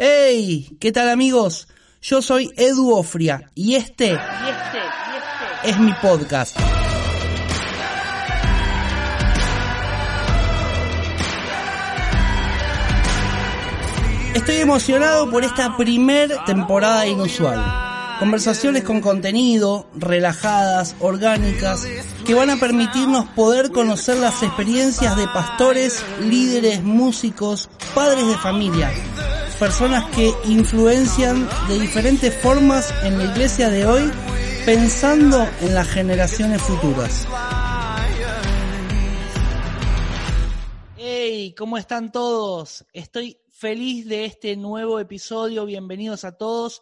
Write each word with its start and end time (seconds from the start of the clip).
Hey, 0.00 0.76
¿qué 0.78 0.92
tal 0.92 1.08
amigos? 1.08 1.66
Yo 2.00 2.22
soy 2.22 2.52
Edu 2.56 2.94
Ofria 2.94 3.50
y 3.56 3.74
este, 3.74 4.06
y 4.06 4.12
este, 4.12 4.78
y 4.78 5.66
este 5.66 5.70
es 5.70 5.80
mi 5.80 5.92
podcast. 5.94 6.56
Estoy 14.36 14.58
emocionado 14.58 15.28
por 15.32 15.42
esta 15.42 15.76
primer 15.76 16.44
temporada 16.46 17.04
inusual. 17.04 17.60
Conversaciones 18.20 18.84
con 18.84 19.00
contenido, 19.00 19.88
relajadas, 19.96 20.94
orgánicas, 21.00 21.88
que 22.24 22.34
van 22.34 22.50
a 22.50 22.56
permitirnos 22.56 23.26
poder 23.30 23.72
conocer 23.72 24.18
las 24.18 24.44
experiencias 24.44 25.16
de 25.16 25.26
pastores, 25.26 26.04
líderes, 26.20 26.84
músicos, 26.84 27.68
padres 27.96 28.28
de 28.28 28.36
familia, 28.36 28.92
personas 29.58 30.04
que 30.14 30.32
influencian 30.44 31.48
de 31.66 31.80
diferentes 31.80 32.32
formas 32.40 32.94
en 33.02 33.18
la 33.18 33.24
iglesia 33.24 33.68
de 33.68 33.84
hoy, 33.86 34.10
pensando 34.64 35.44
en 35.60 35.74
las 35.74 35.88
generaciones 35.88 36.62
futuras. 36.62 37.26
Hey, 40.96 41.54
¿cómo 41.58 41.76
están 41.76 42.12
todos? 42.12 42.86
Estoy 42.92 43.40
feliz 43.50 44.06
de 44.06 44.26
este 44.26 44.56
nuevo 44.56 45.00
episodio. 45.00 45.66
Bienvenidos 45.66 46.24
a 46.24 46.36
todos. 46.36 46.80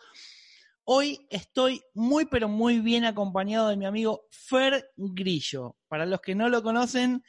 Hoy 0.84 1.26
estoy 1.30 1.82
muy 1.95 2.26
pero 2.26 2.46
muy 2.48 2.80
bien 2.80 3.06
acompañado 3.06 3.68
de 3.68 3.76
mi 3.78 3.86
amigo 3.86 4.26
Fer 4.30 4.90
Grillo. 4.96 5.76
Para 5.88 6.04
los 6.04 6.20
que 6.20 6.34
no 6.34 6.50
lo 6.50 6.62
conocen, 6.62 7.24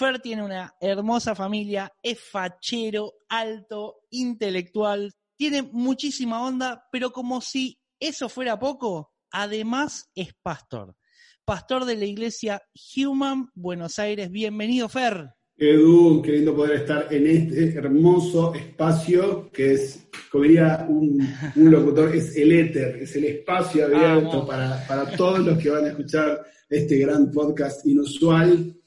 Fer 0.00 0.18
tiene 0.18 0.42
una 0.42 0.74
hermosa 0.80 1.34
familia, 1.34 1.92
es 2.02 2.18
fachero, 2.18 3.16
alto, 3.28 3.96
intelectual, 4.08 5.12
tiene 5.36 5.60
muchísima 5.60 6.42
onda, 6.42 6.84
pero 6.90 7.10
como 7.12 7.42
si 7.42 7.78
eso 8.00 8.30
fuera 8.30 8.58
poco, 8.58 9.12
además 9.30 10.08
es 10.14 10.30
pastor. 10.42 10.96
Pastor 11.44 11.84
de 11.84 11.96
la 11.96 12.06
iglesia 12.06 12.62
Human 12.96 13.50
Buenos 13.54 13.98
Aires. 13.98 14.30
Bienvenido, 14.30 14.88
Fer. 14.88 15.34
Edu, 15.58 16.22
qué 16.22 16.32
lindo 16.32 16.56
poder 16.56 16.80
estar 16.80 17.12
en 17.12 17.26
este 17.26 17.74
hermoso 17.74 18.54
espacio 18.54 19.50
que 19.52 19.74
es, 19.74 20.08
como 20.32 20.44
diría 20.44 20.86
un, 20.88 21.20
locutor, 21.56 22.16
es 22.16 22.34
el 22.36 22.52
éter, 22.52 23.02
es 23.02 23.14
el 23.16 23.24
espacio 23.24 23.84
abierto 23.84 24.46
para, 24.46 24.82
para, 24.88 25.14
todos 25.14 25.40
los 25.40 25.58
que 25.58 25.68
van 25.68 25.84
a 25.84 25.88
escuchar 25.88 26.40
este 26.70 26.96
gran 26.96 27.30
podcast 27.30 27.86
inusual. 27.86 28.79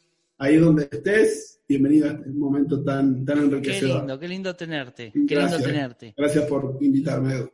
Ahí 0.44 0.58
donde 0.58 0.89
estés, 0.91 1.61
bienvenido 1.69 2.09
a 2.09 2.11
este 2.11 2.30
momento 2.31 2.83
tan, 2.83 3.23
tan 3.23 3.38
enriquecedor. 3.38 3.80
Qué 3.80 3.97
lindo, 3.99 4.19
qué 4.19 4.27
lindo 4.27 4.53
tenerte. 4.53 5.13
Qué 5.25 5.38
lindo 5.38 5.58
tenerte. 5.58 6.13
Gracias 6.17 6.45
por 6.47 6.77
invitarme, 6.81 7.35
Edu. 7.35 7.52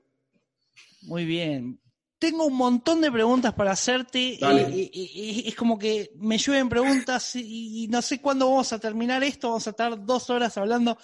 Muy 1.04 1.26
bien 1.26 1.80
tengo 2.18 2.48
un 2.48 2.58
montón 2.58 3.00
de 3.00 3.12
preguntas 3.12 3.54
para 3.54 3.72
hacerte. 3.72 4.40
Y, 4.74 5.44
es 5.48 5.56
como 5.56 5.78
que 5.78 6.12
me 6.18 6.38
llueven 6.38 6.68
preguntas 6.68 7.36
y, 7.36 7.88
no 7.90 8.02
sé 8.02 8.20
cuándo 8.20 8.50
vamos 8.50 8.74
a 8.74 8.80
terminar 8.80 9.24
esto. 9.24 9.50
Vamos 9.50 9.68
a 9.68 9.70
estar 9.70 10.04
dos 10.04 10.30
horas 10.32 10.58
hablando. 10.58 10.98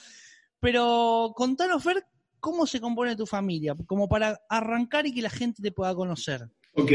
Pero 0.59 1.33
contanos, 1.35 1.83
Fer, 1.83 2.03
cómo 2.39 2.65
se 2.65 2.81
compone 2.81 3.15
tu 3.15 3.27
familia, 3.27 3.75
como 3.85 4.09
para 4.09 4.41
arrancar 4.49 5.05
y 5.05 5.13
que 5.13 5.21
la 5.21 5.29
gente 5.29 5.61
te 5.61 5.71
pueda 5.71 5.93
conocer. 5.93 6.49
Ok, 6.77 6.91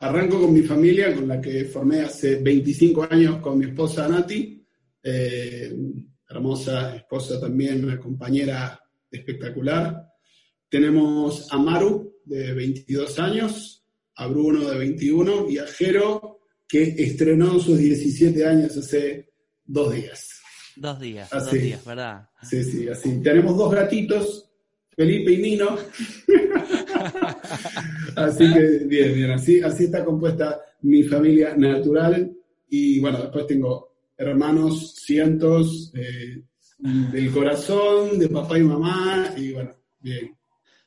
arranco 0.00 0.40
con 0.40 0.54
mi 0.54 0.62
familia, 0.62 1.14
con 1.14 1.28
la 1.28 1.40
que 1.40 1.66
formé 1.66 2.00
hace 2.00 2.36
25 2.36 3.06
años 3.10 3.36
con 3.38 3.58
mi 3.58 3.66
esposa 3.66 4.08
Nati. 4.08 4.64
Eh, 5.02 5.76
hermosa 6.28 6.96
esposa 6.96 7.40
también, 7.40 7.84
una 7.84 7.98
compañera 7.98 8.80
espectacular. 9.10 10.06
Tenemos 10.68 11.52
a 11.52 11.58
Maru, 11.58 12.20
de 12.24 12.52
22 12.54 13.18
años, 13.18 13.84
a 14.16 14.26
Bruno, 14.26 14.68
de 14.68 14.78
21, 14.78 15.48
y 15.50 15.58
a 15.58 15.66
Jero, 15.66 16.40
que 16.66 16.82
estrenó 16.82 17.58
sus 17.58 17.78
17 17.78 18.46
años 18.46 18.76
hace 18.76 19.30
dos 19.64 19.94
días. 19.94 20.40
Dos 20.76 21.00
días, 21.00 21.28
dos 21.30 21.50
días, 21.50 21.84
¿verdad? 21.84 22.28
Sí, 22.42 22.62
sí, 22.62 22.88
así. 22.88 23.20
Tenemos 23.22 23.56
dos 23.56 23.74
gatitos, 23.74 24.47
Felipe 24.98 25.32
y 25.32 25.36
Nino. 25.38 25.78
así 28.16 28.52
que 28.52 28.84
bien, 28.84 29.14
bien, 29.14 29.30
así, 29.30 29.60
así 29.60 29.84
está 29.84 30.04
compuesta 30.04 30.60
mi 30.82 31.04
familia 31.04 31.54
natural. 31.56 32.36
Y 32.68 32.98
bueno, 32.98 33.18
después 33.22 33.46
tengo 33.46 33.94
hermanos, 34.16 34.96
cientos, 34.96 35.92
eh, 35.94 36.42
del 36.78 37.30
corazón, 37.30 38.18
de 38.18 38.28
papá 38.28 38.58
y 38.58 38.62
mamá, 38.64 39.32
y 39.36 39.52
bueno, 39.52 39.72
bien 40.00 40.37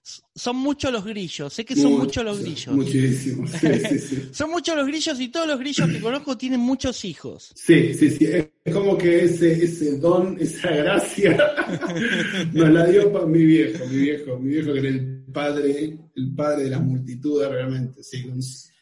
son 0.04 0.56
muchos 0.56 0.92
los 0.92 1.06
grillos, 1.06 1.54
sé 1.54 1.64
que 1.64 1.76
son 1.76 1.94
muchos 1.94 2.24
los 2.26 2.40
grillos. 2.40 2.76
Muchísimos, 2.76 3.52
son 4.32 4.50
muchos 4.50 4.76
los 4.76 4.88
grillos 4.88 5.20
y 5.20 5.28
todos 5.28 5.48
los 5.48 5.60
grillos 5.60 5.90
que 5.90 6.00
conozco 6.00 6.38
tienen 6.38 6.60
muchos 6.60 7.06
hijos. 7.06 7.52
Sí, 7.56 7.94
sí, 7.94 8.10
sí, 8.10 8.26
es 8.26 8.74
como 8.74 8.98
que 8.98 9.26
ese, 9.26 9.64
ese 9.64 9.98
don, 10.00 10.38
esa 10.40 10.70
gracia, 10.72 11.38
nos 12.54 12.70
la 12.70 12.88
dio 12.88 13.12
para 13.12 13.28
mi 13.28 13.46
viejo, 13.46 13.86
mi 13.86 13.98
viejo, 13.98 14.40
mi 14.40 14.50
viejo 14.50 14.74
que 14.74 14.80
era 14.80 14.90
el 14.90 15.24
padre, 15.32 15.98
el 16.16 16.36
padre 16.36 16.64
de 16.64 16.70
las 16.72 16.82
multitudes 16.82 17.50
realmente. 17.50 18.04
Sí, 18.04 18.26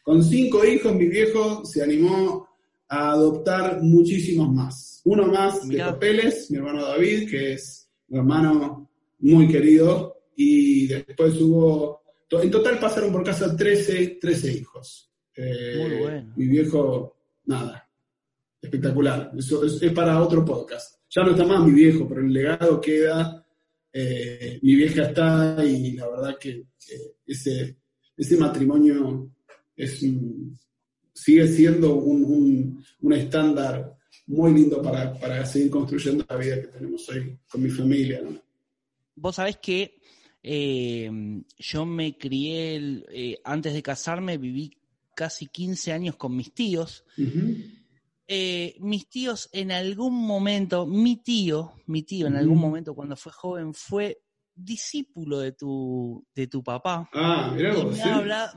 con, 0.02 0.24
cinco 0.24 0.64
hijos 0.64 0.94
mi 0.94 1.06
viejo 1.06 1.64
se 1.66 1.82
animó 1.82 2.48
a 2.88 3.10
adoptar 3.10 3.82
muchísimos 3.82 4.50
más. 4.50 5.02
Uno 5.04 5.26
más 5.26 5.68
de 5.68 5.78
papeles, 5.78 6.50
mi 6.50 6.56
hermano 6.56 6.86
David, 6.86 7.28
que 7.28 7.52
es 7.52 7.88
un 8.08 8.18
hermano 8.18 8.90
muy 9.18 9.48
querido, 9.48 10.09
y 10.36 10.86
después 10.86 11.40
hubo, 11.40 12.02
en 12.30 12.50
total 12.50 12.78
pasaron 12.78 13.12
por 13.12 13.24
casa 13.24 13.56
13, 13.56 14.18
13 14.20 14.52
hijos. 14.52 15.10
Eh, 15.34 15.74
Muy 15.78 15.98
bueno. 15.98 16.32
Mi 16.36 16.46
viejo, 16.46 17.16
nada, 17.44 17.88
espectacular. 18.60 19.32
Eso 19.36 19.64
es, 19.64 19.92
para 19.92 20.22
otro 20.22 20.44
podcast. 20.44 21.00
Ya 21.10 21.22
no 21.22 21.32
está 21.32 21.44
más 21.44 21.64
mi 21.64 21.72
viejo, 21.72 22.08
pero 22.08 22.20
el 22.20 22.32
legado 22.32 22.80
queda. 22.80 23.44
Eh, 23.92 24.60
mi 24.62 24.76
vieja 24.76 25.04
está 25.04 25.64
y 25.64 25.92
la 25.92 26.08
verdad 26.08 26.38
que, 26.38 26.66
ese, 27.26 27.76
ese 28.16 28.36
matrimonio 28.36 29.30
es 29.76 30.04
sigue 31.12 31.48
siendo 31.48 31.94
un, 31.96 32.82
un, 33.00 33.12
estándar 33.12 33.96
muy 34.26 34.54
lindo 34.54 34.80
para, 34.80 35.12
para, 35.18 35.44
seguir 35.44 35.70
construyendo 35.70 36.24
la 36.28 36.36
vida 36.36 36.60
que 36.60 36.68
tenemos 36.68 37.08
hoy 37.08 37.38
con 37.50 37.62
mi 37.62 37.68
familia. 37.68 38.22
Vos 39.16 39.36
sabés 39.36 39.58
que 39.58 40.00
eh, 40.42 41.10
yo 41.58 41.86
me 41.86 42.16
crié, 42.16 43.04
eh, 43.10 43.40
antes 43.44 43.74
de 43.74 43.82
casarme, 43.82 44.38
viví 44.38 44.76
casi 45.14 45.48
15 45.48 45.92
años 45.92 46.16
con 46.16 46.34
mis 46.36 46.54
tíos. 46.54 47.04
Eh, 48.26 48.76
mis 48.80 49.08
tíos 49.08 49.50
en 49.52 49.72
algún 49.72 50.14
momento, 50.14 50.86
mi 50.86 51.16
tío, 51.16 51.72
mi 51.86 52.04
tío 52.04 52.28
en 52.28 52.36
algún 52.36 52.58
momento 52.58 52.94
cuando 52.94 53.16
fue 53.16 53.32
joven 53.32 53.74
fue 53.74 54.22
discípulo 54.54 55.40
de 55.40 55.52
tu, 55.52 56.24
de 56.34 56.46
tu 56.46 56.62
papá. 56.62 57.10
Ah, 57.12 57.54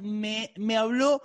me, 0.02 0.54
me, 0.58 0.78
habló 0.78 1.22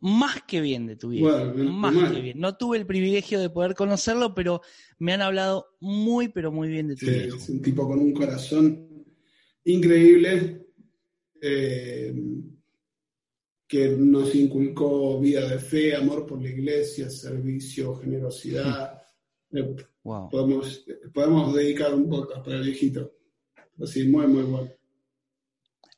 más 0.00 0.42
que 0.42 0.60
bien 0.60 0.86
de 0.86 0.96
tu 0.96 1.10
viejo. 1.10 1.30
más 1.54 2.12
que 2.12 2.20
bien. 2.20 2.40
No 2.40 2.56
tuve 2.56 2.78
el 2.78 2.86
privilegio 2.86 3.38
de 3.38 3.50
poder 3.50 3.74
conocerlo, 3.74 4.34
pero 4.34 4.62
me 4.98 5.12
han 5.12 5.22
hablado 5.22 5.66
muy, 5.80 6.28
pero 6.28 6.50
muy 6.50 6.68
bien 6.68 6.88
de 6.88 6.96
tu 6.96 7.06
viejo. 7.06 7.36
Es 7.36 7.48
un 7.48 7.60
tipo 7.60 7.86
con 7.86 7.98
un 7.98 8.12
corazón 8.12 8.89
increíble 9.64 10.66
eh, 11.40 12.14
que 13.66 13.88
nos 13.90 14.34
inculcó 14.34 15.20
vida 15.20 15.48
de 15.48 15.58
fe, 15.58 15.94
amor 15.94 16.26
por 16.26 16.42
la 16.42 16.48
iglesia, 16.48 17.08
servicio, 17.10 17.96
generosidad. 17.96 18.96
Eh, 19.52 19.74
podemos, 20.04 20.86
podemos 21.12 21.52
dedicar 21.52 21.92
un 21.92 22.08
podcast 22.08 22.44
para 22.44 22.58
el 22.58 22.66
viejito. 22.66 23.12
Así, 23.82 24.06
muy, 24.06 24.28
muy 24.28 24.44
bueno. 24.44 24.70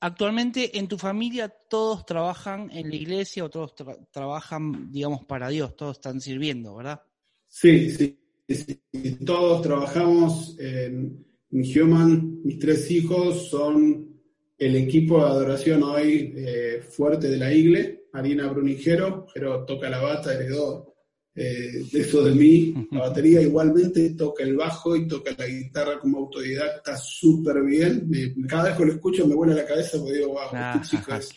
Actualmente 0.01 0.79
en 0.79 0.89
tu 0.89 0.97
familia 0.97 1.49
todos 1.49 2.07
trabajan 2.07 2.71
en 2.73 2.89
la 2.89 2.97
iglesia 2.97 3.45
o 3.45 3.51
todos 3.51 3.75
trabajan, 4.11 4.91
digamos, 4.91 5.27
para 5.27 5.51
Dios, 5.51 5.77
todos 5.77 5.99
están 5.99 6.21
sirviendo, 6.21 6.75
¿verdad? 6.75 7.03
Sí, 7.47 7.91
sí, 7.91 8.19
sí. 8.49 8.81
todos 9.25 9.61
trabajamos 9.61 10.59
en, 10.59 11.25
Human, 11.53 12.41
mis 12.43 12.59
tres 12.59 12.91
hijos 12.91 13.49
son 13.51 14.11
el 14.57 14.77
equipo 14.77 15.19
de 15.19 15.31
adoración 15.31 15.83
hoy 15.83 16.33
eh, 16.37 16.83
fuerte 16.89 17.29
de 17.29 17.37
la 17.37 17.53
Igle, 17.53 18.07
Marina 18.13 18.49
Brunigero, 18.49 19.27
pero 19.35 19.65
toca 19.65 19.91
la 19.91 20.01
bata, 20.01 20.35
heredó 20.35 20.95
eh, 21.35 21.85
eso 21.93 22.23
de 22.23 22.35
mí, 22.35 22.75
la 22.91 23.01
batería 23.09 23.41
igualmente, 23.41 24.11
toca 24.11 24.45
el 24.45 24.57
bajo 24.57 24.95
y 24.97 25.09
toca 25.09 25.33
la 25.37 25.47
guitarra 25.47 25.99
como 25.99 26.19
autodidacta 26.19 26.97
súper 26.97 27.63
bien. 27.63 28.09
cada 28.47 28.65
vez 28.65 28.77
que 28.77 28.85
lo 28.85 28.93
escucho 28.93 29.27
me 29.27 29.35
vuela 29.35 29.55
la 29.55 29.67
cabeza 29.67 29.99
porque 29.99 30.19
digo, 30.19 30.29
wow, 30.29 30.45
este 30.45 30.57
ah, 30.57 30.83
chico 30.83 31.15
es 31.15 31.31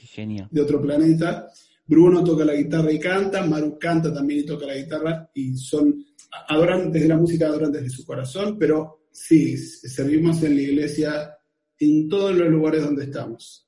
de 0.52 0.62
otro 0.62 0.82
planeta. 0.82 1.48
Bruno 1.88 2.24
toca 2.24 2.44
la 2.44 2.56
guitarra 2.56 2.92
y 2.92 3.00
canta, 3.00 3.46
Maru 3.46 3.78
canta 3.78 4.14
también 4.14 4.42
y 4.42 4.46
toca 4.46 4.66
la 4.66 4.76
guitarra 4.76 5.30
y 5.34 5.56
son 5.56 6.04
adorantes 6.48 7.02
de 7.02 7.08
la 7.08 7.18
música, 7.18 7.48
adorantes 7.48 7.84
de 7.84 7.90
su 7.90 8.06
corazón, 8.06 8.58
pero 8.58 9.05
sí, 9.16 9.58
servimos 9.58 10.44
en 10.44 10.56
la 10.56 10.62
iglesia 10.62 11.38
en 11.80 12.10
todos 12.10 12.36
los 12.36 12.50
lugares 12.50 12.84
donde 12.84 13.06
estamos. 13.06 13.68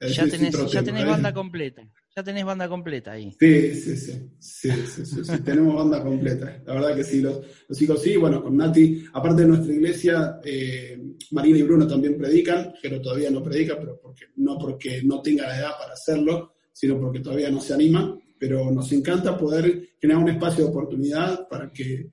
ya 0.00 0.26
tenés, 0.28 0.54
ya 0.70 0.82
tenés 0.82 1.06
banda 1.06 1.34
completa. 1.34 1.82
Ya 2.16 2.22
tenés 2.24 2.44
banda 2.44 2.68
completa 2.68 3.12
ahí. 3.12 3.36
Sí, 3.38 3.74
sí, 3.74 3.96
sí. 3.96 4.30
Sí, 4.38 4.70
sí, 4.86 5.24
sí, 5.24 5.38
tenemos 5.44 5.74
banda 5.76 6.02
completa. 6.02 6.60
La 6.66 6.74
verdad 6.74 6.96
que 6.96 7.04
sí. 7.04 7.20
Los, 7.20 7.40
los 7.68 7.82
hijos 7.82 8.02
sí, 8.02 8.16
bueno, 8.16 8.42
con 8.42 8.56
Nati, 8.56 9.04
aparte 9.12 9.42
de 9.42 9.48
nuestra 9.48 9.72
iglesia, 9.72 10.40
eh, 10.44 11.00
Marina 11.30 11.58
y 11.58 11.62
Bruno 11.62 11.86
también 11.86 12.16
predican, 12.16 12.74
pero 12.82 13.00
todavía 13.00 13.30
no 13.30 13.42
predica, 13.42 13.78
pero 13.78 14.00
porque, 14.00 14.26
no 14.36 14.58
porque 14.58 15.02
no 15.04 15.22
tenga 15.22 15.46
la 15.46 15.58
edad 15.58 15.70
para 15.78 15.92
hacerlo, 15.92 16.54
sino 16.72 16.98
porque 16.98 17.20
todavía 17.20 17.50
no 17.50 17.60
se 17.60 17.74
anima. 17.74 18.18
Pero 18.36 18.70
nos 18.70 18.90
encanta 18.92 19.36
poder 19.36 19.90
generar 20.00 20.22
un 20.22 20.30
espacio 20.30 20.64
de 20.64 20.70
oportunidad 20.70 21.46
para 21.48 21.72
que 21.72 22.10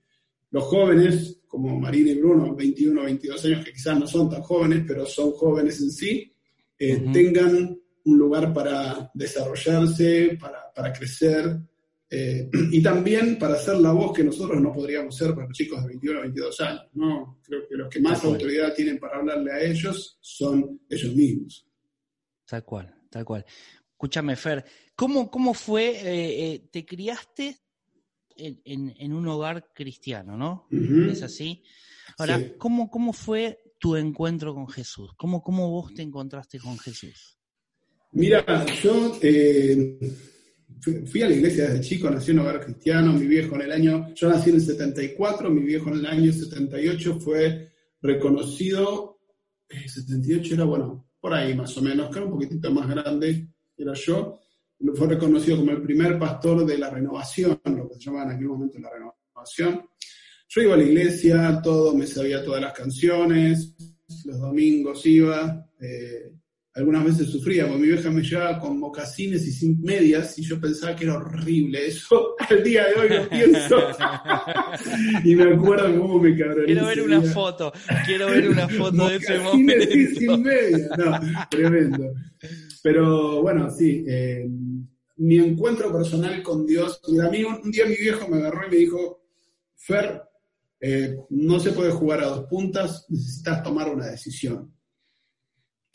los 0.51 0.63
jóvenes, 0.65 1.41
como 1.55 1.79
Marina 1.79 2.11
y 2.11 2.15
Bruno, 2.15 2.53
21 2.53 2.99
o 2.99 3.05
22 3.05 3.45
años, 3.45 3.65
que 3.65 3.71
quizás 3.71 3.97
no 3.97 4.05
son 4.05 4.29
tan 4.29 4.41
jóvenes, 4.41 4.83
pero 4.85 5.05
son 5.05 5.31
jóvenes 5.31 5.79
en 5.79 5.89
sí, 5.89 6.33
eh, 6.77 7.05
tengan 7.13 7.79
un 8.03 8.17
lugar 8.17 8.53
para 8.53 9.09
desarrollarse, 9.13 10.37
para, 10.37 10.91
crecer 10.91 11.57
eh, 12.09 12.49
y 12.71 12.83
también 12.83 13.39
para 13.39 13.55
ser 13.55 13.77
la 13.77 13.93
voz 13.93 14.11
que 14.11 14.25
nosotros 14.25 14.61
no 14.61 14.73
podríamos 14.73 15.15
ser 15.15 15.33
para 15.33 15.47
los 15.47 15.57
chicos 15.57 15.81
de 15.81 15.87
21 15.87 16.19
o 16.19 16.21
22 16.23 16.61
años. 16.61 16.87
¿no? 16.93 17.39
Creo 17.41 17.65
que 17.69 17.75
los 17.75 17.89
que 17.89 18.01
más 18.01 18.21
autoridad 18.25 18.73
tienen 18.73 18.99
para 18.99 19.17
hablarle 19.17 19.53
a 19.53 19.63
ellos 19.63 20.17
son 20.19 20.81
ellos 20.89 21.15
mismos. 21.15 21.65
Tal 22.45 22.65
cual, 22.65 22.93
tal 23.09 23.23
cual. 23.23 23.45
Escúchame, 23.91 24.35
Fer, 24.35 24.65
¿cómo, 24.93 25.31
cómo 25.31 25.53
fue, 25.53 25.91
eh, 25.91 26.53
eh, 26.53 26.67
te 26.69 26.85
criaste 26.85 27.64
en, 28.37 29.13
un 29.13 29.27
hogar 29.27 29.69
cristiano, 29.73 30.37
¿no? 30.37 30.67
Es 31.09 31.23
así. 31.23 31.63
Ahora, 32.17 32.39
¿cómo, 32.57 32.89
¿cómo 32.89 33.13
fue 33.13 33.73
tu 33.79 33.95
encuentro 33.95 34.53
con 34.53 34.67
Jesús? 34.67 35.11
¿Cómo, 35.17 35.41
¿Cómo 35.41 35.69
vos 35.69 35.93
te 35.93 36.01
encontraste 36.01 36.59
con 36.59 36.77
Jesús? 36.77 37.37
Mira, 38.11 38.65
yo 38.81 39.17
eh, 39.21 39.99
fui, 41.05 41.21
a 41.21 41.29
la 41.29 41.35
iglesia 41.35 41.69
desde 41.69 41.81
chico, 41.81 42.09
nací 42.09 42.31
en 42.31 42.39
un 42.39 42.45
hogar 42.45 42.63
cristiano, 42.63 43.11
mi 43.11 43.27
viejo 43.27 43.55
en 43.55 43.61
el 43.63 43.71
año, 43.71 44.13
yo 44.13 44.29
nací 44.29 44.49
en 44.49 44.55
el 44.55 44.61
74, 44.61 45.49
mi 45.49 45.61
viejo 45.61 45.89
en 45.89 45.95
el 45.95 46.05
año 46.05 46.31
78 46.31 47.19
fue 47.19 47.71
reconocido, 48.01 49.19
78 49.69 50.51
eh, 50.51 50.55
era, 50.55 50.63
bueno, 50.63 51.09
por 51.19 51.33
ahí 51.33 51.53
más 51.55 51.77
o 51.77 51.81
menos, 51.81 52.09
que 52.09 52.19
era 52.19 52.25
un 52.25 52.31
poquitito 52.31 52.71
más 52.71 52.87
grande, 52.87 53.49
era 53.77 53.93
yo, 53.93 54.39
fue 54.95 55.07
reconocido 55.07 55.57
como 55.57 55.71
el 55.71 55.81
primer 55.81 56.19
pastor 56.19 56.65
de 56.65 56.77
la 56.77 56.89
renovación, 56.89 57.59
lo 57.65 57.89
que 57.89 57.95
se 57.95 58.01
llamaba 58.01 58.25
en 58.25 58.35
aquel 58.35 58.47
momento 58.47 58.79
la 58.79 58.89
renovación. 58.89 59.89
Yo 60.47 60.61
iba 60.61 60.73
a 60.73 60.77
la 60.77 60.83
iglesia, 60.83 61.59
todo, 61.63 61.95
me 61.95 62.07
sabía 62.07 62.43
todas 62.43 62.61
las 62.61 62.73
canciones, 62.73 63.75
los 64.25 64.39
domingos 64.39 65.05
iba, 65.05 65.69
eh, 65.79 66.31
algunas 66.75 67.05
veces 67.05 67.29
sufría, 67.29 67.65
porque 67.65 67.81
mi 67.81 67.87
vieja 67.87 68.11
me 68.11 68.21
llevaba 68.21 68.59
con 68.59 68.77
mocasines 68.77 69.47
y 69.47 69.51
sin 69.53 69.81
medias, 69.81 70.37
y 70.37 70.43
yo 70.43 70.59
pensaba 70.59 70.93
que 70.93 71.05
era 71.05 71.15
horrible 71.15 71.87
eso. 71.87 72.35
Al 72.49 72.63
día 72.63 72.85
de 72.87 72.95
hoy 72.95 73.09
lo 73.09 73.29
pienso. 73.29 73.77
y 75.23 75.35
me 75.35 75.53
acuerdo 75.53 75.97
cómo 75.97 76.19
me 76.19 76.37
cabroné. 76.37 76.65
Quiero 76.65 76.85
ver 76.85 77.01
una 77.01 77.21
foto, 77.21 77.71
quiero 78.05 78.27
ver 78.27 78.49
una 78.49 78.67
foto 78.67 79.07
de 79.07 79.15
ese 79.15 79.39
momento. 79.43 79.97
Y 79.97 80.07
sin 80.07 80.43
medias, 80.43 80.89
no, 80.97 81.17
tremendo. 81.49 82.13
Pero 82.83 83.41
bueno, 83.41 83.71
sí, 83.71 84.03
eh, 84.05 84.45
mi 85.17 85.37
encuentro 85.37 85.93
personal 85.93 86.43
con 86.43 86.65
Dios, 86.65 86.99
a 87.23 87.29
mí 87.29 87.41
un, 87.45 87.71
día 87.71 87.85
mi 87.85 87.95
viejo 87.95 88.27
me 88.27 88.37
agarró 88.37 88.67
y 88.67 88.71
me 88.71 88.77
dijo, 88.77 89.23
Fer, 89.77 90.21
eh, 90.81 91.15
no 91.29 91.57
se 91.57 91.71
puede 91.71 91.91
jugar 91.91 92.19
a 92.19 92.27
dos 92.27 92.47
puntas, 92.49 93.05
necesitas 93.07 93.63
tomar 93.63 93.87
una 93.87 94.07
decisión. 94.07 94.74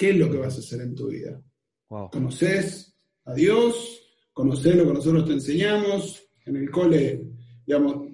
¿Qué 0.00 0.12
es 0.12 0.16
lo 0.16 0.30
que 0.30 0.38
vas 0.38 0.56
a 0.56 0.60
hacer 0.60 0.80
en 0.80 0.94
tu 0.94 1.08
vida? 1.08 1.38
¿Conoces 2.10 2.96
a 3.26 3.34
Dios? 3.34 4.00
¿Conoces 4.32 4.74
lo 4.74 4.86
que 4.86 4.94
nosotros 4.94 5.26
te 5.26 5.34
enseñamos? 5.34 6.26
En 6.46 6.56
el 6.56 6.70
cole, 6.70 7.22
digamos, 7.66 8.08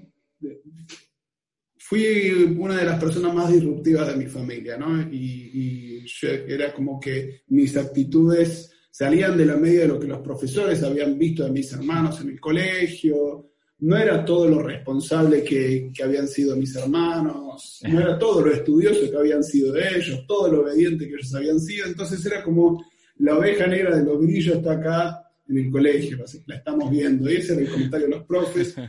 fui 1.79 2.57
una 2.59 2.79
de 2.79 2.87
las 2.87 2.99
personas 2.99 3.33
más 3.33 3.53
disruptivas 3.53 4.09
de 4.09 4.17
mi 4.17 4.27
familia, 4.27 4.77
¿no? 4.77 5.01
Y, 5.01 6.05
era 6.23 6.75
como 6.75 6.99
que 6.99 7.43
mis 7.49 7.77
actitudes 7.77 8.73
salían 8.91 9.37
de 9.37 9.47
la 9.47 9.57
media 9.57 9.83
de 9.83 9.89
lo 9.89 10.01
que 10.01 10.09
los 10.09 10.19
profesores 10.19 10.83
habían 10.83 11.17
visto 11.17 11.45
de 11.45 11.53
mis 11.53 11.73
hermanos 11.73 12.21
en 12.21 12.31
el 12.31 12.41
colegio, 12.41 13.53
no 13.79 13.97
era 13.97 14.25
todo 14.25 14.49
lo 14.49 14.63
responsable 14.63 15.45
que, 15.45 15.91
habían 16.03 16.27
sido 16.29 16.57
mis 16.57 16.75
hermanos, 16.77 17.81
no 17.89 18.01
era 18.01 18.19
todo 18.19 18.43
lo 18.43 18.53
estudioso 18.53 19.11
que 19.11 19.17
habían 19.17 19.45
sido 19.45 19.77
ellos, 19.77 20.25
todo 20.27 20.51
lo 20.51 20.63
obediente 20.63 21.07
que 21.07 21.15
ellos 21.15 21.35
habían 21.35 21.61
sido, 21.61 21.87
entonces 21.87 22.25
era 22.25 22.43
como 22.43 22.83
la 23.19 23.37
oveja 23.37 23.67
negra 23.67 23.97
de 23.97 24.05
los 24.05 24.21
grillos 24.21 24.57
está 24.57 24.73
acá 24.73 25.23
en 25.49 25.59
el 25.59 25.71
colegio, 25.71 26.25
la 26.47 26.57
estamos 26.57 26.91
viendo, 26.91 27.31
y 27.31 27.37
ese 27.37 27.53
era 27.53 27.63
el 27.63 27.71
comentario 27.71 28.07
de 28.07 28.17
los 28.17 28.25
profes. 28.25 28.75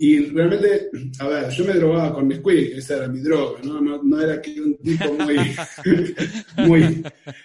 Y 0.00 0.26
realmente, 0.26 0.90
a 1.18 1.26
ver, 1.26 1.50
yo 1.50 1.64
me 1.64 1.72
drogaba 1.72 2.14
con 2.14 2.28
Nesquik, 2.28 2.78
esa 2.78 2.98
era 2.98 3.08
mi 3.08 3.18
droga, 3.18 3.58
¿no? 3.64 4.00
No, 4.00 4.20
era 4.20 4.40
que 4.40 4.60
un 4.60 4.78
tipo 4.78 5.12
muy, 5.12 5.36
muy 6.68 7.04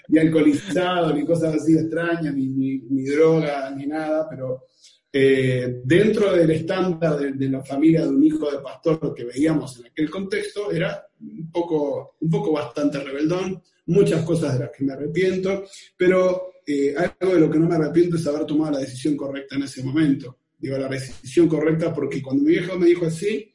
ni 0.09 0.19
alcoholizado, 0.19 1.15
ni 1.15 1.25
cosas 1.25 1.55
así 1.55 1.73
extrañas, 1.73 2.35
ni, 2.35 2.49
ni 2.49 3.05
droga, 3.05 3.73
ni 3.75 3.87
nada, 3.87 4.27
pero 4.29 4.67
eh, 5.15 5.81
dentro 5.83 6.33
del 6.33 6.49
estándar 6.49 7.19
de, 7.19 7.47
la 7.47 7.63
familia 7.63 8.01
de 8.01 8.09
un 8.09 8.23
hijo 8.23 8.49
de 8.51 8.57
pastor 8.57 9.13
que 9.13 9.25
veíamos 9.25 9.79
en 9.79 9.85
aquel 9.85 10.09
contexto, 10.09 10.71
era 10.71 11.05
un 11.21 11.51
poco, 11.51 12.15
un 12.19 12.29
poco 12.31 12.51
bastante 12.51 12.97
rebeldón, 12.99 13.61
muchas 13.85 14.25
cosas 14.25 14.53
de 14.53 14.65
las 14.65 14.71
que 14.75 14.83
me 14.83 14.93
arrepiento, 14.93 15.65
pero 15.95 16.53
eh, 16.65 16.95
algo 16.97 17.35
de 17.35 17.41
lo 17.41 17.51
que 17.51 17.59
no 17.59 17.67
me 17.67 17.75
arrepiento 17.75 18.15
es 18.15 18.25
haber 18.25 18.47
tomado 18.47 18.71
la 18.71 18.79
decisión 18.79 19.15
correcta 19.15 19.55
en 19.55 19.63
ese 19.63 19.83
momento. 19.83 20.39
Digo, 20.57 20.79
la 20.79 20.87
decisión 20.87 21.47
correcta 21.47 21.93
porque 21.93 22.19
cuando 22.19 22.43
mi 22.43 22.49
viejo 22.49 22.75
me 22.79 22.87
dijo 22.87 23.05
así, 23.05 23.53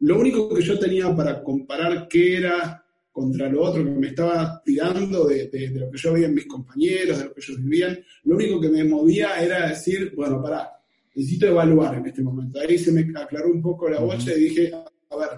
lo 0.00 0.18
único 0.18 0.52
que 0.52 0.62
yo 0.62 0.76
tenía 0.76 1.14
para 1.14 1.40
comparar 1.40 2.08
qué 2.08 2.38
era 2.38 2.84
contra 3.12 3.48
lo 3.48 3.62
otro 3.62 3.84
que 3.84 3.90
me 3.90 4.08
estaba 4.08 4.60
tirando 4.64 5.26
de, 5.26 5.46
de, 5.48 5.70
lo 5.70 5.88
que 5.88 5.98
yo 5.98 6.12
veía 6.12 6.26
en 6.26 6.34
mis 6.34 6.46
compañeros, 6.46 7.16
de 7.16 7.24
lo 7.26 7.32
que 7.32 7.40
ellos 7.40 7.62
vivían, 7.62 7.98
lo 8.24 8.34
único 8.34 8.60
que 8.60 8.68
me 8.68 8.84
movía 8.84 9.42
era 9.42 9.68
decir, 9.68 10.12
bueno, 10.14 10.42
pará, 10.42 10.75
necesito 11.16 11.46
evaluar 11.46 11.96
en 11.96 12.06
este 12.06 12.22
momento. 12.22 12.60
Ahí 12.60 12.78
se 12.78 12.92
me 12.92 13.00
aclaró 13.18 13.50
un 13.50 13.62
poco 13.62 13.88
la 13.88 14.00
bocha 14.00 14.36
y 14.36 14.40
dije, 14.40 14.70
a 14.72 15.16
ver, 15.16 15.30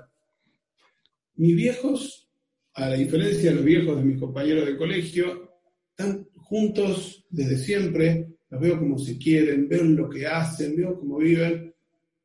mis 1.37 1.55
viejos, 1.55 2.29
a 2.75 2.89
la 2.91 2.97
diferencia 2.97 3.51
de 3.51 3.57
los 3.57 3.65
viejos 3.65 3.97
de 3.97 4.03
mis 4.03 4.19
compañeros 4.19 4.67
de 4.67 4.77
colegio, 4.77 5.53
están 5.91 6.29
juntos 6.35 7.25
desde 7.31 7.59
siempre, 7.59 8.27
los 8.51 8.61
veo 8.61 8.79
como 8.79 8.99
se 8.99 9.17
quieren, 9.19 9.69
veo 9.69 9.85
lo 9.85 10.11
que 10.11 10.27
hacen, 10.27 10.75
veo 10.77 10.99
cómo 10.99 11.19
viven. 11.19 11.73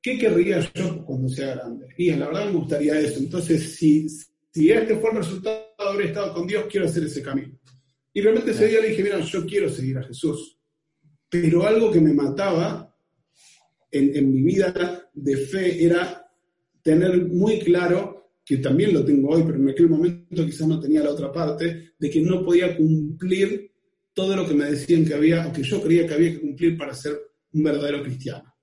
¿Qué 0.01 0.17
querría 0.17 0.59
yo 0.73 1.05
cuando 1.05 1.29
sea 1.29 1.55
grande? 1.55 1.87
Y 1.97 2.11
la 2.11 2.27
verdad 2.27 2.47
me 2.47 2.57
gustaría 2.57 2.99
eso. 2.99 3.19
Entonces, 3.19 3.75
si, 3.75 4.07
si 4.09 4.71
este 4.71 4.95
fue 4.95 5.11
el 5.11 5.17
resultado 5.17 5.63
de 5.77 5.85
haber 5.85 6.05
estado 6.07 6.33
con 6.33 6.47
Dios, 6.47 6.65
quiero 6.69 6.87
hacer 6.87 7.03
ese 7.03 7.21
camino. 7.21 7.57
Y 8.11 8.21
realmente 8.21 8.51
ese 8.51 8.67
día 8.67 8.81
le 8.81 8.89
dije, 8.89 9.03
mira, 9.03 9.19
yo 9.19 9.45
quiero 9.45 9.69
seguir 9.69 9.97
a 9.99 10.03
Jesús. 10.03 10.57
Pero 11.29 11.65
algo 11.65 11.91
que 11.91 12.01
me 12.01 12.13
mataba 12.13 12.92
en, 13.93 14.33
mi 14.33 14.41
vida 14.41 15.09
de 15.13 15.37
fe 15.37 15.83
era 15.83 16.25
tener 16.81 17.27
muy 17.27 17.59
claro, 17.59 18.31
que 18.43 18.57
también 18.57 18.93
lo 18.93 19.05
tengo 19.05 19.29
hoy, 19.29 19.43
pero 19.43 19.57
en 19.57 19.69
aquel 19.69 19.87
momento 19.87 20.45
quizás 20.45 20.67
no 20.67 20.79
tenía 20.79 21.03
la 21.03 21.11
otra 21.11 21.31
parte, 21.31 21.93
de 21.97 22.09
que 22.09 22.21
no 22.21 22.43
podía 22.43 22.75
cumplir 22.75 23.71
todo 24.13 24.35
lo 24.35 24.47
que 24.47 24.53
me 24.53 24.65
decían 24.65 25.05
que 25.05 25.13
había, 25.13 25.47
o 25.47 25.53
que 25.53 25.63
yo 25.63 25.81
creía 25.81 26.05
que 26.05 26.13
había 26.13 26.31
que 26.33 26.41
cumplir 26.41 26.77
para 26.77 26.93
ser 26.93 27.19
un 27.53 27.63
verdadero 27.63 28.03
cristiano. 28.03 28.53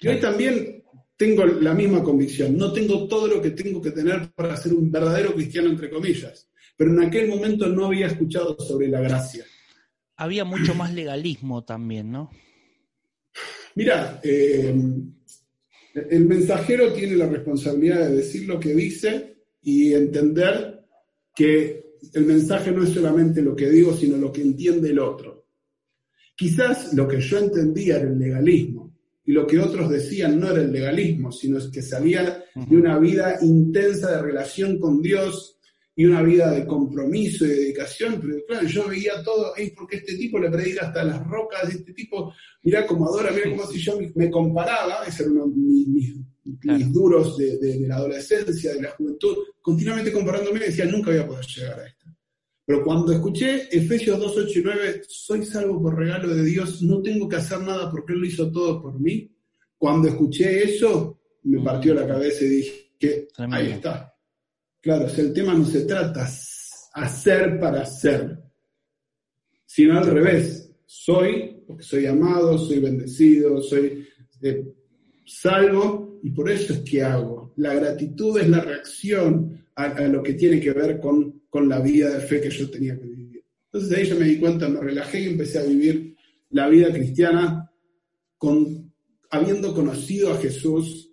Y 0.00 0.08
hoy 0.08 0.20
también 0.20 0.82
tengo 1.16 1.46
la 1.46 1.74
misma 1.74 2.02
convicción, 2.02 2.56
no 2.58 2.72
tengo 2.72 3.06
todo 3.06 3.28
lo 3.28 3.40
que 3.40 3.50
tengo 3.50 3.80
que 3.80 3.92
tener 3.92 4.32
para 4.32 4.56
ser 4.56 4.74
un 4.74 4.90
verdadero 4.90 5.34
cristiano, 5.34 5.70
entre 5.70 5.88
comillas, 5.88 6.48
pero 6.76 6.90
en 6.90 7.06
aquel 7.06 7.28
momento 7.28 7.68
no 7.68 7.86
había 7.86 8.08
escuchado 8.08 8.56
sobre 8.58 8.88
la 8.88 9.00
gracia. 9.00 9.44
Había 10.16 10.44
mucho 10.44 10.74
más 10.74 10.92
legalismo 10.92 11.64
también, 11.64 12.12
¿no? 12.12 12.30
Mira, 13.76 14.20
eh, 14.22 14.74
el 15.94 16.24
mensajero 16.26 16.92
tiene 16.92 17.16
la 17.16 17.28
responsabilidad 17.28 18.08
de 18.08 18.16
decir 18.16 18.46
lo 18.48 18.58
que 18.58 18.74
dice 18.74 19.36
y 19.62 19.92
entender 19.92 20.80
que 21.34 21.84
el 22.12 22.24
mensaje 22.26 22.70
no 22.70 22.84
es 22.84 22.90
solamente 22.90 23.42
lo 23.42 23.56
que 23.56 23.70
digo, 23.70 23.94
sino 23.96 24.16
lo 24.16 24.32
que 24.32 24.42
entiende 24.42 24.90
el 24.90 24.98
otro. 24.98 25.46
Quizás 26.36 26.92
lo 26.94 27.06
que 27.06 27.20
yo 27.20 27.38
entendía 27.38 27.96
era 27.96 28.08
el 28.08 28.18
legalismo 28.18 28.94
y 29.24 29.32
lo 29.32 29.46
que 29.46 29.58
otros 29.58 29.88
decían 29.88 30.38
no 30.38 30.50
era 30.50 30.62
el 30.62 30.72
legalismo, 30.72 31.32
sino 31.32 31.58
que 31.70 31.80
salía 31.80 32.44
de 32.54 32.76
una 32.76 32.98
vida 32.98 33.38
intensa 33.40 34.16
de 34.16 34.22
relación 34.22 34.78
con 34.78 35.00
Dios 35.00 35.58
y 35.96 36.04
una 36.04 36.22
vida 36.22 36.50
de 36.50 36.66
compromiso 36.66 37.44
y 37.44 37.50
dedicación, 37.50 38.20
pero 38.20 38.44
claro, 38.46 38.66
yo 38.66 38.88
veía 38.88 39.22
todo, 39.22 39.52
hey, 39.56 39.72
porque 39.76 39.96
este 39.96 40.16
tipo 40.16 40.38
le 40.38 40.50
predica 40.50 40.86
hasta 40.86 41.04
las 41.04 41.24
rocas, 41.26 41.72
este 41.72 41.92
tipo, 41.92 42.34
mira 42.62 42.84
cómo 42.84 43.06
adora, 43.06 43.30
mira 43.30 43.50
cómo 43.50 43.66
si 43.70 43.78
yo 43.78 43.98
me 44.14 44.30
comparaba, 44.30 45.04
esos 45.06 45.26
eran 45.26 45.52
mis, 45.54 46.16
mis, 46.44 46.92
duros 46.92 47.36
de, 47.36 47.58
de, 47.58 47.86
la 47.86 47.96
adolescencia, 47.96 48.74
de 48.74 48.82
la 48.82 48.90
juventud, 48.90 49.36
continuamente 49.62 50.12
comparándome, 50.12 50.60
decía, 50.60 50.84
nunca 50.86 51.10
voy 51.10 51.20
a 51.20 51.26
poder 51.26 51.46
llegar 51.46 51.80
a 51.80 51.86
esto. 51.86 52.04
Pero 52.66 52.82
cuando 52.82 53.12
escuché 53.12 53.68
Efesios 53.70 54.18
2, 54.18 54.36
8 54.48 54.58
y 54.58 54.62
9, 54.62 55.02
soy 55.06 55.44
salvo 55.44 55.82
por 55.82 55.98
regalo 55.98 56.34
de 56.34 56.42
Dios, 56.42 56.82
no 56.82 57.02
tengo 57.02 57.28
que 57.28 57.36
hacer 57.36 57.60
nada 57.60 57.90
porque 57.90 58.14
Él 58.14 58.20
lo 58.20 58.26
hizo 58.26 58.50
todo 58.50 58.80
por 58.80 58.98
mí. 58.98 59.30
Cuando 59.76 60.08
escuché 60.08 60.64
eso, 60.64 61.20
me 61.42 61.62
partió 61.62 61.92
la 61.92 62.06
cabeza 62.06 62.44
y 62.44 62.48
dije, 62.48 63.28
ahí 63.36 63.72
está. 63.72 64.13
Claro, 64.84 65.06
el 65.16 65.32
tema 65.32 65.54
no 65.54 65.64
se 65.64 65.86
trata 65.86 66.28
hacer 66.92 67.58
para 67.58 67.80
hacer, 67.80 68.38
sino 69.64 69.96
al 69.96 70.06
revés. 70.06 70.70
Soy, 70.84 71.62
porque 71.66 71.82
soy 71.82 72.04
amado, 72.04 72.58
soy 72.58 72.80
bendecido, 72.80 73.62
soy 73.62 74.06
eh, 74.42 74.62
salvo 75.24 76.20
y 76.22 76.28
por 76.32 76.50
eso 76.50 76.74
es 76.74 76.80
que 76.80 77.02
hago. 77.02 77.54
La 77.56 77.72
gratitud 77.72 78.38
es 78.38 78.46
la 78.50 78.60
reacción 78.60 79.66
a, 79.74 80.02
lo 80.02 80.22
que 80.22 80.34
tiene 80.34 80.60
que 80.60 80.72
ver 80.72 81.00
con, 81.00 81.44
con, 81.48 81.66
la 81.66 81.80
vida 81.80 82.10
de 82.10 82.20
fe 82.20 82.42
que 82.42 82.50
yo 82.50 82.68
tenía 82.68 82.94
que 83.00 83.06
vivir. 83.06 83.42
Entonces 83.72 83.96
ahí 83.96 84.04
yo 84.04 84.16
me 84.16 84.26
di 84.26 84.38
cuenta, 84.38 84.68
me 84.68 84.80
relajé 84.80 85.20
y 85.20 85.28
empecé 85.28 85.60
a 85.60 85.64
vivir 85.64 86.14
la 86.50 86.68
vida 86.68 86.92
cristiana 86.92 87.72
con, 88.36 88.92
habiendo 89.30 89.72
conocido 89.72 90.34
a 90.34 90.36
Jesús, 90.36 91.10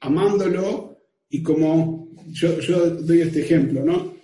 amándolo 0.00 0.98
y 1.28 1.44
como 1.44 1.91
yo, 2.30 2.90
doy 2.90 3.20
este 3.22 3.40
ejemplo, 3.40 3.84
¿no? 3.84 4.14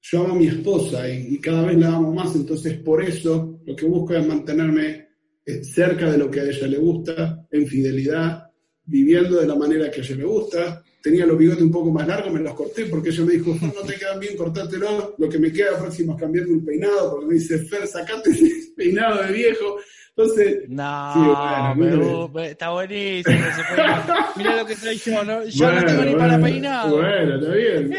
Yo 0.00 0.24
amo 0.24 0.34
a 0.34 0.38
mi 0.38 0.46
esposa 0.46 1.08
y, 1.08 1.38
cada 1.38 1.66
vez 1.66 1.78
la 1.78 1.94
amo 1.94 2.12
más, 2.12 2.34
entonces 2.34 2.78
por 2.78 3.02
eso 3.02 3.60
lo 3.64 3.74
que 3.74 3.86
busco 3.86 4.14
es 4.14 4.26
mantenerme 4.26 5.08
eh, 5.46 5.64
cerca 5.64 6.10
de 6.10 6.18
lo 6.18 6.30
que 6.30 6.40
a 6.40 6.44
ella 6.44 6.66
le 6.66 6.78
gusta, 6.78 7.46
en 7.50 7.66
fidelidad, 7.66 8.50
viviendo 8.84 9.40
de 9.40 9.46
la 9.46 9.54
manera 9.54 9.90
que 9.90 10.00
a 10.00 10.04
ella 10.04 10.16
le 10.16 10.24
gusta. 10.24 10.84
Tenía 11.02 11.26
los 11.26 11.36
bigotes 11.36 11.62
un 11.62 11.70
poco 11.70 11.90
más 11.90 12.06
largos, 12.06 12.32
me 12.32 12.40
los 12.40 12.54
corté 12.54 12.86
porque 12.86 13.10
ella 13.10 13.24
me 13.24 13.32
dijo, 13.34 13.54
no 13.60 13.82
te 13.82 13.94
quedan 13.94 14.20
bien, 14.20 14.36
cortátelo. 14.36 15.14
Lo 15.18 15.28
que 15.28 15.38
me 15.38 15.52
queda 15.52 15.78
próximo 15.78 16.14
es 16.14 16.20
cambiarme 16.20 16.52
un 16.52 16.64
peinado, 16.64 17.12
porque 17.12 17.26
me 17.26 17.34
dice, 17.34 17.58
Fer, 17.58 17.86
sacate 17.86 18.30
ese 18.30 18.72
peinado 18.76 19.22
de 19.22 19.32
viejo. 19.32 19.76
Entonces, 20.16 20.68
no, 20.68 21.74
pero, 21.76 22.40
está 22.42 22.70
buenísimo. 22.70 23.36
Mira 24.36 24.56
lo 24.58 24.66
que 24.66 24.76
soy 24.76 24.96
yo, 24.96 25.24
¿no? 25.24 25.44
yo 25.44 25.72
no 25.72 25.84
tengo 25.84 26.04
ni 26.04 26.14
para 26.14 26.40
peinar. 26.40 26.88
Bueno, 26.88 27.34
está 27.40 27.52
bien. 27.52 27.92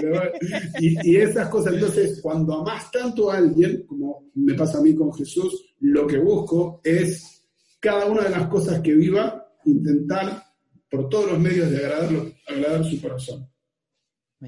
y, 0.79 1.11
y, 1.11 1.17
esas 1.17 1.49
cosas, 1.49 1.73
entonces, 1.73 2.21
cuando 2.21 2.61
amas 2.61 2.89
tanto 2.89 3.29
a 3.29 3.37
alguien, 3.37 3.85
como 3.85 4.29
me 4.35 4.53
pasa 4.53 4.77
a 4.77 4.81
mí 4.81 4.95
con 4.95 5.13
Jesús, 5.13 5.75
lo 5.81 6.07
que 6.07 6.17
busco 6.17 6.79
es 6.85 7.45
cada 7.81 8.05
una 8.05 8.23
de 8.23 8.29
las 8.29 8.47
cosas 8.47 8.79
que 8.79 8.93
viva, 8.93 9.45
intentar 9.65 10.41
por 10.89 11.09
todos 11.09 11.33
los 11.33 11.39
medios 11.39 11.69
de 11.69 11.77
agradarlo, 11.77 12.31
agradar 12.47 12.85
su 12.85 13.01
corazón. 13.01 13.49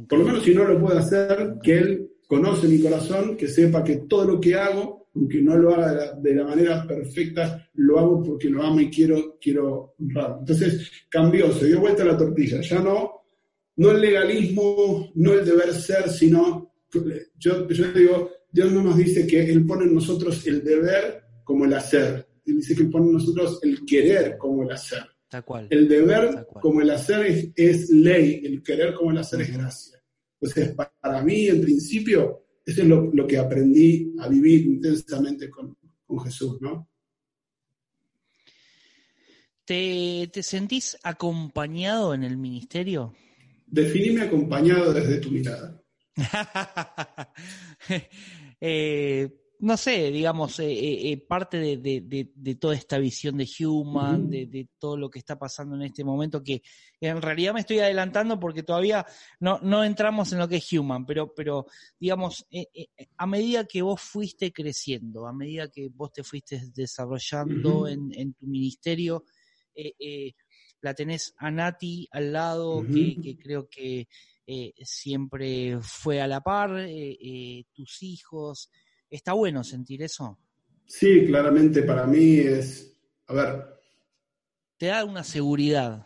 Por 0.07 0.19
lo 0.19 0.25
menos 0.25 0.43
si 0.43 0.53
no 0.53 0.63
lo 0.63 0.79
puedo 0.79 0.97
hacer, 0.97 1.55
que 1.62 1.77
Él 1.77 2.12
conoce 2.27 2.67
mi 2.67 2.79
corazón, 2.79 3.36
que 3.36 3.47
sepa 3.47 3.83
que 3.83 3.97
todo 3.97 4.25
lo 4.25 4.39
que 4.39 4.55
hago 4.55 5.06
aunque 5.17 5.41
no 5.41 5.57
lo 5.57 5.74
haga 5.74 6.13
de 6.13 6.36
la, 6.36 6.43
manera 6.43 6.86
perfecta, 6.88 7.69
lo 7.75 8.00
hago 8.00 8.24
porque 8.24 8.50
lo 8.50 8.63
amo 8.63 8.79
y 8.79 8.89
quiero, 8.89 9.38
quiero 9.41 9.95
honrar. 10.00 10.38
Entonces 10.39 10.91
cambió, 11.09 11.51
se 11.51 11.67
dio 11.67 11.79
vuelta 11.79 12.05
la 12.05 12.17
tortilla. 12.17 12.62
Ya 12.62 12.79
no, 12.79 13.24
no 13.77 13.91
el 13.91 14.01
legalismo, 14.01 15.12
no 15.15 15.33
el 15.33 15.45
deber 15.45 15.74
ser, 15.74 16.09
sino, 16.09 16.71
yo, 17.38 17.67
yo 17.67 17.91
digo, 17.91 18.31
Dios 18.51 18.71
no 18.71 18.83
nos 18.83 18.97
dice 18.97 19.25
que 19.25 19.50
Él 19.50 19.65
pone 19.65 19.86
en 19.86 19.95
nosotros 19.95 20.45
el 20.45 20.63
deber 20.63 21.24
como 21.43 21.65
el 21.65 21.74
hacer. 21.74 22.27
Él 22.45 22.57
dice 22.57 22.75
que 22.75 22.86
pone 22.86 23.07
en 23.07 23.13
nosotros 23.13 23.59
el 23.63 23.83
querer 23.86 24.38
como 24.38 24.63
el 24.63 24.71
hacer. 24.71 25.03
cual. 25.45 25.67
El 25.69 25.88
deber 25.88 26.47
como 26.62 26.81
el 26.81 26.91
hacer 26.91 27.51
es, 27.55 27.89
ley, 27.89 28.41
el 28.45 28.62
querer 28.62 28.93
como 28.93 29.12
el 29.12 29.17
hacer 29.17 29.41
es 29.41 29.53
gracia. 29.53 30.01
Entonces, 30.39 30.75
para 31.01 31.24
mí, 31.24 31.47
en 31.47 31.62
principio, 31.62 32.46
eso 32.67 32.81
es 32.81 32.88
lo, 32.89 33.25
que 33.25 33.38
aprendí 33.38 34.13
a 34.19 34.27
vivir 34.27 34.65
intensamente 34.65 35.50
con, 35.50 35.75
Jesús, 36.24 36.59
¿no? 36.62 36.89
¿Te, 39.63 40.29
sentís 40.41 40.97
acompañado 41.01 42.13
en 42.13 42.24
el 42.24 42.36
ministerio? 42.38 43.13
Definime 43.65 44.24
acompañado 44.24 44.93
desde 44.93 45.19
tu 45.19 45.31
mirada. 45.31 45.81
eh, 48.59 49.29
no 49.59 49.75
sé, 49.75 50.11
digamos, 50.11 50.59
eh, 50.59 50.71
eh, 50.71 51.11
eh, 51.11 51.17
parte 51.17 51.77
de, 51.77 52.55
toda 52.59 52.75
esta 52.75 52.97
visión 52.99 53.37
de 53.37 53.47
Human, 53.59 54.29
de, 54.29 54.69
todo 54.77 54.97
lo 54.97 55.09
que 55.09 55.19
está 55.19 55.37
pasando 55.37 55.75
en 55.75 55.83
este 55.83 56.03
momento, 56.03 56.43
que 56.43 56.61
en 57.01 57.21
realidad 57.21 57.53
me 57.53 57.61
estoy 57.61 57.79
adelantando 57.79 58.39
porque 58.39 58.63
todavía 58.63 59.05
no, 59.39 59.59
no 59.61 59.83
entramos 59.83 60.31
en 60.31 60.39
lo 60.39 60.47
que 60.47 60.57
es 60.57 60.73
Human, 60.73 61.05
pero, 61.05 61.33
pero 61.33 61.65
digamos, 61.99 62.45
a 63.17 63.25
medida 63.25 63.65
que 63.65 63.81
vos 63.81 63.99
fuiste 63.99 64.51
creciendo, 64.51 65.25
a 65.25 65.33
medida 65.33 65.69
que 65.69 65.89
vos 65.89 66.11
te 66.11 66.23
fuiste 66.23 66.61
desarrollando 66.73 67.87
en, 67.87 68.33
tu 68.33 68.45
ministerio, 68.45 69.25
la 70.81 70.93
tenés 70.93 71.33
a 71.37 71.49
Nati 71.49 72.07
al 72.11 72.31
lado, 72.31 72.85
que, 72.85 73.37
creo 73.41 73.67
que 73.67 74.07
siempre 74.83 75.79
fue 75.81 76.21
a 76.21 76.27
la 76.27 76.41
par, 76.41 76.87
tus 77.73 78.03
hijos 78.03 78.69
¿Está 79.09 79.33
bueno 79.33 79.63
sentir 79.63 80.01
eso? 80.03 80.37
Sí, 80.85 81.25
claramente 81.25 81.83
para 81.83 82.05
mí 82.05 82.37
es, 82.37 82.97
a 83.27 83.33
ver. 83.33 83.63
Te 84.77 84.87
da 84.87 85.05
una 85.05 85.23
seguridad. 85.23 86.05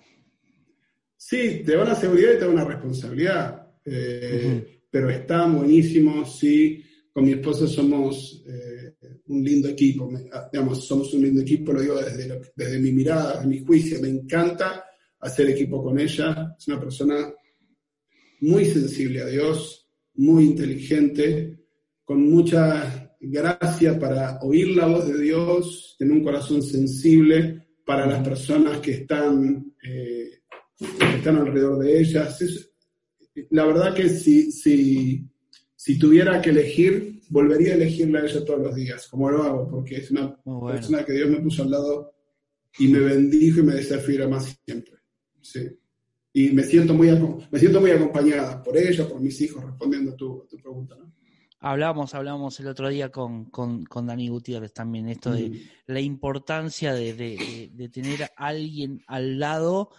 Sí, 1.17 1.61
te 1.65 1.75
da 1.75 1.83
una 1.83 1.95
seguridad 1.95 2.33
y 2.33 2.39
te 2.39 2.45
da 2.45 2.49
una 2.49 2.65
responsabilidad. 2.65 3.67
Eh, 3.85 4.83
pero 4.89 5.09
está 5.09 5.45
buenísimo, 5.45 6.25
sí. 6.25 6.83
Con 7.13 7.25
mi 7.25 7.33
esposa 7.33 7.67
somos 7.67 8.43
eh, 8.47 8.95
un 9.27 9.43
lindo 9.43 9.67
equipo, 9.67 10.09
ah, 10.31 10.49
digamos, 10.51 10.85
somos 10.87 11.13
un 11.13 11.23
lindo 11.23 11.41
equipo, 11.41 11.73
lo 11.73 11.81
digo 11.81 11.95
desde, 12.01 12.41
desde 12.55 12.79
mi 12.79 12.91
mirada, 12.91 13.35
desde 13.35 13.47
mi 13.47 13.59
juicio. 13.59 14.01
Me 14.01 14.07
encanta 14.09 14.85
hacer 15.19 15.49
equipo 15.49 15.83
con 15.83 15.99
ella. 15.99 16.55
Es 16.57 16.67
una 16.67 16.79
persona 16.79 17.33
muy 18.41 18.65
sensible 18.65 19.21
a 19.21 19.27
Dios, 19.27 19.89
muy 20.15 20.45
inteligente, 20.45 21.60
con 22.11 22.29
mucha 22.29 23.15
gracia 23.21 23.97
para 23.97 24.37
oír 24.41 24.75
la 24.75 24.85
voz 24.85 25.07
de 25.07 25.17
Dios, 25.17 25.95
tener 25.97 26.11
un 26.11 26.21
corazón 26.21 26.61
sensible 26.61 27.69
para 27.85 28.05
las 28.05 28.21
personas 28.21 28.79
que 28.79 28.91
están, 28.91 29.73
eh, 29.81 30.41
están 31.15 31.37
alrededor 31.37 31.79
de 31.79 32.01
ellas. 32.01 32.67
la 33.51 33.65
verdad 33.65 33.95
que 33.95 34.09
si, 34.09 34.51
si, 34.51 35.25
si, 35.73 35.97
tuviera 35.97 36.41
que 36.41 36.49
elegir, 36.49 37.21
volvería 37.29 37.71
a 37.71 37.75
elegirla 37.75 38.19
a 38.19 38.25
ella 38.25 38.43
todos 38.43 38.59
los 38.59 38.75
días, 38.75 39.07
como 39.07 39.31
lo 39.31 39.43
hago, 39.43 39.69
porque 39.69 39.95
es 39.95 40.11
una 40.11 40.35
persona 40.67 41.05
que 41.05 41.13
Dios 41.13 41.29
me 41.29 41.39
puso 41.39 41.63
al 41.63 41.71
lado 41.71 42.13
y 42.77 42.89
me 42.89 42.99
bendijo 42.99 43.61
y 43.61 43.63
me 43.63 43.75
desafió 43.75 44.27
más 44.27 44.53
siempre. 44.65 44.97
Y 46.33 46.49
me 46.49 46.63
siento, 46.63 46.93
muy, 46.93 47.07
me 47.49 47.57
siento 47.57 47.79
muy 47.79 47.91
acompañada 47.91 48.61
por 48.61 48.77
ella, 48.77 49.07
por 49.07 49.21
mis 49.21 49.39
hijos, 49.39 49.63
respondiendo 49.63 50.11
a 50.11 50.17
tu, 50.17 50.43
a 50.43 50.47
tu 50.49 50.57
pregunta. 50.57 50.97
¿no? 50.97 51.20
Hablamos, 51.63 52.15
hablamos 52.15 52.59
el 52.59 52.67
otro 52.67 52.89
día 52.89 53.11
con, 53.11 53.45
con, 53.51 54.07
Dani 54.07 54.29
Gutiérrez 54.29 54.73
también, 54.73 55.07
esto 55.09 55.31
de 55.31 55.49
mm. 55.49 55.59
la 55.93 56.01
importancia 56.01 56.91
de, 56.91 57.89
tener 57.93 58.23
a 58.23 58.31
alguien 58.35 59.03
al 59.05 59.37
lado 59.37 59.91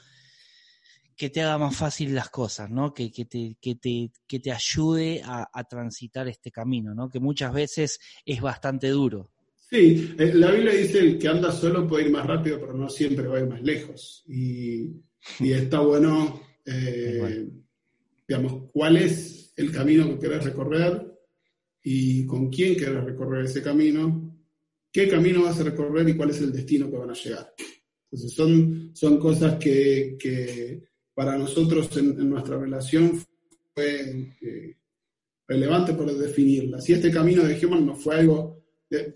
que 1.16 1.30
te 1.30 1.40
haga 1.40 1.58
más 1.58 1.76
fácil 1.76 2.16
las 2.16 2.30
cosas, 2.30 2.68
¿no? 2.68 2.92
Que, 2.92 3.12
que, 3.12 3.26
te, 3.26 3.56
que, 3.60 3.76
te, 3.76 4.10
que 4.26 4.40
te 4.40 4.50
ayude 4.50 5.22
a, 5.24 5.46
transitar 5.70 6.26
este 6.26 6.50
camino, 6.50 6.96
¿no? 6.96 7.08
Que 7.08 7.20
muchas 7.20 7.54
veces 7.54 8.00
es 8.26 8.40
bastante 8.40 8.88
duro. 8.88 9.30
Sí, 9.70 10.16
eh, 10.18 10.32
la 10.34 10.50
Biblia 10.50 10.72
dice 10.72 10.98
el 10.98 11.16
que 11.16 11.28
anda 11.28 11.52
solo 11.52 11.86
puede 11.86 12.06
ir 12.06 12.10
más 12.10 12.26
rápido, 12.26 12.58
pero 12.58 12.74
no 12.74 12.88
siempre 12.88 13.28
va 13.28 13.36
a 13.36 13.40
ir 13.40 13.46
más 13.46 13.62
lejos. 13.62 14.24
Y, 14.26 14.96
está 15.38 15.78
bueno, 15.78 16.42
eh, 16.66 17.48
digamos, 18.26 18.64
cuál 18.72 18.96
es 18.96 19.54
el 19.56 19.70
camino 19.70 20.08
que 20.08 20.18
quieres 20.18 20.42
recorrer 20.42 21.11
y 21.82 22.24
con 22.26 22.48
quién 22.48 22.74
quieres 22.74 23.04
recorrer 23.04 23.44
ese 23.44 23.62
camino, 23.62 24.38
qué 24.92 25.08
camino 25.08 25.42
vas 25.42 25.58
a 25.60 25.64
recorrer 25.64 26.08
y 26.08 26.16
cuál 26.16 26.30
es 26.30 26.40
el 26.40 26.52
destino 26.52 26.90
que 26.90 26.96
van 26.96 27.10
a 27.10 27.14
llegar. 27.14 27.52
Entonces 28.04 28.32
son, 28.34 28.90
son 28.94 29.18
cosas 29.18 29.56
que, 29.56 30.16
que 30.18 30.82
para 31.14 31.36
nosotros 31.36 31.96
en, 31.96 32.28
nuestra 32.28 32.58
relación 32.58 33.20
fue 33.74 34.32
eh, 34.40 34.76
relevante 35.48 35.94
por 35.94 36.14
definirlas. 36.16 36.88
Y 36.88 36.92
este 36.92 37.10
camino 37.10 37.42
de 37.42 37.64
Human 37.64 37.86
no 37.86 37.96
fue 37.96 38.16
algo, 38.16 38.64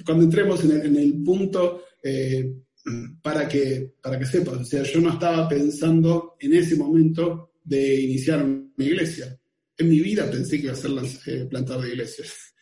cuando 0.04 0.24
entremos 0.24 0.64
en 0.64 0.72
el, 0.72 0.86
en 0.86 0.96
el 0.96 1.22
punto, 1.22 1.84
eh, 2.02 2.54
para, 3.22 3.46
que, 3.48 3.94
para 4.00 4.18
que 4.18 4.26
sepas, 4.26 4.60
o 4.60 4.64
sea, 4.64 4.82
yo 4.82 5.00
no 5.00 5.12
estaba 5.12 5.48
pensando 5.48 6.36
en 6.40 6.54
ese 6.54 6.76
momento 6.76 7.52
de 7.62 8.00
iniciar 8.00 8.46
mi 8.46 8.84
iglesia. 8.84 9.38
En 9.76 9.88
mi 9.90 10.00
vida 10.00 10.30
pensé 10.30 10.56
que 10.56 10.64
iba 10.64 10.72
a 10.72 10.76
ser 10.76 10.92
eh, 11.26 11.44
plantar 11.46 11.80
de 11.80 11.88
iglesias 11.88 12.54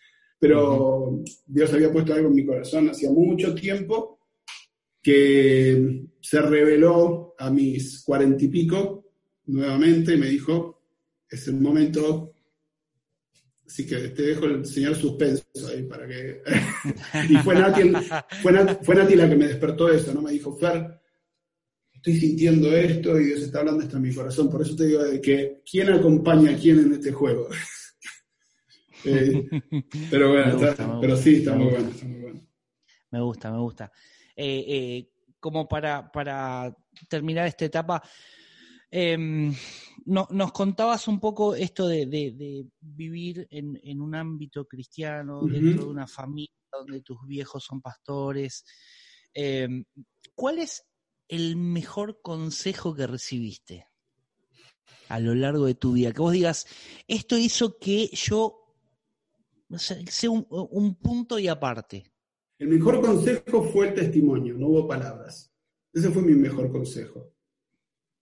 pero 0.44 1.22
Dios 1.46 1.72
había 1.72 1.90
puesto 1.90 2.12
algo 2.12 2.28
en 2.28 2.34
mi 2.34 2.44
corazón 2.44 2.90
hacía 2.90 3.08
mucho 3.08 3.54
tiempo 3.54 4.18
que 5.00 6.04
se 6.20 6.42
reveló 6.42 7.34
a 7.38 7.48
mis 7.48 8.02
cuarenta 8.04 8.44
y 8.44 8.48
pico 8.48 9.06
nuevamente 9.46 10.12
y 10.12 10.18
me 10.18 10.26
dijo, 10.26 10.82
es 11.30 11.48
el 11.48 11.58
momento, 11.62 12.34
Así 13.66 13.86
que 13.86 13.96
te 14.08 14.22
dejo 14.22 14.44
el 14.44 14.66
señor 14.66 14.94
suspenso 14.96 15.44
ahí 15.66 15.84
para 15.84 16.06
que... 16.06 16.42
y 17.30 17.36
fue 17.38 17.54
Nati, 17.54 17.92
fue, 18.42 18.94
Nati, 18.96 19.14
la 19.14 19.30
que 19.30 19.36
me 19.36 19.48
despertó 19.48 19.88
eso, 19.88 20.12
¿no? 20.12 20.20
Me 20.20 20.32
dijo, 20.32 20.54
Fer, 20.58 21.00
estoy 21.94 22.18
sintiendo 22.18 22.70
esto 22.70 23.18
y 23.18 23.24
Dios 23.24 23.40
está 23.40 23.60
hablando 23.60 23.82
esto 23.82 23.96
en 23.96 24.02
mi 24.02 24.14
corazón. 24.14 24.50
Por 24.50 24.60
eso 24.60 24.76
te 24.76 24.88
digo 24.88 25.04
de 25.04 25.22
que 25.22 25.62
quién 25.64 25.90
acompaña 25.90 26.50
a 26.50 26.56
quién 26.58 26.80
en 26.80 26.92
este 26.92 27.12
juego. 27.12 27.48
Eh, 29.04 29.48
pero 30.10 30.30
bueno, 30.30 30.58
pero 31.00 31.16
sí, 31.16 31.36
está 31.36 31.54
muy, 31.54 31.70
bueno, 31.70 31.88
está 31.88 32.06
muy 32.06 32.20
bueno. 32.20 32.40
Me 33.10 33.20
gusta, 33.20 33.50
me 33.50 33.58
gusta. 33.58 33.92
Eh, 34.34 34.64
eh, 34.66 35.10
como 35.38 35.68
para, 35.68 36.10
para 36.10 36.74
terminar 37.08 37.46
esta 37.46 37.66
etapa, 37.66 38.02
em, 38.90 39.54
nos 40.06 40.52
contabas 40.52 41.06
un 41.06 41.20
poco 41.20 41.54
esto 41.54 41.86
de, 41.86 42.66
vivir 42.80 43.46
en, 43.50 44.00
un 44.00 44.14
ámbito 44.14 44.66
cristiano, 44.66 45.42
dentro 45.46 45.84
de 45.84 45.90
una 45.90 46.06
familia 46.06 46.50
donde 46.72 47.02
tus 47.02 47.18
viejos 47.26 47.64
son 47.64 47.80
pastores. 47.80 48.64
Em, 49.32 49.84
¿Cuál 50.34 50.58
es 50.58 50.84
el 51.28 51.56
mejor 51.56 52.20
consejo 52.22 52.94
que 52.94 53.06
recibiste 53.06 53.86
a 55.08 55.20
lo 55.20 55.34
largo 55.34 55.66
de 55.66 55.74
tu 55.74 55.92
vida? 55.92 56.12
Que 56.12 56.20
vos 56.20 56.32
digas, 56.32 56.66
esto 57.06 57.38
hizo 57.38 57.78
que 57.78 58.08
yo 58.08 58.63
sea 59.78 60.30
un 60.30 60.94
punto 60.96 61.38
y 61.38 61.48
aparte. 61.48 62.04
El 62.58 62.68
mejor 62.68 63.00
consejo 63.00 63.62
fue 63.64 63.88
el 63.88 63.94
testimonio, 63.94 64.54
no 64.56 64.68
hubo 64.68 64.88
palabras. 64.88 65.52
Ese 65.92 66.10
fue 66.10 66.22
mi 66.22 66.34
mejor 66.34 66.70
consejo. 66.70 67.32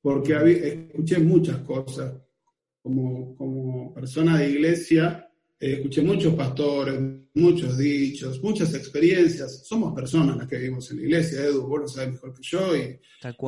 Porque 0.00 0.88
escuché 0.90 1.18
muchas 1.18 1.58
cosas. 1.58 2.14
Como, 2.82 3.36
como 3.36 3.94
persona 3.94 4.38
de 4.38 4.50
iglesia, 4.50 5.30
eh, 5.60 5.74
escuché 5.74 6.02
muchos 6.02 6.34
pastores, 6.34 7.00
muchos 7.34 7.78
dichos, 7.78 8.42
muchas 8.42 8.74
experiencias. 8.74 9.64
Somos 9.64 9.94
personas 9.94 10.36
las 10.36 10.48
que 10.48 10.58
vivimos 10.58 10.90
en 10.90 10.96
la 10.96 11.02
iglesia, 11.04 11.44
Edu, 11.44 11.68
vos 11.68 11.80
lo 11.82 11.88
sabes 11.88 12.14
mejor 12.14 12.34
que 12.34 12.42
yo. 12.42 12.76
Y, 12.76 13.00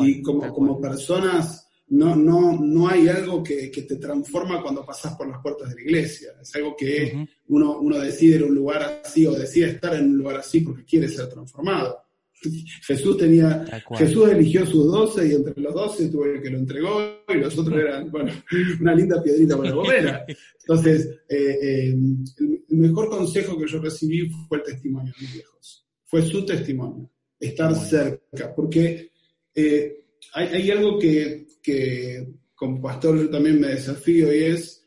y 0.06 0.23
como, 0.23 0.54
como 0.54 0.80
personas 0.80 1.63
no, 1.88 2.17
no, 2.17 2.59
no 2.61 2.88
hay 2.88 3.09
algo 3.09 3.43
que, 3.43 3.69
te 3.69 3.97
transforma 3.97 4.62
cuando 4.62 4.85
pasas 4.85 5.14
por 5.17 5.29
las 5.29 5.41
puertas 5.43 5.71
de 5.71 5.76
la 5.76 5.83
iglesia. 5.83 6.33
Es 6.41 6.55
algo 6.57 6.75
que 6.76 7.26
uno, 7.49 7.79
uno 7.79 7.99
decide 7.99 8.37
en 8.37 8.45
un 8.45 8.55
lugar 8.55 9.03
así 9.05 9.26
o 9.26 9.33
decide 9.33 9.71
estar 9.71 9.95
en 9.95 10.07
un 10.07 10.19
lugar 10.19 10.37
así 10.37 10.61
porque 10.61 10.85
quiere 10.85 11.09
ser 11.09 11.29
transformado. 11.29 12.05
Jesús 12.87 13.17
tenía, 13.17 13.64
Jesús 13.97 14.29
eligió 14.29 14.67
sus 14.67 14.87
doce 14.87 15.29
y 15.29 15.33
entre 15.33 15.61
los 15.61 15.75
doce 15.75 16.09
tuvo 16.09 16.26
el 16.26 16.43
que 16.43 16.50
lo 16.50 16.59
entregó 16.59 17.00
y 17.29 17.35
los 17.35 17.57
otros 17.59 17.79
eran, 17.79 18.11
bueno, 18.11 18.33
una 18.81 18.95
linda 18.95 19.23
piedrita 19.23 19.57
para 19.57 19.75
la 19.75 20.26
Entonces, 20.61 21.09
eh, 21.29 21.59
eh, 21.62 21.95
el, 22.38 22.62
mejor 22.69 23.09
consejo 23.09 23.59
que 23.59 23.67
yo 23.67 23.79
recibí 23.81 24.29
fue 24.49 24.59
el 24.59 24.64
testimonio 24.64 25.12
de 25.17 25.26
mis 25.26 25.35
viejos. 25.35 25.87
Fue 26.05 26.23
su 26.23 26.45
testimonio, 26.45 27.11
estar 27.38 27.75
cerca, 27.75 28.55
porque 28.55 29.11
eh, 29.55 30.07
hay, 30.33 30.49
hay, 30.49 30.71
algo 30.71 30.99
que, 30.99 31.47
que 31.64 32.28
como 32.54 32.80
pastor 32.80 33.18
yo 33.18 33.30
también 33.30 33.59
me 33.59 33.68
desafío 33.68 34.33
y 34.33 34.44
es 34.44 34.87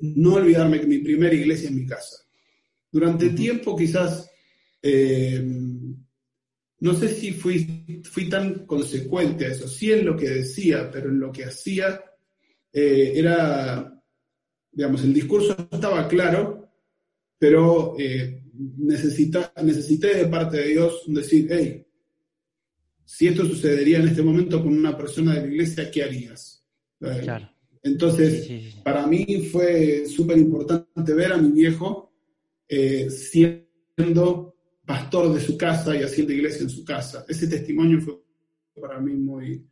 no 0.00 0.34
olvidarme 0.34 0.80
que 0.80 0.86
mi 0.86 0.98
primera 0.98 1.34
iglesia 1.34 1.68
es 1.68 1.74
mi 1.74 1.84
casa. 1.84 2.24
Durante 2.92 3.30
tiempo 3.30 3.76
quizás 3.76 4.30
no 6.78 6.94
sé 6.94 7.08
si 7.08 7.32
fui, 7.32 8.02
fui 8.04 8.28
tan 8.28 8.66
consecuente 8.66 9.46
a 9.46 9.48
eso, 9.48 9.66
sí 9.66 9.92
en 9.92 10.04
lo 10.04 10.16
que 10.16 10.28
decía, 10.28 10.90
pero 10.90 11.08
en 11.08 11.18
lo 11.18 11.32
que 11.32 11.44
hacía 11.44 12.02
eh, 12.72 13.12
era, 13.14 14.02
digamos, 14.70 15.02
el 15.02 15.14
discurso 15.14 15.56
estaba 15.70 16.06
claro, 16.06 16.70
pero 17.38 17.96
eh, 17.98 18.42
necesité 18.76 20.14
de 20.14 20.26
parte 20.26 20.58
de 20.58 20.68
Dios 20.68 21.04
decir, 21.06 21.48
hey, 21.50 21.85
si 23.06 23.28
esto 23.28 23.46
sucedería 23.46 23.98
en 23.98 24.08
este 24.08 24.22
momento 24.22 24.62
con 24.62 24.76
una 24.76 24.94
persona 24.96 25.32
de 25.34 25.40
la 25.40 25.46
iglesia, 25.46 25.90
¿qué 25.90 26.02
harías? 26.02 26.62
Eh, 27.00 27.26
entonces, 27.82 28.74
para 28.84 29.06
mí 29.06 29.48
fue 29.50 30.04
súper 30.06 30.36
importante 30.36 31.14
ver 31.14 31.32
a 31.32 31.38
mi 31.38 31.52
viejo 31.52 32.12
siendo 33.08 34.56
pastor 34.84 35.32
de 35.32 35.40
su 35.40 35.56
casa 35.56 35.96
y 35.96 36.02
haciendo 36.02 36.32
iglesia 36.32 36.62
en 36.62 36.70
su 36.70 36.84
casa. 36.84 37.24
Ese 37.28 37.46
testimonio 37.46 38.00
fue 38.00 38.20
para 38.80 39.00
mí 39.00 39.14
muy, 39.14 39.66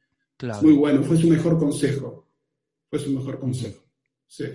muy 0.63 0.73
bueno, 0.73 1.03
fue 1.03 1.17
su 1.17 1.29
mejor 1.29 1.59
consejo. 1.59 2.29
Fue 2.89 2.99
su 2.99 3.11
mejor 3.11 3.39
consejo. 3.39 3.83
Sí. 4.27 4.47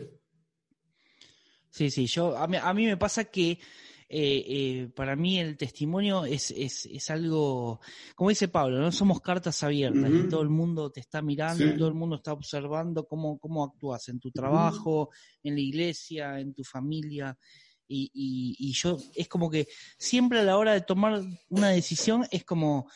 Sí, 1.70 1.89
sí, 1.89 2.06
yo, 2.08 2.36
a 2.36 2.74
mí, 2.74 2.86
me 2.86 2.98
pasa 2.98 3.26
que 3.26 3.60
eh, 4.12 4.43
eh, 4.48 4.89
para 4.95 5.15
mí 5.15 5.39
el 5.39 5.56
testimonio 5.56 6.26
es, 6.26 6.50
es, 6.50 7.10
algo, 7.12 7.80
como 8.15 8.32
dice 8.32 8.48
Pablo, 8.48 8.80
no 8.80 8.91
somos 8.91 9.22
cartas 9.22 9.62
abiertas, 9.62 10.12
y 10.12 10.28
todo 10.28 10.41
el 10.41 10.50
mundo 10.50 10.91
te 10.91 11.00
está 11.00 11.22
mirando, 11.22 11.63
y 11.63 11.78
todo 11.78 11.89
el 11.89 11.93
mundo 11.93 12.15
está 12.15 12.34
observando 12.34 13.06
cómo, 13.06 13.38
cómo 13.38 13.63
actúas 13.63 14.10
en 14.10 14.19
tu 14.19 14.32
trabajo, 14.32 15.12
en 15.43 15.54
la 15.54 15.62
iglesia, 15.62 16.39
en 16.39 16.56
tu 16.56 16.63
familia. 16.63 17.38
Y, 17.88 18.74
yo 18.74 18.98
es 19.15 19.28
como 19.28 19.50
que 19.50 19.67
siempre 19.98 20.39
a 20.39 20.43
la 20.43 20.58
hora 20.58 20.74
de 20.74 20.82
tomar 20.82 21.22
una 21.50 21.69
decisión 21.69 22.26
es 22.32 22.43
como, 22.45 22.89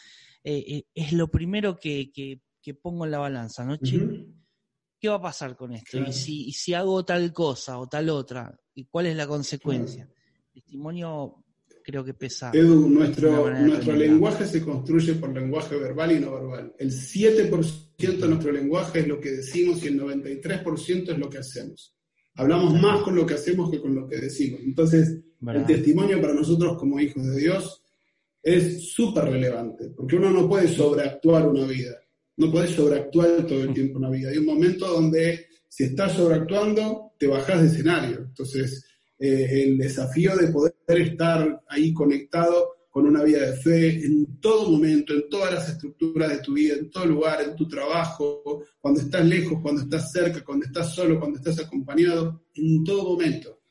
eh, 0.43 0.63
eh, 0.67 0.85
es 0.95 1.13
lo 1.13 1.29
primero 1.29 1.77
que, 1.77 2.41
pongo 2.81 3.05
en 3.05 3.11
la 3.11 3.19
balanza, 3.19 3.63
¿no? 3.63 3.77
¿Qué 3.79 5.09
va 5.09 5.15
a 5.15 5.21
pasar 5.21 5.55
con 5.55 5.73
esto? 5.73 5.99
Y, 5.99 6.11
si, 6.11 6.51
si 6.53 6.73
hago 6.73 7.05
tal 7.05 7.31
cosa 7.33 7.77
o 7.77 7.87
tal 7.87 8.09
otra, 8.09 8.57
¿y 8.73 8.85
cuál 8.85 9.05
es 9.07 9.15
la 9.15 9.27
consecuencia? 9.27 10.09
Testimonio 10.53 11.43
creo 11.83 12.03
que 12.03 12.13
pesa. 12.13 12.51
Edu, 12.53 12.87
nuestro, 12.89 13.49
nuestro 13.59 13.95
lenguaje 13.95 14.45
se 14.45 14.61
construye 14.61 15.15
por 15.15 15.33
lenguaje 15.33 15.75
verbal 15.75 16.11
y 16.13 16.19
no 16.19 16.33
verbal. 16.33 16.73
El 16.77 16.91
7% 16.91 17.97
de 17.97 18.27
nuestro 18.27 18.51
lenguaje 18.51 18.99
es 18.99 19.07
lo 19.07 19.19
que 19.19 19.31
decimos 19.31 19.83
y 19.83 19.87
el 19.87 19.99
93% 19.99 21.11
es 21.11 21.17
lo 21.17 21.29
que 21.29 21.39
hacemos. 21.39 21.95
Hablamos 22.35 22.79
más 22.81 23.03
con 23.03 23.15
lo 23.15 23.25
que 23.25 23.35
hacemos 23.35 23.69
que 23.69 23.81
con 23.81 23.93
lo 23.93 24.07
que 24.07 24.17
decimos. 24.17 24.61
Entonces, 24.63 25.19
el 25.45 25.65
testimonio 25.65 26.21
para 26.21 26.33
nosotros 26.33 26.77
como 26.77 26.99
hijos 26.99 27.25
de 27.25 27.37
Dios 27.37 27.83
es 28.41 28.91
súper 28.91 29.25
relevante, 29.25 29.89
porque 29.95 30.15
uno 30.15 30.29
no 30.29 30.49
puede 30.49 30.67
sobreactuar 30.67 31.47
una 31.47 31.65
vida, 31.65 31.95
no 32.37 32.51
puede 32.51 32.67
sobreactuar 32.67 33.45
todo 33.45 33.63
el 33.63 33.73
tiempo 33.73 33.99
una 33.99 34.09
vida. 34.09 34.29
Hay 34.29 34.37
un 34.37 34.45
momento 34.45 34.87
donde 34.87 35.47
si 35.69 35.85
estás 35.85 36.13
sobreactuando, 36.13 37.13
te 37.17 37.27
bajas 37.27 37.61
de 37.61 37.67
escenario. 37.67 38.17
Entonces, 38.19 38.85
eh, 39.25 39.63
el 39.63 39.77
desafío 39.77 40.35
de 40.35 40.49
poder 40.49 40.73
estar 40.89 41.63
ahí 41.69 41.93
conectado 41.93 42.75
con 42.89 43.07
una 43.07 43.23
vida 43.23 43.39
de 43.39 43.55
fe 43.55 44.05
en 44.05 44.41
todo 44.41 44.69
momento, 44.69 45.13
en 45.13 45.29
todas 45.29 45.53
las 45.53 45.69
estructuras 45.69 46.29
de 46.29 46.39
tu 46.39 46.51
vida, 46.51 46.75
en 46.75 46.91
todo 46.91 47.05
lugar, 47.05 47.41
en 47.41 47.55
tu 47.55 47.65
trabajo, 47.65 48.65
cuando 48.81 48.99
estás 48.99 49.25
lejos, 49.25 49.61
cuando 49.61 49.83
estás 49.83 50.11
cerca, 50.11 50.43
cuando 50.43 50.65
estás 50.65 50.93
solo, 50.93 51.21
cuando 51.21 51.39
estás 51.39 51.57
acompañado, 51.65 52.43
en 52.53 52.83
todo 52.83 53.15
momento. 53.15 53.61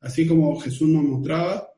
Así 0.00 0.26
como 0.26 0.58
Jesús 0.58 0.88
nos 0.88 1.04
mostraba, 1.04 1.68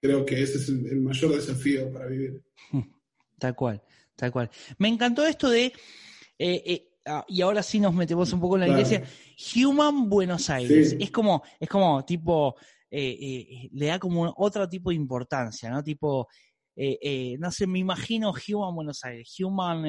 creo 0.00 0.26
que 0.26 0.42
ese 0.42 0.58
es 0.58 0.68
el, 0.70 1.00
mayor 1.00 1.36
desafío 1.36 1.92
para 1.92 2.06
vivir. 2.06 2.42
Tal 3.38 3.54
cual, 3.54 3.80
tal 4.16 4.32
cual. 4.32 4.50
Me 4.78 4.88
encantó 4.88 5.24
esto 5.24 5.48
de, 5.48 5.66
eh, 5.66 5.72
eh, 6.66 6.89
ah, 7.06 7.24
y 7.28 7.40
ahora 7.42 7.62
sí 7.62 7.80
nos 7.80 7.94
metemos 7.94 8.32
un 8.32 8.40
poco 8.40 8.56
en 8.56 8.60
la 8.60 8.68
iglesia, 8.68 9.02
Human 9.56 10.08
Buenos 10.08 10.50
Aires. 10.50 10.96
Es 10.98 11.10
como, 11.10 11.42
es 11.58 11.68
como 11.68 12.04
tipo 12.04 12.56
eh, 12.92 13.16
eh, 13.20 13.70
le 13.72 13.86
da 13.86 14.00
como 14.00 14.34
otro 14.36 14.68
tipo 14.68 14.90
de 14.90 14.96
importancia, 14.96 15.70
¿no? 15.70 15.82
Tipo, 15.82 16.26
eh, 16.74 17.36
no 17.38 17.52
sé, 17.52 17.66
me 17.66 17.78
imagino 17.78 18.32
Human 18.32 18.74
Buenos 18.74 19.04
Aires, 19.04 19.32
Human 19.38 19.84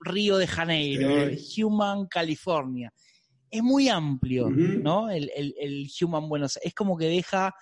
Río 0.00 0.36
de 0.36 0.46
Janeiro, 0.46 1.30
Human 1.56 2.06
California. 2.06 2.92
Es 3.50 3.62
muy 3.62 3.88
amplio, 3.88 4.50
¿no? 4.50 5.08
El, 5.08 5.30
el, 5.34 5.88
Human 6.02 6.28
Buenos 6.28 6.56
Aires. 6.56 6.66
Es 6.66 6.74
como 6.74 6.98
que 6.98 7.06
deja 7.06 7.54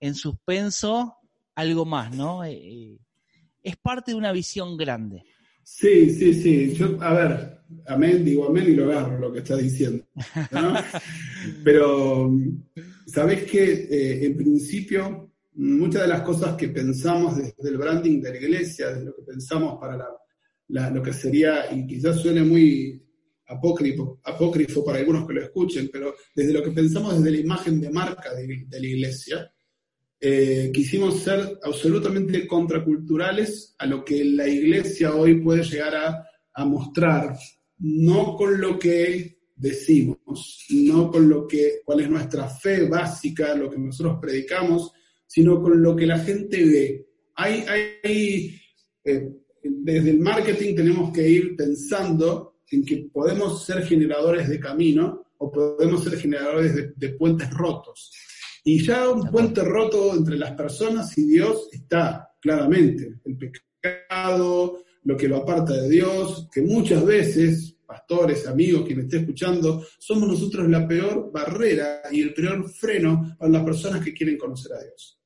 en 0.00 0.16
suspenso 0.16 1.16
algo 1.54 1.84
más, 1.84 2.12
¿no? 2.14 2.42
es 2.44 3.76
parte 3.76 4.12
de 4.12 4.16
una 4.16 4.32
visión 4.32 4.76
grande. 4.76 5.24
Sí, 5.70 6.10
sí, 6.10 6.34
sí. 6.34 6.74
Yo, 6.74 7.00
a 7.00 7.12
ver, 7.12 7.60
amén, 7.86 8.24
digo 8.24 8.48
amén 8.48 8.64
y 8.68 8.74
lo 8.74 8.90
agarro 8.90 9.18
lo 9.18 9.32
que 9.32 9.40
estás 9.40 9.58
diciendo. 9.58 10.02
Pero, 11.62 12.32
¿sabés 13.06 13.44
que 13.44 13.86
eh, 13.90 14.24
en 14.24 14.36
principio, 14.36 15.30
muchas 15.52 16.02
de 16.02 16.08
las 16.08 16.22
cosas 16.22 16.56
que 16.56 16.68
pensamos 16.68 17.36
desde 17.36 17.68
el 17.68 17.76
branding 17.76 18.20
de 18.20 18.30
la 18.30 18.36
iglesia, 18.38 18.88
desde 18.88 19.04
lo 19.04 19.14
que 19.14 19.22
pensamos 19.22 19.78
para 19.78 19.98
la, 20.68 20.90
lo 20.90 21.02
que 21.02 21.12
sería, 21.12 21.70
y 21.70 21.86
quizás 21.86 22.16
suene 22.16 22.42
muy 22.42 23.06
apócrifo, 23.46 24.20
apócrifo 24.24 24.82
para 24.82 24.98
algunos 24.98 25.28
que 25.28 25.34
lo 25.34 25.42
escuchen, 25.42 25.90
pero 25.92 26.14
desde 26.34 26.54
lo 26.54 26.62
que 26.62 26.70
pensamos 26.70 27.18
desde 27.18 27.30
la 27.30 27.42
imagen 27.42 27.78
de 27.78 27.90
marca 27.90 28.34
de 28.34 28.80
la 28.80 28.86
iglesia, 28.86 29.52
eh, 30.20 30.70
quisimos 30.72 31.20
ser 31.20 31.58
absolutamente 31.62 32.46
contraculturales 32.46 33.74
a 33.78 33.86
lo 33.86 34.04
que 34.04 34.24
la 34.24 34.48
iglesia 34.48 35.14
hoy 35.14 35.40
puede 35.40 35.62
llegar 35.62 35.94
a, 35.94 36.24
mostrar, 36.64 37.36
no 37.78 38.34
con 38.34 38.60
lo 38.60 38.76
que 38.80 39.38
decimos, 39.54 40.66
no 40.70 41.08
con 41.08 41.28
lo 41.28 41.46
que, 41.46 41.82
cuál 41.84 42.00
es 42.00 42.10
nuestra 42.10 42.48
fe 42.48 42.88
básica, 42.88 43.54
lo 43.54 43.70
que 43.70 43.78
nosotros 43.78 44.18
predicamos, 44.20 44.90
sino 45.24 45.62
con 45.62 45.80
lo 45.80 45.94
que 45.94 46.06
la 46.06 46.18
gente 46.18 46.64
ve. 46.64 47.06
Hay, 47.36 47.64
hay 47.68 48.60
eh, 49.04 49.28
desde 49.62 50.10
el 50.10 50.20
marketing 50.20 50.74
tenemos 50.74 51.12
que 51.12 51.28
ir 51.28 51.56
pensando 51.56 52.60
en 52.70 52.84
que 52.84 53.08
podemos 53.12 53.64
ser 53.64 53.84
generadores 53.84 54.48
de 54.48 54.60
camino 54.60 55.26
o 55.38 55.50
podemos 55.50 56.02
ser 56.04 56.18
generadores 56.18 56.74
de, 56.96 57.08
puentes 57.10 57.50
rotos. 57.50 58.12
Y 58.70 58.84
ya 58.84 59.08
un 59.08 59.30
puente 59.30 59.62
roto 59.62 60.14
entre 60.14 60.36
las 60.36 60.50
personas 60.50 61.16
y 61.16 61.24
Dios 61.26 61.70
está 61.72 62.34
claramente. 62.38 63.14
El 63.24 63.38
pecado, 63.38 64.84
lo 65.04 65.16
que 65.16 65.26
lo 65.26 65.38
aparta 65.38 65.72
de 65.72 65.88
Dios, 65.88 66.50
que 66.52 66.60
muchas 66.60 67.02
veces, 67.02 67.76
pastores, 67.86 68.46
amigos, 68.46 68.86
quien 68.86 69.00
esté 69.00 69.20
escuchando, 69.20 69.82
somos 69.98 70.28
nosotros 70.28 70.68
la 70.68 70.86
peor 70.86 71.32
barrera 71.32 72.02
y 72.12 72.20
el 72.20 72.34
peor 72.34 72.68
freno 72.68 73.34
para 73.38 73.50
las 73.50 73.64
personas 73.64 74.04
que 74.04 74.12
quieren 74.12 74.36
conocer 74.36 74.74
a 74.74 74.82
Dios. 74.82 75.18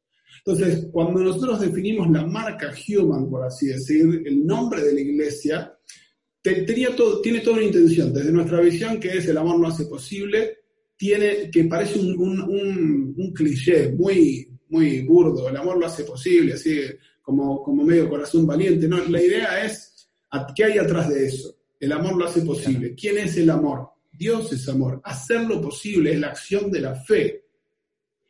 Entonces, 0.46 0.86
cuando 0.92 1.18
nosotros 1.18 1.58
definimos 1.62 2.08
la 2.12 2.24
marca 2.24 2.72
Human, 2.86 3.28
por 3.28 3.42
así 3.44 3.66
decir, 3.66 4.22
el 4.24 4.46
nombre 4.46 4.84
de 4.84 4.94
la 4.94 5.00
iglesia, 5.00 5.76
todo, 6.96 7.20
tiene 7.20 7.40
toda 7.40 7.56
una 7.56 7.66
intención. 7.66 8.14
Desde 8.14 8.30
nuestra 8.30 8.60
visión, 8.60 9.00
que 9.00 9.18
es 9.18 9.26
el 9.26 9.36
amor 9.36 9.58
no 9.58 9.66
hace 9.66 9.86
posible, 9.86 10.61
tiene, 10.96 11.50
que 11.50 11.64
parece 11.64 11.98
un, 11.98 13.32
cliché 13.34 13.90
muy, 13.92 14.48
muy 14.68 15.00
burdo, 15.02 15.48
el 15.48 15.56
amor 15.56 15.78
lo 15.78 15.86
hace 15.86 16.04
posible, 16.04 16.54
así 16.54 16.80
como, 17.20 17.62
como 17.62 17.84
medio 17.84 18.08
corazón 18.08 18.46
valiente. 18.46 18.88
No, 18.88 18.98
la 19.04 19.22
idea 19.22 19.64
es, 19.64 20.08
¿qué 20.54 20.64
hay 20.64 20.78
atrás 20.78 21.08
de 21.08 21.26
eso? 21.26 21.56
El 21.78 21.92
amor 21.92 22.16
lo 22.16 22.26
hace 22.26 22.42
posible. 22.42 22.94
¿Quién 22.94 23.18
es 23.18 23.36
el 23.36 23.50
amor? 23.50 23.88
Dios 24.12 24.52
es 24.52 24.68
amor. 24.68 25.00
Hacerlo 25.04 25.60
posible 25.60 26.12
es 26.12 26.20
la 26.20 26.28
acción 26.28 26.70
de 26.70 26.80
la 26.80 26.94
fe. 26.94 27.44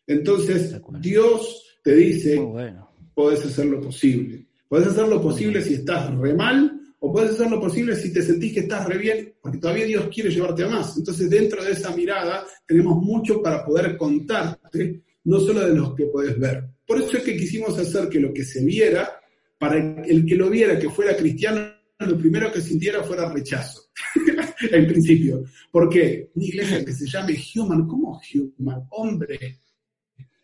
Entonces, 0.06 0.80
Dios 1.00 1.78
te 1.82 1.94
dice, 1.94 2.38
bueno. 2.38 2.90
podés 3.14 3.44
hacer 3.44 3.66
lo 3.66 3.80
posible. 3.80 4.46
Podés 4.68 4.88
hacer 4.88 5.08
lo 5.08 5.20
posible 5.20 5.60
si 5.60 5.74
estás 5.74 6.14
re 6.16 6.34
mal 6.34 6.81
o 7.04 7.12
puedes 7.12 7.32
hacer 7.32 7.50
lo 7.50 7.60
posible 7.60 7.96
si 7.96 8.12
te 8.12 8.22
sentís 8.22 8.52
que 8.52 8.60
estás 8.60 8.86
re 8.86 8.96
bien, 8.96 9.34
porque 9.40 9.58
todavía 9.58 9.86
Dios 9.86 10.08
quiere 10.14 10.30
llevarte 10.30 10.62
a 10.62 10.68
más. 10.68 10.96
Entonces, 10.96 11.28
dentro 11.28 11.62
de 11.64 11.72
esa 11.72 11.94
mirada, 11.96 12.46
tenemos 12.64 13.02
mucho 13.02 13.42
para 13.42 13.64
poder 13.64 13.96
contarte, 13.96 15.02
no 15.24 15.40
solo 15.40 15.66
de 15.66 15.74
los 15.74 15.96
que 15.96 16.06
podés 16.06 16.38
ver. 16.38 16.64
Por 16.86 16.98
eso 16.98 17.16
es 17.16 17.24
que 17.24 17.36
quisimos 17.36 17.76
hacer 17.76 18.08
que 18.08 18.20
lo 18.20 18.32
que 18.32 18.44
se 18.44 18.64
viera, 18.64 19.20
para 19.58 19.78
el 20.04 20.24
que 20.24 20.36
lo 20.36 20.48
viera, 20.48 20.78
que 20.78 20.90
fuera 20.90 21.16
cristiano, 21.16 21.72
lo 21.98 22.16
primero 22.16 22.52
que 22.52 22.60
sintiera 22.60 23.02
fuera 23.02 23.32
rechazo, 23.32 23.90
en 24.70 24.86
principio. 24.86 25.42
¿Por 25.72 25.88
qué? 25.88 26.30
Una 26.36 26.44
iglesia 26.44 26.84
que 26.84 26.92
se 26.92 27.08
llame 27.08 27.36
Human, 27.56 27.88
¿cómo 27.88 28.20
Human? 28.32 28.86
Hombre, 28.90 29.58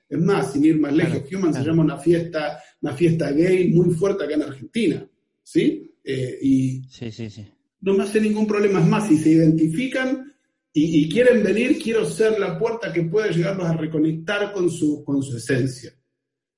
es 0.09 0.19
más, 0.19 0.53
sin 0.53 0.65
ir 0.65 0.81
más 0.81 0.93
lejos, 0.93 1.23
Human 1.33 1.55
se 1.55 1.63
llama 1.63 1.85
una 1.85 1.99
fiesta, 1.99 2.61
una 2.83 2.95
fiesta 2.95 3.31
gay 3.31 3.73
muy 3.73 3.95
fuerte 3.95 4.25
acá 4.25 4.35
en 4.35 4.43
Argentina, 4.43 5.09
¿sí? 5.45 5.85
Eh, 6.11 6.39
y 6.41 6.83
sí, 6.89 7.13
sí, 7.13 7.29
sí. 7.29 7.47
no 7.83 7.93
me 7.93 8.05
hace 8.05 8.19
ningún 8.19 8.47
problema. 8.47 8.81
Es 8.81 8.87
más, 8.87 9.07
si 9.07 9.19
se 9.19 9.29
identifican 9.29 10.33
y, 10.73 11.07
quieren 11.11 11.43
venir, 11.43 11.79
quiero 11.79 12.07
ser 12.07 12.39
la 12.39 12.59
puerta 12.59 12.91
que 12.91 13.03
puede 13.03 13.33
llegarlos 13.33 13.67
a 13.67 13.77
reconectar 13.77 14.53
con 14.53 14.71
su, 14.71 15.05
con 15.05 15.23
su 15.23 15.37
esencia. 15.37 15.93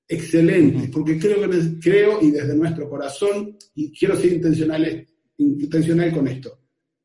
Excelente, 0.07 0.89
porque 0.89 1.19
creo, 1.19 1.49
que, 1.49 1.79
creo 1.81 2.21
y 2.21 2.31
desde 2.31 2.55
nuestro 2.55 2.89
corazón, 2.89 3.57
y 3.75 3.91
quiero 3.91 4.15
ser 4.15 4.33
intencional, 4.33 5.07
intencional 5.37 6.13
con 6.13 6.27
esto, 6.27 6.59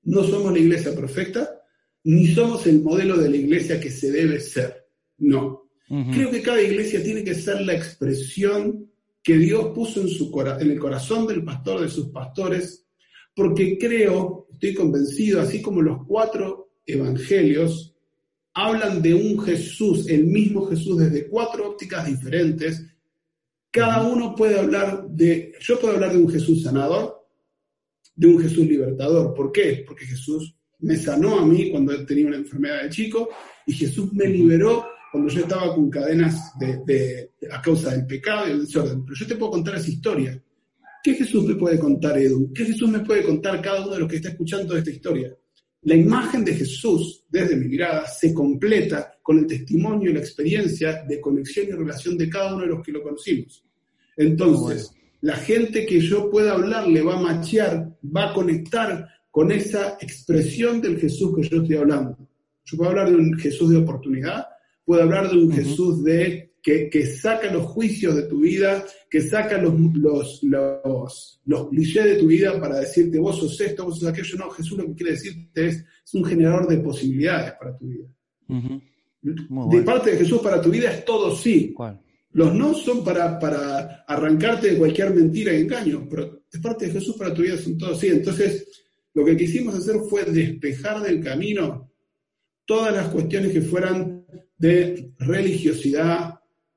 no 0.05 0.23
somos 0.23 0.53
la 0.53 0.59
iglesia 0.59 0.95
perfecta, 0.95 1.63
ni 2.05 2.29
somos 2.29 2.67
el 2.67 2.81
modelo 2.81 3.17
de 3.17 3.31
la 3.31 3.37
iglesia 3.37 3.81
que 3.81 3.91
se 3.91 4.13
debe 4.13 4.39
ser. 4.41 4.87
No, 5.19 5.67
Creo 5.89 6.31
que 6.33 6.43
cada 6.43 6.61
iglesia 6.61 7.03
tiene 7.03 7.23
que 7.23 7.35
ser 7.35 7.61
la 7.61 7.75
expresión 7.75 8.91
que 9.27 9.37
Dios 9.39 9.73
puso 9.75 10.01
en, 10.03 10.09
su 10.09 10.33
en 10.61 10.71
el 10.71 10.79
corazón 10.79 11.27
del 11.27 11.43
pastor, 11.43 11.81
de 11.81 11.89
sus 11.89 12.11
pastores, 12.11 12.87
porque 13.35 13.77
creo, 13.77 14.47
estoy 14.53 14.73
convencido, 14.73 15.41
así 15.41 15.61
como 15.61 15.83
los 15.83 16.07
cuatro 16.07 16.71
evangelios 16.87 17.93
hablan 18.55 19.03
de 19.03 19.15
un 19.15 19.41
Jesús, 19.41 20.09
el 20.09 20.27
mismo 20.27 20.67
Jesús, 20.67 20.99
desde 20.99 21.27
cuatro 21.27 21.71
ópticas 21.71 22.07
diferentes, 22.07 22.87
cada 23.69 24.07
uno 24.07 24.33
puede 24.37 24.61
hablar 24.61 25.09
de, 25.09 25.55
yo 25.59 25.81
puedo 25.81 25.95
hablar 25.95 26.12
de 26.12 26.19
un 26.19 26.31
Jesús 26.31 26.62
sanador, 26.62 27.27
de 28.15 28.29
un 28.29 28.41
Jesús 28.41 28.65
libertador. 28.65 29.35
¿Por 29.35 29.51
qué? 29.51 29.83
Porque 29.85 30.07
Jesús 30.07 30.55
me 30.79 30.97
sanó 30.97 31.41
a 31.41 31.45
mí 31.45 31.73
cuando 31.73 32.07
tenía 32.07 32.29
una 32.29 32.37
enfermedad 32.37 32.85
de 32.85 32.91
chico 32.91 33.29
y 33.67 33.73
Jesús 33.73 34.12
me 34.12 34.29
liberó 34.29 34.87
cuando 35.11 35.33
yo 35.33 35.40
estaba 35.40 35.75
con 35.75 35.90
cadenas 35.90 36.53
de, 36.59 37.31
a 37.51 37.62
causa 37.62 37.90
del 37.90 38.07
pecado 38.07 38.49
y 38.49 38.53
el 38.53 38.66
desorden. 38.66 39.05
Pero 39.05 39.16
yo 39.16 39.27
te 39.27 39.37
puedo 39.37 39.53
contar 39.53 39.77
esa 39.77 39.90
historia. 39.90 40.42
¿Qué 41.03 41.14
Jesús 41.14 41.45
me 41.45 41.55
puede 41.55 41.79
contar, 41.79 42.19
Edu? 42.19 42.53
¿Qué 42.53 42.64
Jesús 42.64 42.88
me 42.88 43.01
puede 43.01 43.23
contar 43.23 43.62
cada 43.62 43.83
uno 43.83 43.95
de 43.95 44.01
los 44.01 44.09
que 44.09 44.16
está 44.16 44.31
escuchando 44.31 44.77
esta 44.77 44.90
historia? 44.90 45.35
La 45.83 45.95
imagen 45.95 46.45
de 46.45 46.55
Jesús, 46.55 47.25
desde 47.29 47.57
mi 47.57 47.69
mirada, 47.69 48.07
se 48.09 48.35
completa 48.35 49.12
con 49.23 49.38
el 49.38 49.47
testimonio 49.47 50.11
y 50.11 50.14
la 50.14 50.21
experiencia 50.21 51.05
de 51.07 51.21
conexión 51.21 51.69
y 51.69 51.73
relación 51.73 52.19
de 52.19 52.29
cada 52.29 52.55
uno 52.55 52.62
de 52.62 52.71
los 52.71 52.83
que 52.83 52.90
lo 52.92 53.03
conocimos. 53.03 53.64
Entonces, 54.16 54.90
la 55.21 55.37
gente 55.37 55.87
que 55.87 56.01
yo 56.01 56.29
pueda 56.29 56.55
hablar 56.55 56.88
le 56.88 57.03
va 57.03 57.16
a 57.16 57.23
machear, 57.23 57.97
va 58.05 58.31
a 58.31 58.35
conectar 58.35 59.09
con 59.31 59.53
esa 59.53 59.97
expresión 60.01 60.81
del 60.81 60.99
Jesús 60.99 61.37
que 61.37 61.49
yo 61.49 61.62
estoy 61.62 61.77
hablando. 61.77 62.19
Yo 62.64 62.77
puedo 62.77 62.90
hablar 62.90 63.11
de 63.11 63.16
un 63.16 63.38
Jesús 63.38 63.71
de 63.71 63.77
oportunidad, 63.77 64.47
puedo 64.87 65.03
hablar 65.03 65.31
de 65.31 65.37
un 65.37 65.53
Jesús 65.53 66.03
de, 66.05 66.55
que, 66.62 66.88
que, 66.88 67.05
saca 67.07 67.53
los 67.53 67.64
juicios 67.64 68.14
de 68.14 68.22
tu 68.22 68.40
vida, 68.40 68.85
que 69.11 69.20
saca 69.20 69.59
los, 69.59 69.75
los, 69.94 70.42
los, 70.42 71.40
los 71.44 71.68
clichés 71.68 72.05
de 72.05 72.14
tu 72.16 72.29
vida 72.29 72.59
para 72.59 72.81
decirte 72.81 73.18
vos 73.18 73.37
sos 73.37 73.61
esto, 73.61 73.85
vos 73.85 73.99
sos 73.99 74.09
aquello. 74.09 74.38
No, 74.38 74.51
Jesús 74.51 74.79
lo 74.79 74.87
que 74.87 74.94
quiere 74.94 75.12
decirte 75.12 75.66
es, 75.66 75.85
es 76.05 76.14
un 76.14 76.25
generador 76.25 76.68
de 76.68 76.79
posibilidades 76.79 77.53
para 77.59 77.77
tu 77.77 77.87
vida. 77.88 78.07
De 79.20 79.83
parte 79.83 80.12
de 80.12 80.18
Jesús 80.18 80.40
para 80.40 80.62
tu 80.62 80.70
vida 80.70 80.92
es 80.92 81.05
todo 81.05 81.35
sí. 81.35 81.75
Los 82.31 82.55
no 82.55 82.75
son 82.75 83.03
para, 83.03 83.38
para 83.38 84.05
arrancarte 84.07 84.70
de 84.70 84.79
cualquier 84.79 85.12
mentira 85.14 85.53
y 85.53 85.62
engaño, 85.62 86.07
pero 86.09 86.42
de 86.53 86.61
parte 86.61 86.87
de 86.87 86.92
Jesús 86.92 87.16
para 87.16 87.35
tu 87.35 87.42
vida 87.42 87.57
son 87.57 87.77
todo 87.77 87.94
sí. 87.96 88.09
Entonces, 88.09 88.85
lo 89.14 89.25
que 89.25 89.37
quisimos 89.37 89.75
hacer 89.75 89.96
fue 90.09 90.25
despejar 90.25 91.03
del 91.03 91.25
camino 91.25 91.90
todas 92.66 92.94
las 92.94 93.09
cuestiones 93.09 93.53
que 93.53 93.62
fueran 93.62 94.16
de 94.59 95.12
religiosidad 95.19 96.35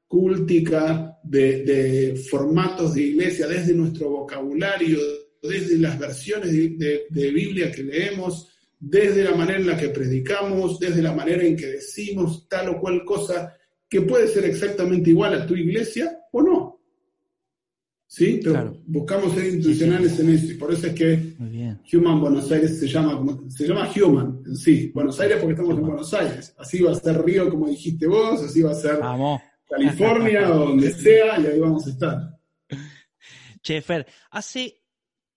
cúltica, 0.07 1.17
de, 1.23 2.21
formatos 2.29 2.95
de 2.95 3.03
iglesia, 3.03 3.47
desde 3.47 3.73
nuestro 3.73 4.09
vocabulario, 4.09 4.99
desde 5.41 5.77
las 5.77 5.97
versiones 5.99 6.51
de, 6.51 7.05
de, 7.09 7.31
Biblia 7.31 7.71
que 7.71 7.83
leemos, 7.83 8.47
desde 8.79 9.23
la 9.23 9.35
manera 9.35 9.59
en 9.59 9.67
la 9.67 9.77
que 9.77 9.89
predicamos, 9.89 10.79
desde 10.79 11.01
la 11.01 11.13
manera 11.13 11.43
en 11.43 11.55
que 11.55 11.67
decimos 11.67 12.47
tal 12.49 12.69
o 12.69 12.79
cual 12.79 13.03
cosa 13.05 13.55
que 13.87 14.01
puede 14.01 14.27
ser 14.27 14.45
exactamente 14.45 15.09
igual 15.11 15.33
a 15.33 15.45
tu 15.45 15.55
iglesia 15.55 16.19
o 16.31 16.41
no. 16.41 16.78
¿Sí? 18.09 18.41
Pero 18.43 18.75
buscamos 18.87 19.33
ser 19.33 19.53
intencionales 19.53 20.19
en 20.19 20.31
eso 20.31 20.51
y 20.51 20.55
por 20.55 20.73
eso 20.73 20.87
es 20.87 20.93
que 20.93 21.35
Human 21.93 22.19
Buenos 22.19 22.51
Aires 22.51 22.79
se 22.79 22.87
llama, 22.87 23.23
se 23.47 23.67
llama 23.67 23.89
Human 23.95 24.41
en 24.47 24.55
sí, 24.55 24.91
Buenos 24.93 25.19
Aires 25.19 25.37
porque 25.37 25.53
estamos 25.53 25.77
en 25.77 25.85
Buenos 25.85 26.13
Aires, 26.13 26.53
así 26.57 26.81
va 26.81 26.91
a 26.91 26.95
ser 26.95 27.23
Río 27.23 27.49
como 27.49 27.69
dijiste 27.69 28.07
vos, 28.07 28.43
así 28.43 28.63
va 28.63 28.71
a 28.71 28.75
ser 28.75 28.99
California 29.69 30.51
o 30.51 30.69
donde 30.69 30.91
sea 30.93 31.39
y 31.39 31.45
ahí 31.45 31.59
vamos 31.59 31.85
a 31.85 31.89
estar. 31.91 32.39
Chefer, 33.61 34.07
hace 34.31 34.81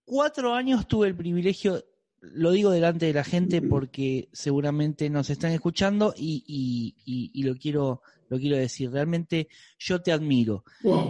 cuatro 0.05 0.55
años 0.55 0.89
tuve 0.89 1.09
el 1.09 1.15
privilegio, 1.15 1.85
lo 2.21 2.53
digo 2.53 2.71
delante 2.71 3.05
de 3.05 3.13
la 3.13 3.25
gente 3.25 3.61
porque 3.61 4.31
seguramente 4.33 5.11
nos 5.11 5.29
están 5.29 5.53
escuchando 5.53 6.15
y, 6.17 6.95
y 7.05 7.43
lo 7.43 7.55
quiero 7.57 8.01
lo 8.33 8.39
quiero 8.39 8.57
decir. 8.57 8.91
Realmente 8.91 9.49
yo 9.79 10.01
te 10.01 10.11
admiro. 10.11 10.65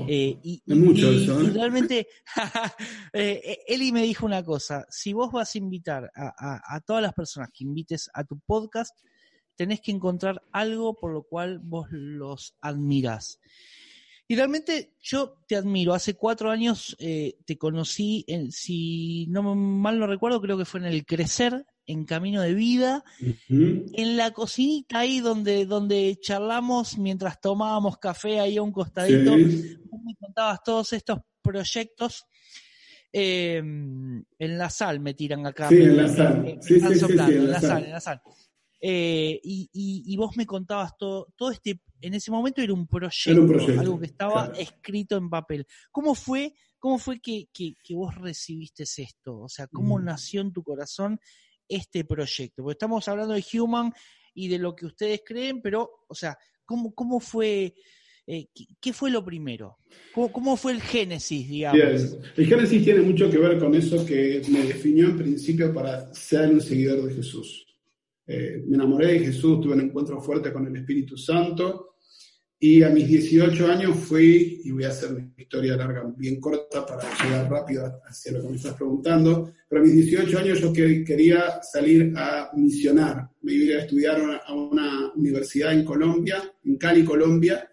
Eh, 0.08 0.40
y, 0.42 0.60
mucho 0.74 1.08
eso, 1.12 1.40
¿eh? 1.40 1.50
realmente, 1.50 2.08
eh, 3.12 3.58
Eli 3.68 3.92
me 3.92 4.02
dijo 4.02 4.26
una 4.26 4.42
cosa, 4.42 4.84
si 4.90 5.12
vos 5.12 5.30
vas 5.30 5.54
a 5.54 5.58
invitar 5.58 6.10
a, 6.16 6.80
todas 6.80 7.00
las 7.00 7.14
personas 7.14 7.50
que 7.54 7.62
invites 7.62 8.10
a 8.12 8.24
tu 8.24 8.40
podcast, 8.40 8.98
tenés 9.54 9.80
que 9.80 9.92
encontrar 9.92 10.42
algo 10.50 10.98
por 10.98 11.12
lo 11.12 11.22
cual 11.22 11.60
vos 11.60 11.86
los 11.92 12.56
admirás. 12.60 13.38
Y 14.26 14.34
realmente 14.34 14.96
yo 15.00 15.36
te 15.46 15.54
admiro. 15.54 15.94
Hace 15.94 16.14
cuatro 16.14 16.50
años 16.50 16.96
te 16.98 17.56
conocí, 17.56 18.24
en, 18.26 18.50
si 18.50 19.28
no 19.28 19.54
mal 19.54 20.00
no 20.00 20.08
recuerdo, 20.08 20.40
creo 20.40 20.58
que 20.58 20.64
fue 20.64 20.80
en 20.80 20.86
el 20.86 21.06
Crecer, 21.06 21.66
en 21.86 22.04
Camino 22.04 22.42
de 22.42 22.54
Vida, 22.54 23.04
en 23.48 24.16
la 24.16 24.30
cocinita 24.32 25.00
ahí 25.00 25.20
donde, 25.20 25.66
donde 25.66 26.18
charlamos 26.20 26.98
mientras 26.98 27.40
tomábamos 27.40 27.98
café 27.98 28.40
ahí 28.40 28.56
a 28.56 28.62
un 28.62 28.72
costadito, 28.72 29.36
me 29.36 30.16
contabas 30.18 30.62
todos 30.62 30.92
estos 30.92 31.18
proyectos. 31.42 32.26
Em, 33.14 34.24
en 34.38 34.58
la 34.58 34.70
sal 34.70 35.00
me 35.00 35.12
tiran 35.12 35.46
acá. 35.46 35.68
Sí, 35.68 35.82
en 35.82 35.96
la 35.96 36.08
sal. 36.08 36.58
Sí, 36.62 36.80
sí, 36.80 36.86
en 36.86 37.50
la 37.50 37.60
sal, 37.60 37.84
en 37.84 37.90
la 37.92 38.00
sal. 38.00 38.22
Eh, 38.84 39.38
y, 39.44 40.16
vos 40.16 40.36
me 40.36 40.44
contabas 40.44 40.96
todo, 40.98 41.32
todo 41.36 41.52
este, 41.52 41.80
en 42.00 42.14
ese 42.14 42.32
momento 42.32 42.60
era 42.60 42.72
un 42.72 42.88
proyecto, 42.88 43.42
algo 43.78 44.00
que 44.00 44.06
estaba 44.06 44.52
escrito 44.58 45.16
en 45.16 45.30
papel. 45.30 45.66
¿Cómo 45.92 46.16
fue, 46.16 46.54
cómo 46.80 46.98
fue 46.98 47.20
que, 47.20 47.48
vos 47.90 48.14
recibiste 48.16 48.82
esto? 48.82 49.38
O 49.38 49.48
sea, 49.48 49.68
¿cómo 49.68 49.98
mm. 49.98 50.04
nació 50.04 50.40
en 50.40 50.52
tu 50.52 50.64
corazón 50.64 51.20
este 51.74 52.04
proyecto? 52.04 52.62
Porque 52.62 52.74
estamos 52.74 53.06
hablando 53.08 53.34
de 53.34 53.44
Human 53.54 53.92
y 54.34 54.48
de 54.48 54.58
lo 54.58 54.74
que 54.74 54.86
ustedes 54.86 55.22
creen, 55.24 55.60
pero, 55.62 56.04
o 56.08 56.14
sea, 56.14 56.36
¿cómo, 56.64 56.94
cómo 56.94 57.20
fue 57.20 57.74
eh, 58.26 58.46
¿qué, 58.80 58.92
fue 58.92 59.10
lo 59.10 59.24
primero? 59.24 59.78
¿Cómo, 60.14 60.56
fue 60.56 60.72
el 60.72 60.80
génesis, 60.80 61.48
digamos? 61.48 62.18
El 62.36 62.46
génesis 62.46 62.84
tiene 62.84 63.00
mucho 63.00 63.28
que 63.28 63.38
ver 63.38 63.58
con 63.58 63.74
eso 63.74 64.06
que 64.06 64.42
me 64.48 64.64
definió 64.64 65.06
en 65.06 65.18
principio 65.18 65.74
para 65.74 66.12
ser 66.14 66.50
un 66.50 66.60
seguidor 66.60 67.04
de 67.04 67.14
Jesús. 67.14 67.66
Eh, 68.26 68.62
me 68.66 68.76
enamoré 68.76 69.14
de 69.14 69.26
Jesús, 69.26 69.60
tuve 69.60 69.74
un 69.74 69.80
encuentro 69.80 70.20
fuerte 70.20 70.52
con 70.52 70.66
el 70.66 70.76
Espíritu 70.76 71.16
Santo 71.16 71.91
y 72.64 72.80
a 72.84 72.90
mis 72.90 73.08
18 73.08 73.72
años 73.72 73.96
fui, 73.96 74.60
y 74.62 74.70
voy 74.70 74.84
a 74.84 74.90
hacer 74.90 75.10
una 75.10 75.28
historia 75.36 75.76
larga, 75.76 76.04
bien 76.16 76.38
corta 76.38 76.86
para 76.86 77.02
llegar 77.20 77.50
rápido 77.50 78.00
hacia 78.06 78.30
lo 78.30 78.40
que 78.40 78.50
me 78.50 78.54
estás 78.54 78.74
preguntando, 78.74 79.52
pero 79.68 79.82
a 79.82 79.84
mis 79.84 79.94
18 79.94 80.38
años 80.38 80.60
yo 80.60 80.72
quería 80.72 81.60
salir 81.60 82.14
a 82.16 82.52
misionar. 82.54 83.28
Me 83.40 83.54
iba 83.54 83.78
a 83.78 83.80
estudiar 83.80 84.40
a 84.46 84.54
una 84.54 85.12
universidad 85.16 85.72
en 85.72 85.84
Colombia, 85.84 86.40
en 86.64 86.76
Cali, 86.76 87.04
Colombia, 87.04 87.68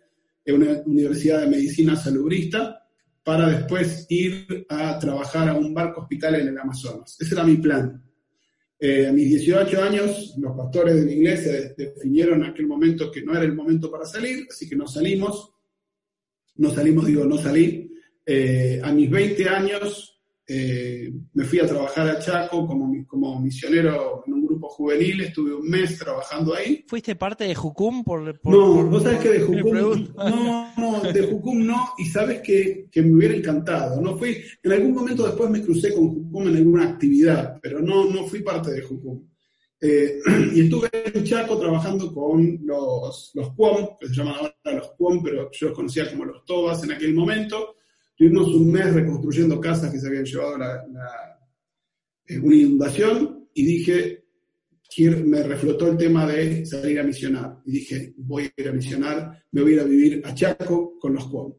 una 0.48 0.82
universidad 0.84 1.42
de 1.42 1.50
medicina 1.50 1.96
salubrista, 1.96 2.84
para 3.24 3.48
después 3.48 4.08
ir 4.10 4.66
a 4.70 4.98
trabajar 4.98 5.50
a 5.50 5.54
un 5.54 5.72
barco 5.72 6.02
hospital 6.02 6.34
en 6.34 6.48
el 6.48 6.58
Amazonas. 6.58 7.16
Ese 7.20 7.36
era 7.36 7.44
mi 7.44 7.58
plan. 7.58 8.09
Eh, 8.82 9.08
a 9.08 9.12
mis 9.12 9.28
18 9.28 9.84
años, 9.84 10.36
los 10.38 10.56
pastores 10.56 10.96
de 10.96 11.06
la 11.06 11.12
iglesia 11.12 11.74
definieron 11.76 12.44
en 12.44 12.52
aquel 12.52 12.66
momento 12.66 13.12
que 13.12 13.22
no 13.22 13.34
era 13.34 13.44
el 13.44 13.54
momento 13.54 13.92
para 13.92 14.06
salir, 14.06 14.48
así 14.50 14.70
que 14.70 14.76
no 14.76 14.88
salimos. 14.88 15.54
No 16.56 16.72
salimos, 16.72 17.06
digo, 17.06 17.26
no 17.26 17.38
salí. 17.38 17.92
Eh, 18.26 18.80
a 18.82 18.92
mis 18.94 19.10
20 19.10 19.50
años 19.50 20.22
eh, 20.48 21.12
me 21.34 21.44
fui 21.44 21.60
a 21.60 21.68
trabajar 21.68 22.10
a 22.10 22.20
Chaco 22.20 22.66
como, 22.66 23.06
como 23.06 23.40
misionero 23.42 24.24
en 24.26 24.34
un 24.34 24.39
grupo 24.60 24.70
juvenil, 24.70 25.22
estuve 25.22 25.54
un 25.54 25.70
mes 25.70 25.98
trabajando 25.98 26.54
ahí. 26.54 26.86
¿Fuiste 26.88 27.16
parte 27.16 27.46
de 27.46 27.56
Jucum? 27.56 28.04
Por, 28.04 28.40
no, 28.44 28.86
vos 28.86 29.04
sabés 29.04 29.20
que 29.20 29.30
de 29.30 29.40
Jucum 29.42 30.08
no, 30.16 30.74
no, 30.78 31.02
de 31.12 31.22
Jucum 31.24 31.66
no, 31.66 31.94
y 31.98 32.06
sabes 32.06 32.42
que, 32.42 32.88
que, 32.92 33.02
me 33.02 33.14
hubiera 33.14 33.36
encantado. 33.36 34.02
No 34.02 34.18
fui, 34.18 34.38
en 34.62 34.72
algún 34.72 34.94
momento 34.94 35.26
después 35.26 35.50
me 35.50 35.62
crucé 35.62 35.94
con 35.94 36.10
Jucum 36.10 36.50
en 36.50 36.58
alguna 36.58 36.90
actividad, 36.90 37.58
pero 37.62 37.80
no, 37.82 38.06
no 38.06 38.26
fui 38.26 38.42
parte 38.42 38.72
de 38.72 38.82
Jucum. 38.82 39.28
Eh, 39.82 40.20
y 40.56 40.62
estuve 40.62 40.90
en 40.94 41.24
Chaco 41.24 41.58
trabajando 41.58 42.14
con 42.14 42.60
los, 42.64 43.32
los 43.34 43.50
que 44.00 44.08
se 44.08 44.14
llaman 44.14 44.36
ahora 44.36 44.56
los 44.66 44.92
Cuom, 44.98 45.24
pero 45.24 45.50
yo 45.52 45.68
los 45.68 45.76
conocía 45.76 46.10
como 46.12 46.26
los 46.26 46.44
Tobas 46.44 46.84
en 46.84 46.92
aquel 46.92 47.14
momento 47.14 47.76
Tuvimos 48.20 48.54
un 48.54 48.70
mes 48.70 48.94
reconstruyendo 48.94 49.62
casas 49.62 49.94
que 49.94 49.98
se 49.98 50.08
habían 50.08 50.26
llevado 50.26 50.58
la, 50.58 51.40
eh, 52.28 52.38
una 52.38 52.54
inundación 52.54 53.48
y 53.54 53.66
dije, 53.66 54.19
me 55.04 55.44
reflotó 55.44 55.88
el 55.88 55.98
tema 55.98 56.26
de 56.28 56.66
salir 56.66 57.00
a 57.00 57.04
misionar. 57.04 57.58
Y 57.66 57.72
dije, 57.72 58.14
voy 58.18 58.44
a 58.46 58.62
ir 58.62 58.70
a 58.70 58.74
misionar, 58.74 59.44
me 59.52 59.62
voy 59.62 59.72
a 59.72 59.76
ir 59.76 59.82
a 59.82 59.84
vivir 59.86 60.22
a 60.26 60.34
Chaco 60.34 60.98
con 61.00 61.14
los 61.14 61.26
Cuom. 61.28 61.54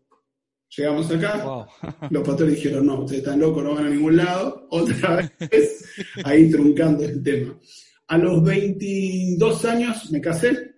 Llegamos 0.76 1.10
acá, 1.10 1.66
los 2.10 2.26
pastores 2.26 2.54
dijeron, 2.54 2.86
no, 2.86 3.00
ustedes 3.00 3.22
están 3.22 3.40
locos, 3.40 3.64
no 3.64 3.74
van 3.74 3.86
a 3.86 3.90
ningún 3.90 4.16
lado. 4.16 4.66
Otra 4.70 5.30
vez, 5.38 5.84
ahí 6.24 6.50
truncando 6.50 7.04
el 7.04 7.22
tema. 7.22 7.58
A 8.08 8.18
los 8.18 8.42
22 8.42 9.64
años 9.66 10.10
me 10.10 10.20
casé 10.20 10.74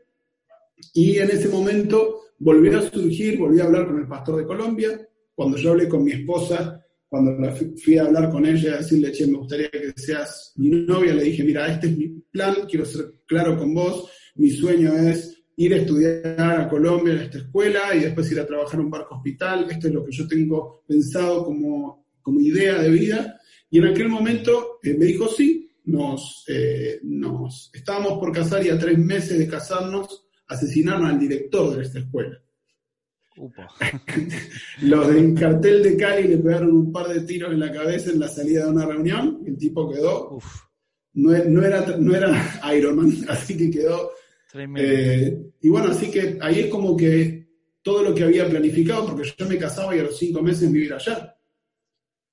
y 0.95 1.19
en 1.19 1.31
ese 1.31 1.49
momento 1.49 2.21
volví 2.39 2.69
a 2.75 2.83
surgir, 2.91 3.39
volví 3.39 3.61
a 3.61 3.65
hablar 3.65 3.87
con 3.87 3.99
el 3.99 4.09
pastor 4.09 4.37
de 4.37 4.47
Colombia, 4.47 5.09
cuando 5.35 5.57
yo 5.57 5.71
hablé 5.71 5.89
con 5.89 6.05
mi 6.05 6.13
esposa, 6.13 6.82
cuando 7.13 7.37
fui 7.85 7.99
a 7.99 8.05
hablar 8.05 8.31
con 8.31 8.47
ella, 8.47 8.73
a 8.73 8.79
decirle, 8.79 9.13
che, 9.13 9.27
me 9.27 9.37
gustaría 9.37 9.69
que 9.69 9.93
seas 9.95 10.55
mi 10.57 10.71
novia, 10.71 11.13
le 11.13 11.25
dije, 11.25 11.45
mira, 11.45 11.71
este 11.71 11.89
es 11.89 11.99
mi 11.99 12.09
plan, 12.09 12.55
quiero 12.67 12.87
ser 12.87 13.17
claro 13.27 13.55
con 13.59 13.75
vos, 13.75 14.11
mi 14.37 14.49
sueño 14.49 14.97
es 14.97 15.45
ir 15.57 15.75
a 15.75 15.77
estudiar 15.77 16.41
a 16.41 16.69
Colombia 16.71 17.13
en 17.13 17.19
esta 17.19 17.37
escuela 17.37 17.95
y 17.95 18.01
después 18.01 18.33
ir 18.33 18.41
a 18.41 18.47
trabajar 18.47 18.81
en 18.81 18.87
un 18.87 18.91
barco 18.91 19.17
hospital, 19.17 19.67
esto 19.71 19.89
es 19.89 19.93
lo 19.93 20.07
que 20.07 20.11
yo 20.11 20.27
tengo 20.27 20.85
pensado 20.89 21.45
como, 21.45 22.07
como 22.23 22.41
idea 22.41 22.81
de 22.81 22.89
vida. 22.89 23.39
Y 23.69 23.77
en 23.77 23.89
aquel 23.89 24.09
momento 24.09 24.79
eh, 24.83 24.97
me 24.99 25.05
dijo 25.05 25.29
sí, 25.29 25.69
nos, 25.85 26.47
eh, 26.49 26.99
nos 27.03 27.71
estábamos 27.75 28.19
por 28.19 28.33
casar 28.33 28.65
y 28.65 28.71
a 28.71 28.79
tres 28.79 28.97
meses 28.97 29.39
de 29.39 29.49
casarnos 29.49 30.29
asesinaron 30.47 31.05
al 31.05 31.19
director 31.19 31.77
de 31.77 31.83
esta 31.83 31.99
escuela. 31.99 32.43
Los 34.83 35.09
del 35.09 35.35
cartel 35.35 35.83
de 35.83 35.97
Cali 35.97 36.29
le 36.29 36.39
pegaron 36.39 36.73
un 36.73 36.93
par 36.93 37.09
de 37.09 37.21
tiros 37.21 37.53
en 37.53 37.61
la 37.61 37.73
cabeza 37.73 38.11
en 38.11 38.21
la 38.21 38.29
salida 38.29 38.65
de 38.65 38.71
una 38.71 38.87
reunión. 38.87 39.43
El 39.47 39.57
tipo 39.57 39.91
quedó. 39.91 40.39
No, 41.15 41.35
era, 41.35 41.97
no 41.99 42.15
era 42.15 42.61
Iron 42.77 42.97
Man, 42.97 43.13
así 43.29 43.57
que 43.57 43.71
quedó. 43.71 44.11
Eh, 44.77 45.53
y 45.61 45.69
bueno, 45.69 45.89
así 45.89 46.11
que 46.11 46.39
ahí 46.41 46.61
es 46.61 46.67
como 46.67 46.97
que 46.97 47.43
todo 47.83 48.03
lo 48.03 48.15
que 48.15 48.25
había 48.25 48.49
planificado, 48.49 49.07
porque 49.07 49.29
yo 49.37 49.49
me 49.49 49.59
casaba 49.59 49.97
y 49.97 50.01
a 50.01 50.05
los 50.05 50.19
cinco 50.19 50.43
meses 50.43 50.71
vivir 50.71 50.93
allá. 50.93 51.37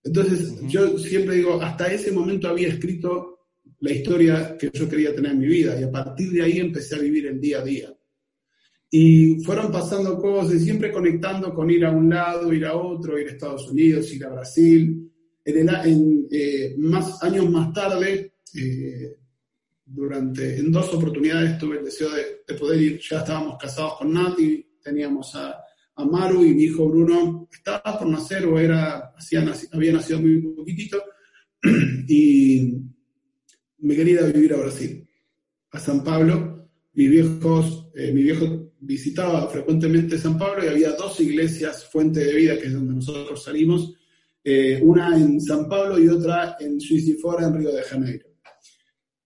Entonces, 0.04 0.56
yo 0.68 0.98
siempre 0.98 1.36
digo, 1.36 1.62
hasta 1.62 1.92
ese 1.92 2.12
momento 2.12 2.48
había 2.48 2.70
escrito 2.70 3.40
la 3.80 3.92
historia 3.92 4.58
que 4.58 4.70
yo 4.74 4.90
quería 4.90 5.16
tener 5.16 5.32
en 5.32 5.40
mi 5.40 5.48
vida 5.48 5.80
y 5.80 5.84
a 5.84 5.92
partir 5.92 6.32
de 6.32 6.44
ahí 6.44 6.60
empecé 6.60 6.96
a 6.96 7.00
vivir 7.00 7.28
el 7.28 7.40
día 7.40 7.60
a 7.60 7.64
día. 7.64 7.94
Y 8.92 9.44
fueron 9.44 9.72
pasando 9.72 10.18
cosas, 10.18 10.62
siempre 10.62 10.92
conectando 10.92 11.54
con 11.54 11.70
ir 11.70 11.86
a 11.86 11.92
un 11.92 12.10
lado, 12.10 12.52
ir 12.52 12.66
a 12.66 12.76
otro, 12.76 13.20
ir 13.20 13.28
a 13.28 13.32
Estados 13.32 13.70
Unidos, 13.70 14.12
ir 14.14 14.26
a 14.26 14.30
Brasil. 14.30 15.12
En, 15.46 15.70
en 15.70 16.28
eh, 16.32 16.76
más 16.78 17.22
años 17.24 17.50
más 17.50 17.72
tarde, 17.72 18.34
eh, 18.56 19.16
durante, 19.86 20.58
en 20.58 20.72
dos 20.72 20.94
oportunidades 20.94 21.58
tuve 21.58 21.78
el 21.78 21.86
deseo 21.86 22.10
de, 22.12 22.54
poder 22.56 22.82
ir, 22.82 23.00
ya 23.00 23.20
estábamos 23.20 23.58
casados 23.60 23.96
con 23.98 24.14
Nati, 24.14 24.66
teníamos 24.84 25.36
a, 25.36 25.56
a, 25.96 26.06
Maru 26.06 26.44
y 26.44 26.54
mi 26.54 26.64
hijo 26.64 26.88
Bruno 26.88 27.48
estaba 27.52 27.98
por 27.98 28.08
nacer 28.08 28.46
o 28.46 28.60
era, 28.60 29.14
había 29.72 29.94
nacido 29.94 30.20
muy 30.20 30.42
poquitito, 30.42 31.02
y 32.08 32.82
me 33.80 33.96
quería 33.96 34.22
a 34.22 34.28
vivir 34.28 34.54
a 34.54 34.58
Brasil, 34.58 35.08
a 35.72 35.80
San 35.80 36.04
Pablo. 36.04 36.70
Mis 36.94 37.10
viejos, 37.10 37.90
eh, 37.96 38.12
mi 38.12 38.24
viejo 38.24 38.69
visitaba 38.82 39.48
frecuentemente 39.48 40.18
San 40.18 40.38
Pablo 40.38 40.64
y 40.64 40.68
había 40.68 40.92
dos 40.92 41.20
iglesias, 41.20 41.88
Fuente 41.92 42.24
de 42.24 42.34
Vida, 42.34 42.58
que 42.58 42.68
es 42.68 42.74
donde 42.74 42.96
nosotros 42.96 43.44
salimos, 43.44 43.94
eh, 44.44 44.80
una 44.82 45.16
en 45.18 45.42
San 45.42 45.68
Pablo 45.68 46.00
y 46.00 46.08
otra 46.08 46.56
en 46.60 46.80
Suicifora, 46.80 47.48
en 47.48 47.58
Río 47.58 47.72
de 47.72 47.84
Janeiro. 47.84 48.30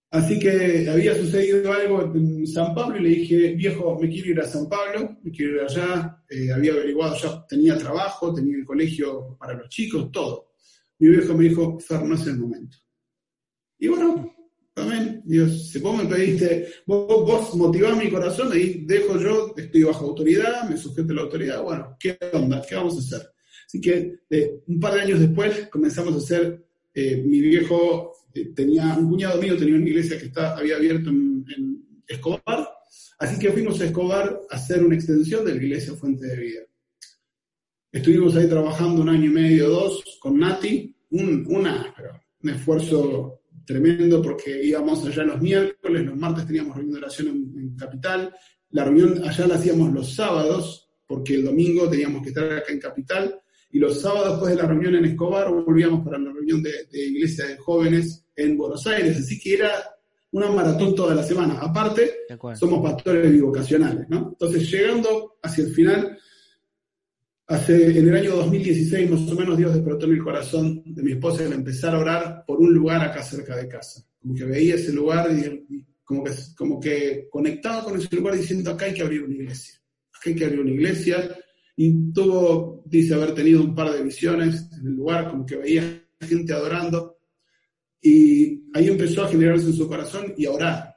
Así 0.09 0.37
que 0.37 0.87
había 0.87 1.15
sucedido 1.15 1.73
algo 1.73 2.03
en 2.13 2.45
San 2.45 2.75
Pablo 2.75 2.97
y 2.99 3.03
le 3.03 3.09
dije, 3.09 3.53
viejo, 3.53 3.97
me 3.99 4.07
quiero 4.09 4.29
ir 4.29 4.39
a 4.41 4.47
San 4.47 4.69
Pablo, 4.69 5.17
me 5.23 5.31
quiero 5.31 5.55
ir 5.55 5.61
allá, 5.61 6.23
eh, 6.29 6.51
había 6.51 6.73
averiguado, 6.73 7.15
ya 7.15 7.45
tenía 7.47 7.75
trabajo, 7.77 8.31
tenía 8.31 8.57
el 8.57 8.63
colegio 8.63 9.35
para 9.39 9.55
los 9.55 9.69
chicos, 9.69 10.11
todo. 10.11 10.51
Mi 10.99 11.09
viejo 11.09 11.33
me 11.33 11.45
dijo, 11.45 11.79
Fer, 11.79 12.03
no 12.03 12.13
es 12.13 12.27
el 12.27 12.37
momento. 12.37 12.77
Y 13.79 13.87
bueno, 13.87 14.32
Amén. 14.75 15.21
Dios, 15.23 15.69
si 15.69 15.79
vos 15.79 15.95
me 15.95 16.09
pediste, 16.09 16.67
vos, 16.87 17.07
vos 17.07 17.55
motivás 17.55 17.95
mi 17.95 18.09
corazón, 18.09 18.51
ahí 18.51 18.83
dejo 18.85 19.19
yo, 19.19 19.53
estoy 19.55 19.83
bajo 19.83 20.05
autoridad, 20.05 20.67
me 20.67 20.77
sujeto 20.77 21.13
a 21.13 21.15
la 21.15 21.21
autoridad, 21.21 21.61
bueno, 21.61 21.95
¿qué 21.99 22.17
onda? 22.33 22.61
¿Qué 22.67 22.75
vamos 22.75 22.95
a 22.95 22.99
hacer? 22.99 23.29
Así 23.67 23.79
que 23.79 24.15
eh, 24.29 24.61
un 24.67 24.79
par 24.79 24.95
de 24.95 25.01
años 25.01 25.19
después 25.19 25.67
comenzamos 25.69 26.15
a 26.15 26.17
hacer, 26.17 26.65
eh, 26.93 27.17
mi 27.17 27.39
viejo 27.39 28.13
eh, 28.33 28.51
tenía, 28.55 28.95
un 28.97 29.09
cuñado 29.09 29.39
mío 29.39 29.55
tenía 29.55 29.75
una 29.75 29.87
iglesia 29.87 30.17
que 30.17 30.25
está, 30.25 30.57
había 30.57 30.75
abierto 30.75 31.09
en, 31.09 31.83
Escobar, 32.05 32.67
así 33.17 33.39
que 33.39 33.51
fuimos 33.51 33.79
a 33.79 33.85
Escobar 33.85 34.41
a 34.49 34.55
hacer 34.55 34.83
una 34.83 34.95
extensión 34.95 35.45
de 35.45 35.55
la 35.55 35.63
iglesia 35.63 35.93
Fuente 35.93 36.27
de 36.27 36.35
Vida. 36.35 36.61
Estuvimos 37.91 38.35
ahí 38.35 38.47
trabajando 38.47 39.01
un 39.01 39.09
año 39.09 39.25
y 39.25 39.33
medio, 39.33 39.69
dos, 39.69 40.03
con 40.19 40.37
Nati, 40.37 40.93
un, 41.11 41.45
una, 41.47 41.95
un 42.43 42.49
esfuerzo 42.49 43.42
tremendo 43.65 44.21
porque 44.21 44.63
íbamos 44.63 45.05
allá 45.05 45.23
los 45.23 45.41
miércoles, 45.41 46.05
los 46.05 46.15
martes 46.15 46.45
teníamos 46.45 46.75
reunión 46.75 46.99
de 46.99 47.05
oración 47.05 47.27
en, 47.27 47.75
Capital, 47.75 48.33
la 48.71 48.83
reunión 48.83 49.23
allá 49.23 49.47
la 49.47 49.55
hacíamos 49.55 49.91
los 49.93 50.15
sábados, 50.15 50.89
porque 51.05 51.35
el 51.35 51.45
domingo 51.45 51.89
teníamos 51.89 52.21
que 52.21 52.29
estar 52.29 52.51
acá 52.51 52.71
en 52.71 52.79
Capital, 52.79 53.39
y 53.71 53.79
los 53.79 53.99
sábados 53.99 54.31
después 54.33 54.55
de 54.55 54.61
la 54.61 54.67
reunión 54.67 54.95
en 54.95 55.05
Escobar 55.05 55.49
volvíamos 55.49 56.05
para 56.05 56.19
la 56.19 56.31
reunión 56.31 56.61
de, 56.61 56.87
iglesia 56.91 57.47
de 57.47 57.57
jóvenes 57.57 58.25
en 58.35 58.57
Buenos 58.57 58.85
Aires, 58.87 59.17
así 59.17 59.39
que 59.39 59.55
era 59.55 59.71
una 60.31 60.49
maratón 60.49 60.95
toda 60.95 61.13
la 61.13 61.23
semana. 61.23 61.59
Aparte, 61.59 62.25
somos 62.55 62.81
pastores 62.81 63.31
bivocacionales, 63.31 64.09
¿no? 64.09 64.29
Entonces, 64.31 64.71
llegando 64.71 65.37
hacia 65.41 65.63
el 65.63 65.71
final, 65.71 66.17
Hace, 67.53 67.99
en 67.99 68.07
el 68.07 68.15
año 68.15 68.35
2016, 68.37 69.11
más 69.11 69.31
o 69.31 69.35
menos, 69.35 69.55
Dios 69.55 69.75
despertó 69.75 70.07
en 70.07 70.13
el 70.13 70.23
corazón 70.23 70.81
de 70.87 71.03
mi 71.03 71.11
esposa 71.11 71.45
el 71.45 71.53
empezar 71.53 71.93
a 71.93 71.99
orar 71.99 72.43
por 72.47 72.59
un 72.59 72.73
lugar 72.73 73.03
acá 73.03 73.21
cerca 73.21 73.55
de 73.55 73.67
casa. 73.67 74.03
Como 74.19 74.33
que 74.33 74.43
veía 74.43 74.73
ese 74.73 74.91
lugar 74.91 75.29
y, 75.31 75.85
como 76.03 76.23
que, 76.23 76.31
como 76.57 76.79
que 76.79 77.27
conectado 77.29 77.83
con 77.83 77.99
ese 77.99 78.15
lugar 78.15 78.35
diciendo, 78.35 78.71
acá 78.71 78.85
hay 78.85 78.95
que 78.95 79.03
abrir 79.03 79.21
una 79.21 79.35
iglesia, 79.35 79.79
acá 80.09 80.31
hay 80.31 80.35
que 80.35 80.45
abrir 80.45 80.61
una 80.61 80.71
iglesia. 80.71 81.37
Y 81.75 82.11
tuvo, 82.11 82.81
dice 82.87 83.13
haber 83.13 83.35
tenido 83.35 83.61
un 83.61 83.75
par 83.75 83.91
de 83.91 84.01
visiones 84.01 84.67
en 84.71 84.87
el 84.87 84.93
lugar, 84.95 85.29
como 85.29 85.45
que 85.45 85.57
veía 85.57 86.03
gente 86.21 86.53
adorando. 86.53 87.19
Y 88.01 88.63
ahí 88.73 88.87
empezó 88.87 89.25
a 89.25 89.29
generarse 89.29 89.67
en 89.67 89.75
su 89.75 89.87
corazón 89.87 90.33
y 90.35 90.47
a 90.47 90.51
orar. 90.51 90.95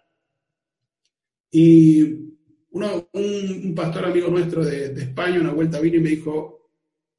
Y 1.51 2.26
uno, 2.77 3.09
un, 3.15 3.75
pastor 3.75 4.05
amigo 4.05 4.29
nuestro 4.29 4.63
de, 4.63 4.93
España, 4.93 5.41
una 5.41 5.53
vuelta 5.53 5.81
vino 5.81 5.97
y 5.97 6.01
me 6.01 6.11
dijo, 6.11 6.69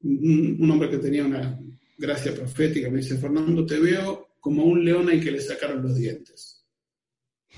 un, 0.03 0.69
hombre 0.69 0.89
que 0.91 0.99
tenía 0.99 1.25
una 1.25 1.59
gracia 1.97 2.33
profética, 2.35 2.91
me 2.91 2.97
dice, 2.97 3.17
Fernando, 3.17 3.65
te 3.65 3.79
veo 3.79 4.27
como 4.39 4.65
un 4.65 4.85
león 4.85 5.09
al 5.09 5.19
que 5.19 5.31
le 5.31 5.41
sacaron 5.41 5.81
los 5.81 5.95
dientes. 5.95 6.63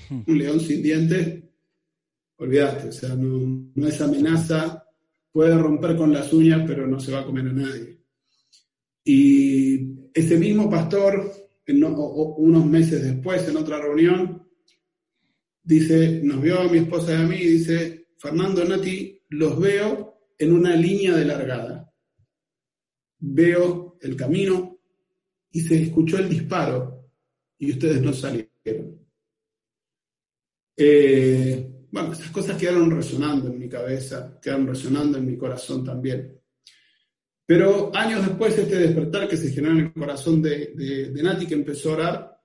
Hmm. 0.08 0.22
Un 0.26 0.38
león 0.38 0.60
sin 0.60 0.82
dientes, 0.82 1.42
olvídate, 2.38 2.88
o 2.88 2.92
sea, 2.92 3.14
no, 3.14 3.70
no 3.74 3.86
es 3.86 4.00
amenaza, 4.00 4.82
puede 5.30 5.58
romper 5.58 5.94
con 5.94 6.10
las 6.10 6.32
uñas, 6.32 6.62
pero 6.66 6.86
no 6.86 6.98
se 6.98 7.12
va 7.12 7.20
a 7.20 7.26
comer 7.26 7.48
a 7.48 7.52
nadie. 7.52 7.98
Y 9.04 10.08
ese 10.14 10.38
mismo 10.38 10.70
pastor, 10.70 11.30
unos 11.66 12.64
meses 12.64 13.02
después, 13.02 13.46
en 13.46 13.58
otra 13.58 13.78
reunión, 13.78 14.39
dice, 15.62 16.20
nos 16.22 16.40
vio 16.40 16.60
a 16.60 16.68
mi 16.68 16.78
esposa 16.78 17.12
y 17.12 17.16
a 17.16 17.26
mí 17.26 17.36
y 17.36 17.48
dice, 17.48 18.08
Fernando 18.18 18.64
Nati, 18.64 19.22
los 19.30 19.58
veo 19.58 20.32
en 20.38 20.52
una 20.52 20.74
línea 20.74 21.14
de 21.14 21.24
largada. 21.24 21.92
Veo 23.18 23.98
el 24.00 24.16
camino 24.16 24.78
y 25.50 25.60
se 25.60 25.82
escuchó 25.82 26.18
el 26.18 26.28
disparo 26.28 27.10
y 27.58 27.72
ustedes 27.72 28.00
no 28.00 28.12
salieron. 28.12 28.50
Eh, 30.76 31.70
bueno, 31.90 32.12
esas 32.12 32.30
cosas 32.30 32.56
quedaron 32.56 32.90
resonando 32.90 33.48
en 33.48 33.58
mi 33.58 33.68
cabeza, 33.68 34.38
quedaron 34.40 34.68
resonando 34.68 35.18
en 35.18 35.26
mi 35.26 35.36
corazón 35.36 35.84
también. 35.84 36.40
Pero 37.44 37.90
años 37.94 38.24
después, 38.24 38.56
este 38.56 38.76
despertar 38.76 39.28
que 39.28 39.36
se 39.36 39.50
generó 39.50 39.74
en 39.74 39.80
el 39.86 39.92
corazón 39.92 40.40
de, 40.40 40.72
de, 41.12 41.22
Nati, 41.22 41.46
que 41.46 41.54
empezó 41.54 41.90
a 41.90 41.94
orar, 41.94 42.39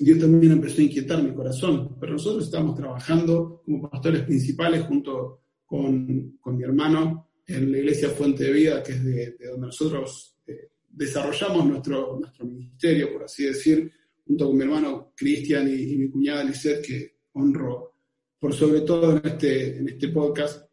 Dios 0.00 0.18
también 0.18 0.52
empezó 0.52 0.80
a 0.80 0.84
inquietar 0.84 1.22
mi 1.22 1.34
corazón. 1.34 1.96
Pero 1.98 2.12
nosotros 2.12 2.44
estamos 2.44 2.76
trabajando 2.76 3.62
como 3.64 3.90
pastores 3.90 4.22
principales 4.22 4.84
junto 4.84 5.42
con, 5.64 6.38
con 6.40 6.56
mi 6.56 6.64
hermano 6.64 7.28
en 7.46 7.72
la 7.72 7.78
iglesia 7.78 8.10
Fuente 8.10 8.44
de 8.44 8.52
Vida, 8.52 8.82
que 8.82 8.92
es 8.92 9.04
de, 9.04 9.36
donde 9.50 9.66
nosotros 9.66 10.36
eh, 10.46 10.68
desarrollamos 10.88 11.66
nuestro, 11.66 12.18
nuestro 12.20 12.46
ministerio, 12.46 13.12
por 13.12 13.24
así 13.24 13.44
decir, 13.44 13.90
junto 14.26 14.46
con 14.46 14.56
mi 14.56 14.64
hermano 14.64 15.12
Cristian 15.16 15.68
y, 15.68 15.96
mi 15.96 16.10
cuñada 16.10 16.44
Lisette, 16.44 16.86
que 16.86 17.16
honro 17.32 17.94
por 18.38 18.54
sobre 18.54 18.82
todo 18.82 19.16
en 19.16 19.22
este, 19.24 19.78
en 19.78 19.88
este 19.88 20.08
podcast 20.08 20.68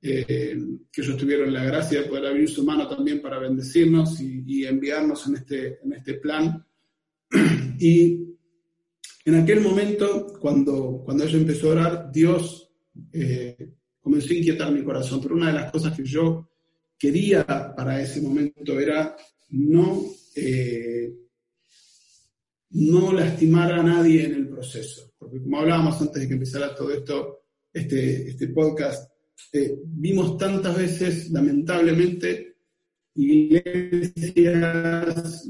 eh, 0.00 0.56
que 0.92 1.00
ellos 1.00 1.16
tuvieron 1.16 1.52
la 1.52 1.64
gracia 1.64 2.02
de 2.02 2.08
poder 2.08 2.26
abrir 2.26 2.48
su 2.48 2.64
mano 2.64 2.86
también 2.86 3.20
para 3.20 3.38
bendecirnos 3.38 4.20
y, 4.20 4.64
enviarnos 4.64 5.26
en 5.26 5.34
este, 5.36 5.78
en 5.82 5.92
este 5.94 6.14
plan. 6.14 6.64
Y 7.80 8.27
en 9.28 9.34
aquel 9.34 9.60
momento, 9.60 10.38
cuando, 10.40 11.02
cuando 11.04 11.24
ella 11.24 11.36
empezó 11.36 11.68
a 11.68 11.72
orar, 11.72 12.10
Dios 12.10 12.70
eh, 13.12 13.74
comenzó 14.00 14.32
a 14.32 14.36
inquietar 14.36 14.72
mi 14.72 14.82
corazón. 14.82 15.20
Pero 15.22 15.34
una 15.34 15.48
de 15.48 15.52
las 15.52 15.70
cosas 15.70 15.94
que 15.94 16.04
yo 16.04 16.48
quería 16.98 17.44
para 17.76 18.00
ese 18.00 18.22
momento 18.22 18.80
era 18.80 19.14
no, 19.50 20.02
eh, 20.34 21.12
no 22.70 23.12
lastimar 23.12 23.70
a 23.72 23.82
nadie 23.82 24.24
en 24.24 24.34
el 24.34 24.48
proceso. 24.48 25.12
Porque 25.18 25.42
como 25.42 25.58
hablábamos 25.58 26.00
antes 26.00 26.22
de 26.22 26.28
que 26.28 26.34
empezara 26.34 26.74
todo 26.74 26.90
esto, 26.90 27.42
este, 27.70 28.30
este 28.30 28.48
podcast, 28.48 29.12
eh, 29.52 29.78
vimos 29.84 30.38
tantas 30.38 30.74
veces, 30.74 31.30
lamentablemente, 31.30 32.56
iglesias 33.14 34.64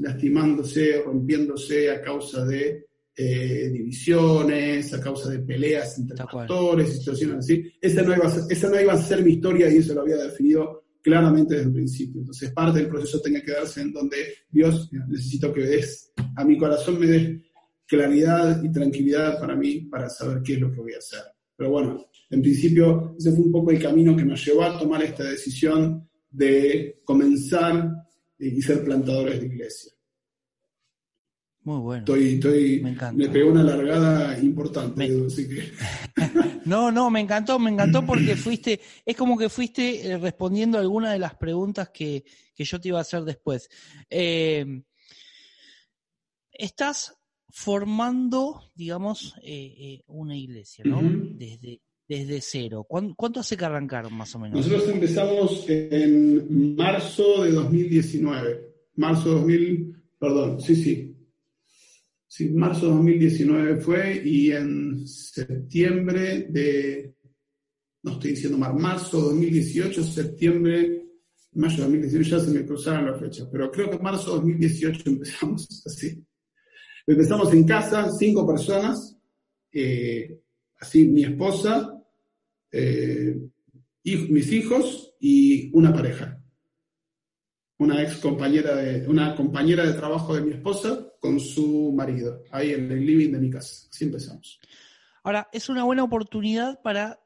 lastimándose, 0.01 1.01
rompiéndose 1.01 1.91
a 1.91 2.01
causa 2.01 2.43
de 2.43 2.88
eh, 3.21 3.69
divisiones, 3.69 4.93
a 4.93 5.01
causa 5.01 5.29
de 5.29 5.39
peleas 5.39 5.99
entre 5.99 6.15
pastores, 6.15 6.99
situaciones 6.99 7.39
así. 7.39 7.69
Esa 7.81 8.01
no, 8.01 8.15
iba 8.15 8.27
a 8.27 8.29
ser, 8.29 8.43
esa 8.49 8.69
no 8.69 8.79
iba 8.79 8.93
a 8.93 8.97
ser 8.97 9.21
mi 9.25 9.33
historia 9.33 9.69
y 9.69 9.75
eso 9.75 9.93
lo 9.93 10.03
había 10.03 10.15
definido 10.15 10.85
claramente 11.01 11.55
desde 11.55 11.67
el 11.67 11.73
principio. 11.73 12.21
Entonces, 12.21 12.53
parte 12.53 12.79
del 12.79 12.87
proceso 12.87 13.19
tenía 13.19 13.43
que 13.43 13.51
darse 13.51 13.81
en 13.81 13.91
donde 13.91 14.15
Dios, 14.49 14.89
necesito 15.09 15.51
que 15.51 15.63
des, 15.63 16.13
a 16.37 16.45
mi 16.45 16.57
corazón 16.57 16.97
me 16.97 17.07
des 17.07 17.41
claridad 17.85 18.63
y 18.63 18.71
tranquilidad 18.71 19.37
para 19.37 19.53
mí, 19.53 19.81
para 19.81 20.07
saber 20.09 20.41
qué 20.41 20.53
es 20.53 20.61
lo 20.61 20.71
que 20.71 20.79
voy 20.79 20.93
a 20.93 20.99
hacer. 20.99 21.23
Pero 21.57 21.71
bueno, 21.71 22.05
en 22.29 22.41
principio, 22.41 23.17
ese 23.19 23.33
fue 23.33 23.43
un 23.43 23.51
poco 23.51 23.71
el 23.71 23.81
camino 23.81 24.15
que 24.15 24.23
nos 24.23 24.45
llevó 24.45 24.63
a 24.63 24.79
tomar 24.79 25.03
esta 25.03 25.25
decisión 25.25 26.07
de 26.31 27.01
comenzar 27.03 27.91
y 28.39 28.61
ser 28.61 28.81
plantadores 28.81 29.41
de 29.41 29.45
iglesia. 29.45 29.91
Muy 31.63 31.79
bueno. 31.79 31.99
Estoy, 31.99 32.35
estoy, 32.35 32.81
me, 32.81 32.91
encanta. 32.91 33.17
me 33.17 33.29
pegó 33.29 33.51
una 33.51 33.63
largada 33.63 34.39
importante, 34.39 35.09
así 35.25 35.47
que... 35.47 35.71
no, 36.65 36.91
no, 36.91 37.09
me 37.09 37.19
encantó, 37.19 37.59
me 37.59 37.69
encantó 37.69 38.05
porque 38.05 38.35
fuiste, 38.35 38.79
es 39.05 39.15
como 39.15 39.37
que 39.37 39.49
fuiste 39.49 40.07
eh, 40.07 40.17
respondiendo 40.17 40.77
a 40.77 40.81
alguna 40.81 41.11
de 41.11 41.19
las 41.19 41.35
preguntas 41.35 41.89
que, 41.89 42.23
yo 42.55 42.79
te 42.79 42.89
iba 42.89 42.97
a 42.97 43.01
hacer 43.01 43.23
después. 43.23 43.69
Eh, 44.09 44.83
estás 46.51 47.17
formando, 47.49 48.71
digamos, 48.75 49.35
eh, 49.43 50.01
una 50.07 50.35
iglesia, 50.35 50.83
¿no? 50.85 51.01
Desde 51.03 51.81
desde 52.09 52.41
cero? 52.41 52.85
¿Cuánto 52.89 53.39
hace 53.39 53.55
que 53.55 53.65
arrancaron 53.65 54.13
más 54.13 54.33
o 54.33 54.39
menos? 54.39 54.57
Nosotros 54.57 54.89
empezamos 54.89 55.63
en 55.69 56.75
marzo 56.75 57.43
de 57.43 57.51
2019. 57.51 58.67
Marzo 58.95 59.29
2000, 59.29 59.95
perdón, 60.17 60.59
sí, 60.59 60.75
sí. 60.75 61.08
Sí, 62.31 62.47
marzo 62.51 62.85
de 62.85 62.93
2019 62.93 63.81
fue 63.81 64.21
y 64.23 64.51
en 64.51 65.07
septiembre 65.07 66.45
de, 66.47 67.15
no 68.03 68.11
estoy 68.11 68.29
diciendo 68.31 68.55
más, 68.55 68.71
marzo 68.75 69.19
2018, 69.19 70.03
septiembre, 70.03 71.07
mayo 71.53 71.77
de 71.77 71.83
2018, 71.85 72.29
ya 72.29 72.39
se 72.39 72.51
me 72.51 72.65
cruzaron 72.67 73.09
las 73.09 73.19
fechas, 73.19 73.49
pero 73.51 73.71
creo 73.71 73.89
que 73.89 73.97
marzo 73.97 74.29
de 74.29 74.35
2018 74.35 75.09
empezamos 75.09 75.83
así. 75.87 76.23
Empezamos 77.07 77.51
en 77.51 77.63
casa, 77.63 78.11
cinco 78.11 78.45
personas, 78.45 79.17
eh, 79.71 80.39
así 80.79 81.07
mi 81.07 81.23
esposa, 81.23 81.99
eh, 82.71 83.39
mis 84.03 84.51
hijos 84.51 85.15
y 85.19 85.75
una 85.75 85.91
pareja. 85.91 86.39
Una 87.79 88.03
ex 88.03 88.17
compañera 88.17 88.75
de, 88.75 89.07
una 89.07 89.35
compañera 89.35 89.83
de 89.83 89.93
trabajo 89.93 90.35
de 90.35 90.41
mi 90.41 90.51
esposa 90.51 91.08
con 91.19 91.39
su 91.39 91.91
marido, 91.93 92.43
ahí 92.51 92.71
en 92.71 92.91
el 92.91 93.05
living 93.05 93.31
de 93.31 93.39
mi 93.39 93.49
casa. 93.49 93.87
Así 93.89 94.05
empezamos. 94.05 94.59
Ahora, 95.23 95.49
es 95.51 95.69
una 95.69 95.83
buena 95.83 96.03
oportunidad 96.03 96.81
para 96.81 97.19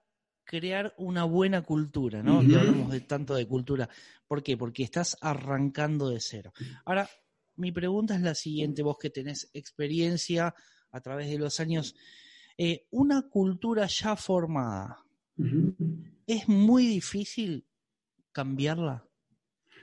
crear 0.44 0.94
una 0.98 1.24
buena 1.24 1.62
cultura, 1.62 2.22
¿no? 2.22 2.40
hablamos 2.40 2.92
de 2.92 3.02
tanto 3.02 3.36
de 3.36 3.48
cultura. 3.48 3.90
¿Por 4.28 4.44
qué? 4.44 4.58
Porque 4.58 4.84
estás 4.84 5.18
arrancando 5.22 6.10
de 6.10 6.20
cero. 6.20 6.54
Ahora, 6.86 7.10
mi 7.56 7.72
pregunta 7.72 8.16
es 8.16 8.22
la 8.22 8.36
siguiente, 8.36 8.84
vos 8.84 8.98
que 9.00 9.10
tenés 9.10 9.50
experiencia 9.54 10.54
a 10.92 11.02
través 11.02 11.30
de 11.30 11.38
los 11.38 11.60
años, 11.60 11.96
eh, 12.58 12.88
una 12.92 13.30
cultura 13.30 13.88
ya 13.88 14.16
formada, 14.16 15.04
es 16.28 16.48
muy 16.48 16.88
difícil 16.88 17.66
cambiarla. 18.32 19.08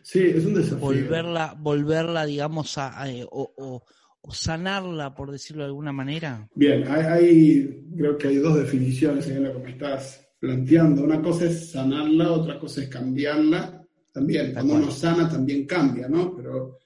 Sí, 0.02 0.20
es 0.20 0.44
un 0.44 0.54
desafío. 0.54 0.78
Volverla, 0.78 1.54
volverla 1.58 2.24
digamos, 2.26 2.78
a, 2.78 3.10
eh, 3.10 3.26
o, 3.30 3.84
sanarla, 4.28 5.14
por 5.14 5.30
decirlo 5.30 5.62
de 5.62 5.68
alguna 5.68 5.92
manera. 5.92 6.48
Bien, 6.54 6.86
hay, 6.88 7.86
creo 7.96 8.16
que 8.16 8.28
hay 8.28 8.36
dos 8.36 8.58
definiciones 8.58 9.26
en 9.28 9.44
la 9.44 9.52
que 9.52 9.58
me 9.58 9.70
estás 9.70 10.26
planteando. 10.38 11.02
Una 11.02 11.20
cosa 11.22 11.46
es 11.46 11.70
sanarla, 11.70 12.32
otra 12.32 12.58
cosa 12.58 12.82
es 12.82 12.88
cambiarla. 12.88 13.84
También, 14.12 14.52
cuando 14.52 14.74
uno 14.74 14.90
sana, 14.90 15.28
también 15.28 15.66
cambia, 15.66 16.08
¿no? 16.08 16.34
Pero 16.36 16.78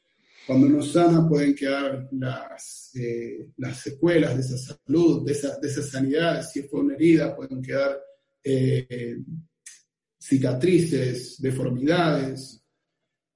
cuando 0.46 0.66
uno 0.66 0.82
sana 0.82 1.26
pueden 1.26 1.54
quedar 1.54 2.08
las, 2.12 2.90
eh, 2.94 3.48
las 3.56 3.78
secuelas 3.78 4.34
de 4.34 4.40
esa 4.42 4.58
salud, 4.58 5.24
de 5.24 5.32
esa, 5.32 5.58
de 5.58 5.68
esa 5.68 5.82
sanidad. 5.82 6.42
Si 6.42 6.62
fue 6.64 6.80
una 6.80 6.94
herida, 6.94 7.34
pueden 7.34 7.62
quedar 7.62 7.98
eh, 8.42 9.18
cicatrices, 10.18 11.40
deformidades. 11.40 12.63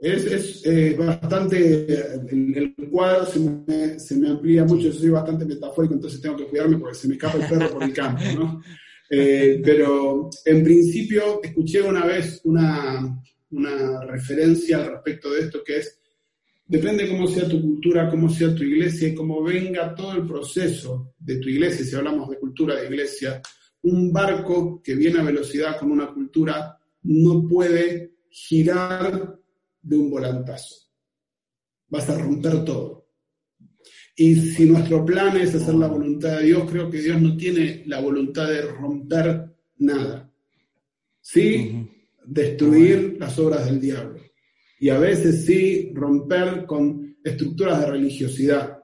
Es, 0.00 0.64
es 0.64 0.96
bastante, 0.96 1.84
el, 2.30 2.74
el 2.78 2.88
cuadro 2.88 3.26
se 3.26 3.40
me, 3.40 3.98
se 3.98 4.16
me, 4.16 4.28
amplía 4.28 4.64
mucho, 4.64 4.84
yo 4.84 4.92
soy 4.92 5.10
bastante 5.10 5.44
metafórico, 5.44 5.94
entonces 5.94 6.20
tengo 6.20 6.36
que 6.36 6.46
cuidarme 6.46 6.78
porque 6.78 6.94
se 6.94 7.08
me 7.08 7.14
escapa 7.14 7.38
el 7.38 7.48
perro 7.48 7.70
por 7.72 7.82
el 7.82 7.92
campo, 7.92 8.22
¿no? 8.36 8.62
Eh, 9.10 9.60
pero 9.64 10.28
en 10.44 10.62
principio 10.62 11.42
escuché 11.42 11.82
una 11.82 12.04
vez 12.04 12.40
una, 12.44 13.20
una 13.50 14.04
referencia 14.04 14.76
al 14.76 14.90
respecto 14.92 15.32
de 15.32 15.40
esto 15.40 15.64
que 15.64 15.78
es 15.78 15.98
depende 16.66 17.08
cómo 17.08 17.26
sea 17.26 17.48
tu 17.48 17.60
cultura, 17.60 18.10
cómo 18.10 18.28
sea 18.28 18.54
tu 18.54 18.62
iglesia 18.62 19.08
y 19.08 19.14
cómo 19.14 19.42
venga 19.42 19.94
todo 19.94 20.12
el 20.12 20.26
proceso 20.26 21.14
de 21.18 21.38
tu 21.38 21.48
iglesia, 21.48 21.84
si 21.84 21.96
hablamos 21.96 22.28
de 22.28 22.38
cultura 22.38 22.76
de 22.76 22.86
iglesia, 22.86 23.40
un 23.82 24.12
barco 24.12 24.82
que 24.82 24.94
viene 24.94 25.20
a 25.20 25.24
velocidad 25.24 25.78
con 25.78 25.90
una 25.90 26.12
cultura 26.12 26.78
no 27.02 27.48
puede 27.48 28.12
girar 28.28 29.38
de 29.88 29.96
un 29.96 30.10
volantazo. 30.10 30.76
Vas 31.88 32.08
a 32.10 32.18
romper 32.18 32.64
todo. 32.64 33.08
Y 34.14 34.34
si 34.34 34.66
nuestro 34.66 35.04
plan 35.04 35.36
es 35.36 35.54
hacer 35.54 35.74
la 35.74 35.86
voluntad 35.86 36.38
de 36.38 36.46
Dios, 36.46 36.68
creo 36.70 36.90
que 36.90 37.00
Dios 37.00 37.20
no 37.20 37.36
tiene 37.36 37.84
la 37.86 38.00
voluntad 38.00 38.48
de 38.48 38.62
romper 38.62 39.54
nada. 39.78 40.30
Sí, 41.20 41.88
destruir 42.26 43.16
las 43.18 43.38
obras 43.38 43.66
del 43.66 43.80
diablo. 43.80 44.20
Y 44.80 44.90
a 44.90 44.98
veces 44.98 45.46
sí, 45.46 45.92
romper 45.94 46.66
con 46.66 47.16
estructuras 47.24 47.80
de 47.80 47.86
religiosidad. 47.86 48.78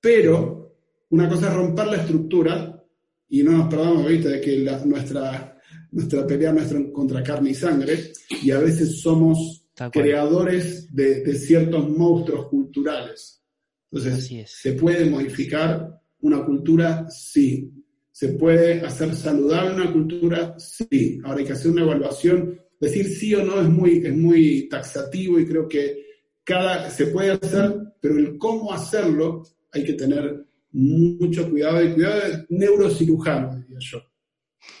Pero 0.00 0.76
una 1.10 1.28
cosa 1.28 1.48
es 1.48 1.54
romper 1.54 1.86
la 1.86 1.96
estructura, 1.96 2.84
y 3.28 3.42
no 3.42 3.52
nos 3.52 3.68
perdamos 3.68 4.06
¿viste? 4.06 4.28
de 4.28 4.40
que 4.40 4.58
nuestra, 4.84 5.58
nuestra 5.92 6.26
pelea 6.26 6.52
nuestra 6.52 6.80
contra 6.92 7.22
carne 7.22 7.50
y 7.50 7.54
sangre, 7.54 8.12
y 8.42 8.50
a 8.50 8.58
veces 8.58 9.00
somos 9.00 9.65
creadores 9.92 10.94
de, 10.94 11.22
de 11.22 11.34
ciertos 11.34 11.88
monstruos 11.88 12.48
culturales. 12.48 13.42
Entonces, 13.90 14.50
¿se 14.50 14.72
puede 14.72 15.08
modificar 15.08 16.00
una 16.20 16.44
cultura? 16.44 17.06
Sí. 17.08 17.72
¿Se 18.10 18.28
puede 18.30 18.80
hacer 18.80 19.14
saludable 19.14 19.74
una 19.74 19.92
cultura? 19.92 20.54
Sí. 20.58 21.20
Ahora 21.24 21.38
hay 21.40 21.44
que 21.44 21.52
hacer 21.52 21.70
una 21.70 21.82
evaluación. 21.82 22.60
Decir 22.80 23.06
sí 23.06 23.34
o 23.34 23.44
no 23.44 23.60
es 23.60 23.68
muy, 23.68 23.98
es 24.04 24.16
muy 24.16 24.68
taxativo 24.68 25.38
y 25.38 25.46
creo 25.46 25.68
que 25.68 26.04
cada, 26.44 26.90
se 26.90 27.06
puede 27.06 27.32
hacer, 27.32 27.74
pero 28.00 28.18
el 28.18 28.38
cómo 28.38 28.72
hacerlo 28.72 29.42
hay 29.72 29.84
que 29.84 29.94
tener 29.94 30.46
mucho 30.72 31.50
cuidado 31.50 31.82
y 31.82 31.92
cuidado 31.92 32.20
de 32.20 32.46
neurocirujano, 32.50 33.56
diría 33.56 33.78
yo. 33.80 34.02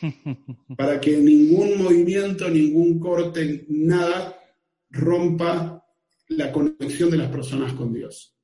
Para 0.76 1.00
que 1.00 1.16
ningún 1.16 1.82
movimiento, 1.82 2.48
ningún 2.50 2.98
corte, 2.98 3.64
nada 3.68 4.36
rompa 4.90 5.84
la 6.28 6.52
conexión 6.52 7.10
de 7.10 7.18
las 7.18 7.30
personas 7.30 7.72
con 7.72 7.92
Dios. 7.92 8.36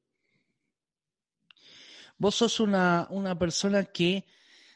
Vos 2.19 2.37
sos 2.37 2.61
una, 2.61 3.37
persona 3.39 3.85
que, 3.85 4.25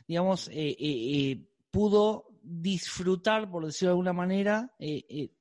digamos, 0.08 0.48
eh, 0.48 0.70
eh, 0.70 0.76
eh, 0.80 1.48
pudo 1.70 2.26
disfrutar, 2.42 3.48
por 3.50 3.64
decirlo 3.64 3.90
de 3.90 3.92
alguna 3.92 4.12
manera, 4.12 4.74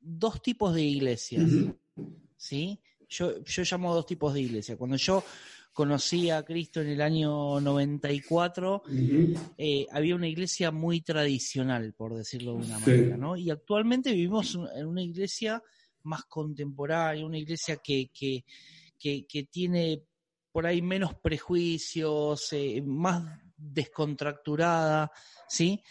dos 0.02 0.42
tipos 0.42 0.76
de 0.76 0.84
iglesias. 0.84 1.50
¿sí? 2.38 2.80
Yo, 3.10 3.44
yo 3.44 3.64
llamo 3.64 3.96
dos 3.96 4.06
tipos 4.06 4.34
de 4.34 4.42
iglesias. 4.42 4.78
Cuando 4.78 4.98
yo 4.98 5.24
conocí 5.74 6.30
a 6.30 6.44
Cristo 6.44 6.82
en 6.82 6.90
el 6.90 7.02
año 7.02 7.60
94, 7.60 8.84
había 9.92 10.16
una 10.16 10.28
iglesia 10.28 10.70
muy 10.72 11.02
tradicional, 11.02 11.94
por 11.94 12.16
decirlo 12.16 12.54
de 12.54 12.66
una 12.68 12.80
manera, 12.80 13.18
¿no? 13.18 13.36
Y 13.36 13.50
actualmente 13.50 14.12
vivimos 14.12 14.60
en 14.76 14.86
una 14.86 15.02
iglesia 15.02 15.64
más 16.06 16.26
contemporánea, 16.26 17.26
una 17.26 17.38
iglesia 17.38 17.78
que, 17.78 18.10
que, 18.14 18.46
que 18.98 19.44
tiene 19.52 20.04
por 20.56 20.66
ahí 20.66 20.82
menos 20.82 21.14
prejuicios, 21.16 22.54
eh, 22.54 22.82
más 22.82 23.42
descontracturada, 23.58 25.12
¿sí? 25.50 25.84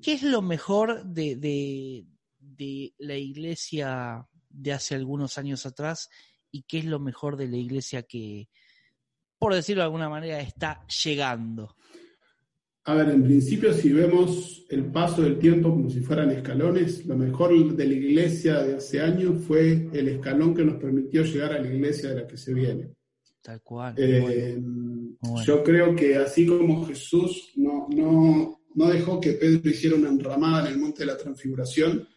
¿Qué 0.00 0.14
es 0.14 0.22
lo 0.22 0.40
mejor 0.40 1.04
de, 1.04 1.36
de, 1.36 2.94
la 2.96 3.16
iglesia 3.16 4.26
de 4.48 4.72
hace 4.72 4.94
algunos 4.94 5.36
años 5.36 5.66
atrás 5.66 6.08
y 6.50 6.62
qué 6.62 6.78
es 6.78 6.86
lo 6.86 7.00
mejor 7.00 7.36
de 7.36 7.48
la 7.48 7.58
iglesia 7.58 8.02
que, 8.02 8.48
por 9.38 9.52
decirlo 9.54 9.82
de 9.82 9.88
alguna 9.88 10.08
manera, 10.08 10.40
está 10.40 10.86
llegando? 10.86 11.76
A 12.88 12.94
ver, 12.94 13.10
en 13.10 13.22
principio, 13.22 13.70
si 13.74 13.92
vemos 13.92 14.64
el 14.70 14.86
paso 14.86 15.20
del 15.20 15.38
tiempo 15.38 15.68
como 15.68 15.90
si 15.90 16.00
fueran 16.00 16.30
escalones, 16.30 17.04
lo 17.04 17.18
mejor 17.18 17.76
de 17.76 17.86
la 17.86 17.92
iglesia 17.92 18.62
de 18.62 18.76
hace 18.76 19.02
años 19.02 19.44
fue 19.46 19.90
el 19.92 20.08
escalón 20.08 20.54
que 20.54 20.64
nos 20.64 20.76
permitió 20.76 21.22
llegar 21.22 21.52
a 21.52 21.60
la 21.60 21.68
iglesia 21.68 22.08
de 22.08 22.14
la 22.22 22.26
que 22.26 22.38
se 22.38 22.54
viene. 22.54 22.94
Tal 23.42 23.60
cual. 23.60 23.94
Eh, 23.98 24.58
yo 25.44 25.62
creo 25.62 25.94
que 25.94 26.16
así 26.16 26.46
como 26.46 26.86
Jesús 26.86 27.52
no, 27.56 27.88
no, 27.90 28.58
no, 28.74 28.88
dejó 28.88 29.20
que 29.20 29.32
Pedro 29.32 29.68
hiciera 29.68 29.94
una 29.94 30.08
enramada 30.08 30.66
en 30.66 30.72
el 30.72 30.80
monte 30.80 31.00
de 31.00 31.12
la 31.12 31.18
transfiguración, 31.18 32.08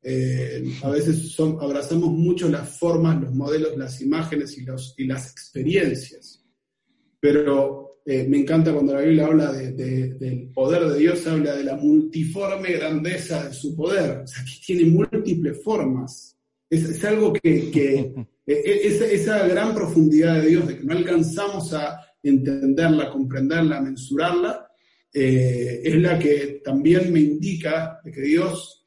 eh, 0.00 0.64
a 0.82 0.88
veces 0.88 1.30
son, 1.32 1.58
abrazamos 1.60 2.08
mucho 2.08 2.48
las 2.48 2.78
formas, 2.78 3.20
los 3.20 3.34
modelos, 3.34 3.76
las 3.76 4.00
imágenes 4.00 4.56
y, 4.56 4.64
los, 4.64 4.94
y 4.96 5.04
las 5.04 5.30
experiencias. 5.30 6.42
Pero 7.20 7.85
eh, 8.08 8.24
me 8.28 8.38
encanta 8.38 8.72
cuando 8.72 8.94
la 8.94 9.00
Biblia 9.00 9.26
habla 9.26 9.52
del 9.52 10.50
poder 10.54 10.86
de 10.92 10.98
Dios, 11.00 11.26
habla 11.26 11.56
de 11.56 11.64
la 11.64 11.76
multiforme 11.76 12.70
grandeza 12.70 13.48
de 13.48 13.52
su 13.52 13.74
poder. 13.74 14.20
O 14.20 14.26
sea, 14.26 14.44
que 14.44 14.64
tiene 14.64 14.88
múltiples 14.88 15.60
formas. 15.64 16.36
Es, 16.70 17.04
algo 17.04 17.32
que 17.32 17.48
E, 17.48 18.24
e, 18.46 18.86
esa, 18.86 19.06
esa, 19.06 19.48
gran 19.48 19.74
profundidad 19.74 20.40
de 20.40 20.48
Dios, 20.48 20.68
de 20.68 20.78
que 20.78 20.84
no 20.84 20.92
alcanzamos 20.92 21.72
a 21.74 22.00
entenderla, 22.22 23.10
comprenderla, 23.10 23.80
mensurarla, 23.80 24.70
eh, 25.12 25.80
es 25.82 25.96
la 25.96 26.18
que 26.18 26.60
también 26.64 27.12
me 27.12 27.20
indica 27.20 28.00
de 28.04 28.12
que 28.12 28.20
Dios 28.20 28.86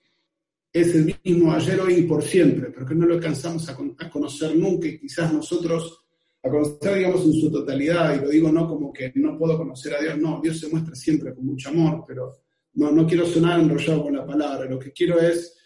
es 0.72 0.95
el 0.95 1.13
mismo 1.26 1.51
ayer, 1.51 1.80
hoy 1.82 1.95
y 1.95 2.01
por 2.03 2.24
siempre, 2.24 2.70
pero 2.72 2.86
que 2.86 2.95
no 2.95 3.05
lo 3.05 3.15
alcanzamos 3.15 3.67
a, 3.67 3.76
conocer 4.09 4.55
nunca 4.55 4.88
y 4.88 4.99
quizás 4.99 5.34
nosotros 5.34 6.05
a 6.42 6.50
conocer, 6.50 6.98
digamos, 6.98 7.26
en 7.26 7.34
su 7.34 7.52
totalidad, 7.52 8.16
y 8.16 8.22
lo 8.22 8.30
digo 8.30 8.52
no 8.52 8.68
como 8.68 8.94
que 8.94 9.12
no 9.16 9.38
puedo 9.38 9.58
conocer 9.58 9.96
a 9.96 10.02
Dios, 10.02 10.18
no, 10.18 10.40
Dios 10.42 10.60
se 10.60 10.70
muestra 10.70 10.96
siempre 10.96 11.34
con 11.34 11.46
mucho 11.46 11.70
amor, 11.70 12.06
pero 12.08 12.38
no, 12.74 12.92
no 12.92 13.06
quiero 13.06 13.26
sonar 13.26 13.60
enrollado 13.60 14.04
con 14.04 14.16
la 14.16 14.26
palabra, 14.26 14.70
lo 14.70 14.80
que 14.80 14.92
quiero 14.92 15.20
es, 15.20 15.58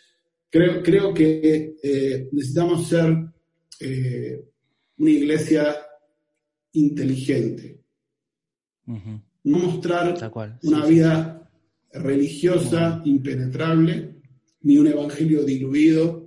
creo, 0.49 0.82
creo 0.82 1.13
que 1.13 1.76
eh, 1.82 2.30
necesitamos 2.32 2.88
ser 2.88 3.17
eh, 3.80 4.43
una 4.97 5.11
iglesia 5.11 5.78
inteligente. 6.74 7.80
No 8.86 9.57
mostrar 9.59 10.32
una 10.63 10.86
vida 10.86 11.49
religiosa 11.91 13.01
impenetrable, 13.05 14.15
ni 14.61 14.78
un 14.78 14.88
evangelio 14.88 15.43
diluido, 15.43 16.22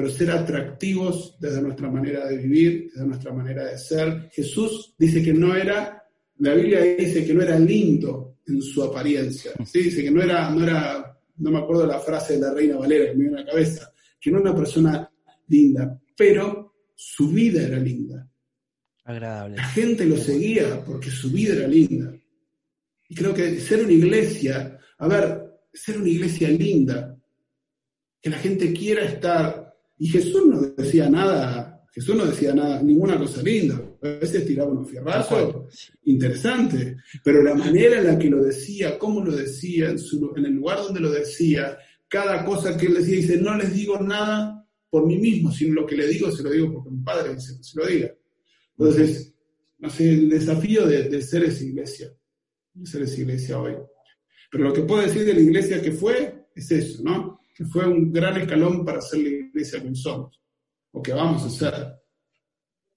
pero 0.00 0.10
ser 0.10 0.30
atractivos 0.30 1.36
desde 1.38 1.60
nuestra 1.60 1.90
manera 1.90 2.26
de 2.26 2.38
vivir, 2.38 2.90
desde 2.90 3.06
nuestra 3.06 3.34
manera 3.34 3.66
de 3.66 3.76
ser. 3.76 4.30
Jesús 4.32 4.94
dice 4.96 5.22
que 5.22 5.34
no 5.34 5.54
era, 5.54 6.02
la 6.38 6.54
Biblia 6.54 6.80
dice 6.80 7.22
que 7.22 7.34
no 7.34 7.42
era 7.42 7.58
lindo 7.58 8.38
en 8.46 8.62
su 8.62 8.82
apariencia, 8.82 9.52
¿sí? 9.66 9.82
dice 9.82 10.02
que 10.02 10.10
no 10.10 10.22
era, 10.22 10.48
no 10.48 10.64
era, 10.64 11.20
no 11.36 11.50
me 11.50 11.58
acuerdo 11.58 11.86
la 11.86 11.98
frase 11.98 12.34
de 12.34 12.40
la 12.40 12.54
reina 12.54 12.78
Valera 12.78 13.10
que 13.10 13.14
me 13.14 13.24
dio 13.24 13.36
en 13.36 13.44
la 13.44 13.50
cabeza, 13.50 13.92
que 14.18 14.30
no 14.30 14.38
era 14.38 14.50
una 14.52 14.58
persona 14.58 15.12
linda, 15.48 16.00
pero 16.16 16.76
su 16.94 17.28
vida 17.28 17.62
era 17.62 17.78
linda. 17.78 18.26
Agradable. 19.04 19.56
La 19.56 19.64
gente 19.64 20.06
lo 20.06 20.16
seguía 20.16 20.82
porque 20.82 21.10
su 21.10 21.30
vida 21.30 21.52
era 21.52 21.68
linda. 21.68 22.10
Y 23.06 23.14
creo 23.14 23.34
que 23.34 23.60
ser 23.60 23.84
una 23.84 23.92
iglesia, 23.92 24.78
a 24.96 25.08
ver, 25.08 25.42
ser 25.74 25.98
una 25.98 26.08
iglesia 26.08 26.48
linda, 26.48 27.20
que 28.20 28.30
la 28.30 28.38
gente 28.38 28.72
quiera 28.72 29.04
estar. 29.04 29.59
Y 30.00 30.08
Jesús 30.08 30.46
no 30.46 30.60
decía 30.62 31.10
nada, 31.10 31.84
Jesús 31.92 32.16
no 32.16 32.24
decía 32.24 32.54
nada, 32.54 32.82
ninguna 32.82 33.18
cosa 33.18 33.42
linda. 33.42 33.78
A 34.02 34.08
veces 34.08 34.46
tiraba 34.46 34.70
unos 34.70 34.90
fierrazos 34.90 35.68
interesantes, 36.04 36.96
pero 37.22 37.42
la 37.42 37.54
manera 37.54 37.98
en 37.98 38.06
la 38.06 38.18
que 38.18 38.30
lo 38.30 38.42
decía, 38.42 38.98
cómo 38.98 39.22
lo 39.22 39.36
decía, 39.36 39.90
en, 39.90 39.98
en 40.36 40.44
el 40.46 40.52
lugar 40.52 40.78
donde 40.78 41.00
lo 41.00 41.10
decía, 41.10 41.76
cada 42.08 42.46
cosa 42.46 42.78
que 42.78 42.86
él 42.86 42.94
decía, 42.94 43.16
dice, 43.16 43.36
no 43.36 43.54
les 43.58 43.74
digo 43.74 44.00
nada 44.00 44.66
por 44.88 45.06
mí 45.06 45.18
mismo, 45.18 45.52
sino 45.52 45.82
lo 45.82 45.86
que 45.86 45.96
le 45.96 46.08
digo 46.08 46.32
se 46.32 46.42
lo 46.42 46.50
digo 46.50 46.72
porque 46.72 46.90
mi 46.90 47.02
padre 47.02 47.34
dice 47.34 47.58
que 47.58 47.62
se 47.62 47.78
lo 47.78 47.86
diga. 47.86 48.14
Entonces, 48.78 49.34
no 49.78 49.90
sé, 49.90 50.10
el 50.10 50.30
desafío 50.30 50.86
de, 50.86 51.20
ser 51.20 51.44
esa 51.44 51.62
iglesia, 51.62 52.10
de 52.72 52.86
ser 52.86 53.02
esa 53.02 53.20
iglesia 53.20 53.60
hoy. 53.60 53.74
Pero 54.50 54.64
lo 54.64 54.72
que 54.72 54.82
puedo 54.82 55.02
decir 55.02 55.26
de 55.26 55.34
la 55.34 55.40
iglesia 55.40 55.82
que 55.82 55.92
fue 55.92 56.46
es 56.54 56.70
eso, 56.70 57.02
¿no? 57.02 57.39
Que 57.60 57.66
fue 57.66 57.86
un 57.86 58.10
gran 58.10 58.40
escalón 58.40 58.86
para 58.86 59.02
ser 59.02 59.20
la 59.20 59.28
iglesia 59.28 59.82
que 59.82 59.94
somos, 59.94 60.40
o 60.92 61.02
que 61.02 61.12
vamos 61.12 61.44
a 61.44 61.50
ser. 61.50 61.74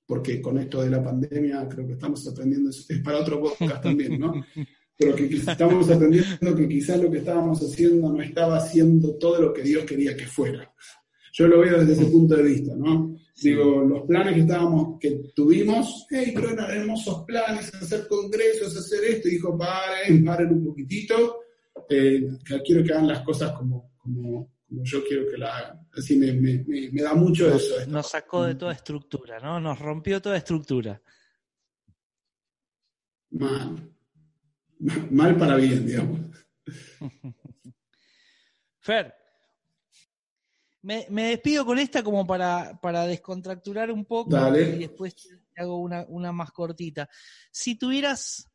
Porque 0.06 0.42
con 0.42 0.58
esto 0.58 0.82
de 0.82 0.90
la 0.90 1.04
pandemia 1.04 1.68
creo 1.68 1.86
que 1.86 1.92
estamos 1.92 2.26
aprendiendo, 2.26 2.70
es 2.70 2.88
para 3.04 3.20
otro 3.20 3.42
podcast 3.42 3.84
también, 3.84 4.18
¿no? 4.18 4.42
Pero 4.98 5.16
que 5.18 5.26
estamos 5.26 5.90
aprendiendo 5.92 6.56
que 6.56 6.70
quizás 6.70 6.98
lo 6.98 7.12
que 7.12 7.18
estábamos 7.18 7.60
haciendo 7.60 8.14
no 8.14 8.22
estaba 8.22 8.56
haciendo 8.56 9.18
todo 9.18 9.42
lo 9.42 9.54
que 9.54 9.64
Dios 9.64 9.84
quería 9.84 10.16
que 10.16 10.28
fuera. 10.28 10.74
Yo 11.34 11.46
lo 11.50 11.60
veo 11.60 11.80
desde 11.80 12.02
ese 12.02 12.06
punto 12.06 12.38
de 12.38 12.44
vista, 12.44 12.74
¿no? 12.74 13.18
Digo, 13.42 13.82
los 13.82 14.04
planes 14.04 14.36
que 14.36 14.42
estábamos, 14.44 14.98
que 14.98 15.12
tuvimos, 15.36 16.08
hey, 16.10 16.32
pero 16.34 16.52
eran 16.52 16.72
hermosos 16.72 17.26
planes, 17.26 17.74
hacer 17.74 18.08
congresos, 18.08 18.78
hacer 18.78 19.04
esto, 19.04 19.28
y 19.28 19.32
dijo, 19.32 19.58
paren, 19.58 20.24
paren 20.24 20.54
un 20.54 20.64
poquitito, 20.64 21.40
eh, 21.90 22.30
quiero 22.64 22.82
que 22.82 22.94
hagan 22.94 23.10
las 23.10 23.24
cosas 23.24 23.52
como, 23.58 23.92
como, 23.98 24.53
como 24.74 24.84
yo 24.84 25.04
quiero 25.06 25.30
que 25.30 25.38
la 25.38 25.56
hagan. 25.56 25.88
Así 25.96 26.16
me, 26.18 26.34
me, 26.34 26.66
me, 26.66 27.02
da 27.02 27.14
mucho 27.14 27.48
nos, 27.48 27.62
eso. 27.64 27.86
Nos 27.88 28.10
sacó 28.10 28.44
de 28.44 28.56
toda 28.56 28.74
estructura, 28.74 29.40
¿no? 29.40 29.60
Nos 29.60 29.78
rompió 29.78 30.20
toda 30.20 30.38
estructura. 30.38 31.00
Mal. 33.30 33.94
Mal 35.12 35.38
para 35.38 35.56
bien, 35.58 35.86
digamos. 35.86 36.20
Fer, 38.80 39.14
me, 40.82 41.06
me, 41.10 41.30
despido 41.30 41.66
con 41.66 41.78
esta 41.78 42.02
como 42.04 42.26
para, 42.26 42.80
para 42.82 43.06
descontracturar 43.06 43.92
un 43.92 44.06
poco 44.06 44.32
Dale. 44.32 44.76
y 44.76 44.80
después 44.80 45.16
te 45.16 45.62
hago 45.62 45.78
una, 45.78 46.04
una, 46.10 46.32
más 46.32 46.52
cortita. 46.52 47.08
Si 47.52 47.78
tuvieras 47.78 48.52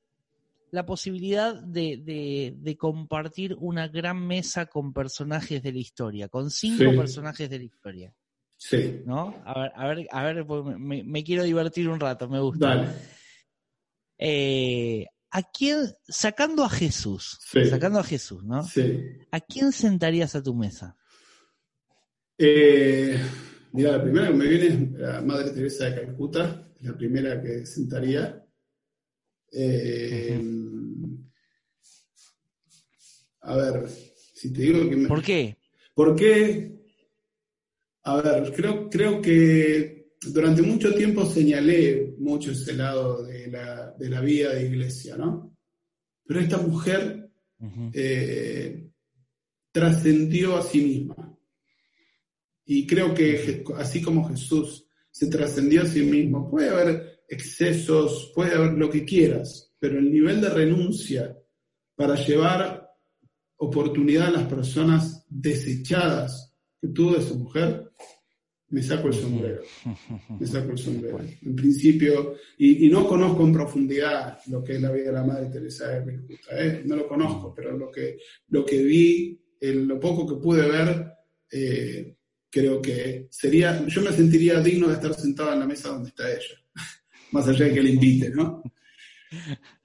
la 0.71 0.85
posibilidad 0.87 1.55
de, 1.63 1.97
de, 1.99 2.55
de, 2.57 2.77
compartir 2.77 3.55
una 3.59 3.89
gran 3.89 4.27
mesa 4.27 4.67
con 4.67 4.93
personajes 4.93 5.63
de 5.63 5.73
la 5.73 5.79
historia, 5.79 6.29
con 6.29 6.51
cinco 6.51 6.91
Sí. 6.91 6.97
personajes 6.97 7.49
de 7.51 7.59
la 7.59 7.65
historia, 7.65 8.15
Sí, 8.57 9.03
¿no? 9.07 9.41
A 9.45 9.61
ver, 9.61 9.73
a 9.75 9.87
ver, 9.89 10.09
a 10.11 10.25
ver, 10.25 10.47
porque 10.47 10.77
me, 10.79 11.03
me 11.05 11.23
quiero 11.25 11.45
divertir 11.45 11.89
un 11.89 12.01
rato, 12.01 12.29
me 12.29 12.41
gusta. 12.41 12.75
dale. 12.75 12.89
Eh, 14.19 15.07
¿A 15.31 15.43
quién, 15.43 15.79
sacando 16.09 16.65
a 16.65 16.69
Jesús, 16.71 17.39
Sí. 17.43 17.65
sacando 17.67 17.99
a 18.01 18.05
Jesús, 18.05 18.43
¿no? 18.45 18.63
Sí. 18.65 19.01
¿A 19.31 19.41
quién 19.41 19.73
sentarías 19.73 20.35
a 20.35 20.43
tu 20.43 20.55
mesa? 20.55 20.97
Eh, 22.39 23.19
mira, 23.73 23.93
la 23.93 24.03
primera 24.03 24.29
que 24.29 24.35
me 24.35 24.47
viene 24.47 24.67
es 24.67 24.93
la 25.01 25.21
Madre 25.23 25.51
Teresa 25.51 25.87
de 25.91 25.95
Calcuta, 26.07 26.69
la 26.81 26.97
primera 26.97 27.41
que 27.43 27.67
sentaría. 27.67 28.45
Eh, 29.53 30.41
A 33.49 33.57
ver, 33.57 33.89
si 34.35 34.53
te 34.53 34.61
digo 34.61 34.89
que 34.89 34.97
me... 34.97 35.09
¿Por 35.09 35.23
qué? 35.23 35.57
¿Por 35.95 36.15
qué? 36.15 36.71
A 38.03 38.21
ver, 38.21 38.53
creo, 38.53 38.91
creo 38.91 39.23
que 39.23 40.13
durante 40.21 40.61
mucho 40.61 40.95
tiempo 40.95 41.25
señalé 41.25 42.15
mucho 42.19 42.53
ese 42.53 42.75
lado 42.75 43.23
de 43.25 43.47
la, 43.47 43.93
de 43.99 44.11
la 44.11 44.21
vida 44.21 44.53
de 44.53 44.67
iglesia, 44.67 45.17
¿no? 45.17 45.57
Pero 46.27 46.41
esta 46.41 46.59
mujer 46.59 47.31
eh, 47.95 48.91
trascendió 49.73 50.57
a 50.57 50.63
sí 50.63 50.81
misma. 50.83 51.39
Y 52.67 52.87
creo 52.87 53.15
que 53.15 53.65
así 53.77 54.03
como 54.03 54.29
Jesús 54.29 54.87
se 55.11 55.29
trascendió 55.29 55.83
a 55.83 55.87
sí 55.87 56.03
mismo, 56.03 56.51
puede 56.51 56.69
haber 56.69 57.18
excesos, 57.29 58.33
puede 58.35 58.55
haber 58.55 58.73
lo 58.73 58.91
que 58.91 59.05
quieras, 59.05 59.73
pero 59.79 59.99
el 59.99 60.11
nivel 60.11 60.41
de 60.41 60.49
renuncia 60.49 61.37
para 61.95 62.15
llevar 62.15 62.89
oportunidad 63.57 64.29
a 64.29 64.33
las 64.33 64.49
personas 64.49 65.25
desechadas 65.29 66.55
que 66.81 66.89
tuvo 66.89 67.17
esa 67.17 67.35
mujer, 67.35 67.91
me 68.71 68.83
saco 68.83 69.09
el 69.09 69.15
sombrero 69.15 69.63
me 70.39 70.47
saco 70.47 70.73
el 70.73 70.79
sombrero. 70.79 71.21
En 71.43 71.57
principio, 71.57 72.35
y, 72.59 72.87
y 72.87 72.91
no 72.91 73.07
conozco 73.07 73.43
en 73.45 73.53
profundidad 73.53 74.39
lo 74.47 74.63
que 74.63 74.75
es 74.75 74.83
la 74.83 74.93
vida 74.93 75.07
de 75.07 75.13
la 75.13 75.25
Madre 75.25 75.47
Teresa 75.47 75.89
de 75.89 76.21
¿eh? 76.51 76.83
no 76.85 76.97
lo 76.97 77.09
conozco, 77.09 77.55
pero 77.55 77.77
lo 77.77 77.91
que, 77.91 78.19
lo 78.49 78.65
que 78.65 78.83
vi, 78.83 79.41
en 79.61 79.89
lo 79.89 79.99
poco 79.99 80.27
que 80.27 80.43
pude 80.43 80.69
ver, 80.69 81.13
eh, 81.51 82.17
creo 82.51 82.81
que 82.81 83.29
sería, 83.31 83.87
yo 83.87 84.03
me 84.03 84.13
sentiría 84.13 84.61
digno 84.61 84.89
de 84.89 84.95
estar 84.95 85.15
sentado 85.15 85.53
en 85.53 85.61
la 85.61 85.67
mesa 85.67 85.89
donde 85.89 86.11
está 86.11 86.31
ella, 86.31 86.63
más 87.33 87.49
allá 87.49 87.67
de 87.67 87.75
que 87.75 87.83
le 87.83 87.91
invite, 87.91 88.31
¿no? 88.31 88.63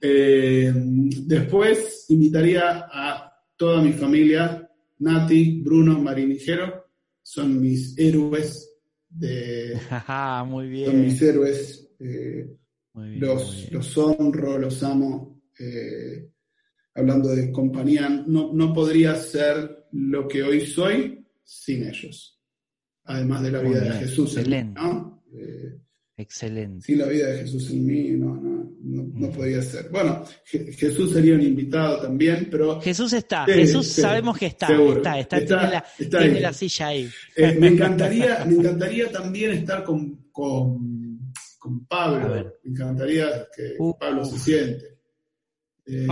Eh, 0.00 0.72
después 0.74 2.06
invitaría 2.08 2.86
a 2.90 3.32
toda 3.56 3.82
mi 3.82 3.92
familia, 3.92 4.68
Nati, 4.98 5.60
Bruno, 5.62 6.00
Marinijero, 6.00 6.86
son 7.22 7.60
mis 7.60 7.96
héroes 7.98 8.70
de, 9.08 9.76
Ajá, 9.90 10.44
muy 10.44 10.68
bien. 10.68 10.90
son 10.90 11.00
mis 11.02 11.22
héroes, 11.22 11.88
eh, 12.00 12.46
bien, 12.94 13.20
los, 13.20 13.70
los 13.70 13.98
honro, 13.98 14.58
los 14.58 14.82
amo. 14.82 15.42
eh, 15.58 16.30
hablando 16.96 17.28
de 17.30 17.50
compañía, 17.50 18.08
no, 18.08 18.52
no 18.52 18.72
podría 18.72 19.14
ser 19.16 19.86
lo 19.92 20.26
que 20.28 20.42
hoy 20.42 20.60
soy 20.66 21.26
sin 21.42 21.86
ellos. 21.88 22.40
Además 23.04 23.42
de 23.42 23.50
la 23.50 23.60
Muy 23.60 23.70
vida 23.70 23.80
de 23.82 23.90
Jesús 23.98 24.36
excelente. 24.36 24.80
¿no? 24.80 25.22
Eh, 25.36 25.78
Excelente. 26.16 26.86
sin 26.86 26.98
la 26.98 27.06
vida 27.08 27.26
de 27.28 27.38
Jesús 27.40 27.70
en 27.70 27.84
mí, 27.86 28.10
no, 28.10 28.36
no, 28.36 28.72
no, 28.82 29.02
no 29.14 29.26
Ujú. 29.28 29.36
podía 29.38 29.60
ser. 29.62 29.88
Bueno, 29.90 30.24
Je- 30.48 30.72
Jesús 30.72 31.12
sería 31.12 31.34
un 31.34 31.42
invitado 31.42 32.00
también, 32.02 32.46
pero 32.50 32.80
Jesús 32.80 33.12
está, 33.12 33.44
Sí, 33.46 33.52
Jesús 33.52 33.86
sí, 33.88 34.00
sabemos 34.00 34.38
que 34.38 34.46
está, 34.46 34.68
seguro. 34.68 34.96
está, 34.98 35.18
está, 35.18 35.38
Está- 35.38 35.58
tiene, 35.58 35.72
la, 35.72 35.84
está 35.98 36.18
tiene 36.20 36.36
ahí. 36.36 36.42
la 36.42 36.52
silla 36.52 36.86
ahí. 36.86 37.08
Eh, 37.34 37.56
me, 37.58 37.66
encantaría, 37.68 38.44
me 38.44 38.54
encantaría 38.54 39.10
también 39.10 39.50
estar 39.52 39.82
con, 39.82 40.28
con, 40.30 41.32
con 41.58 41.84
Pablo. 41.86 42.54
Me 42.62 42.70
encantaría 42.70 43.48
que 43.56 43.74
Uh. 43.78 43.98
Pablo 43.98 44.24
se 44.24 44.38
siente. 44.38 44.84
Eh, 45.86 46.06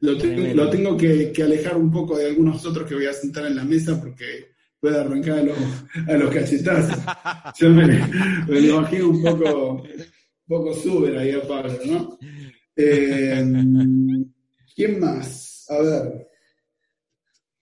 lo, 0.00 0.16
tengo, 0.16 0.54
lo 0.54 0.70
tengo 0.70 0.96
que, 0.96 1.32
que 1.32 1.42
alejar 1.42 1.76
un 1.76 1.90
poco 1.90 2.16
de 2.16 2.26
algunos 2.26 2.64
otros 2.64 2.88
que 2.88 2.94
voy 2.94 3.06
a 3.06 3.12
sentar 3.12 3.44
en 3.46 3.56
la 3.56 3.64
mesa 3.64 4.00
porque 4.00 4.52
puede 4.80 4.98
arrancar 5.00 5.38
a 5.38 5.42
los, 5.42 5.58
a 6.08 6.12
los 6.14 6.34
cachetazos. 6.34 6.98
Yo 7.58 7.70
me, 7.70 7.86
me 7.86 8.60
lo 8.60 8.78
imagino 8.78 9.08
un 9.10 9.22
poco, 9.22 9.72
un 9.74 9.82
poco 10.46 10.74
súper 10.74 11.16
ahí 11.18 11.32
a 11.32 11.42
Pablo, 11.46 11.78
¿no? 11.86 12.18
Eh, 12.76 13.44
¿Quién 14.74 15.00
más? 15.00 15.66
A 15.70 15.78
ver. 15.82 16.28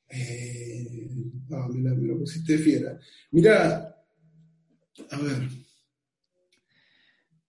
Eh, 0.09 1.09
ah, 1.53 1.69
mira, 1.73 1.95
me 1.95 2.07
lo 2.09 2.19
pusiste 2.19 2.59
fiera. 2.59 2.99
Mira, 3.33 3.97
a 5.11 5.19
ver. 5.21 5.49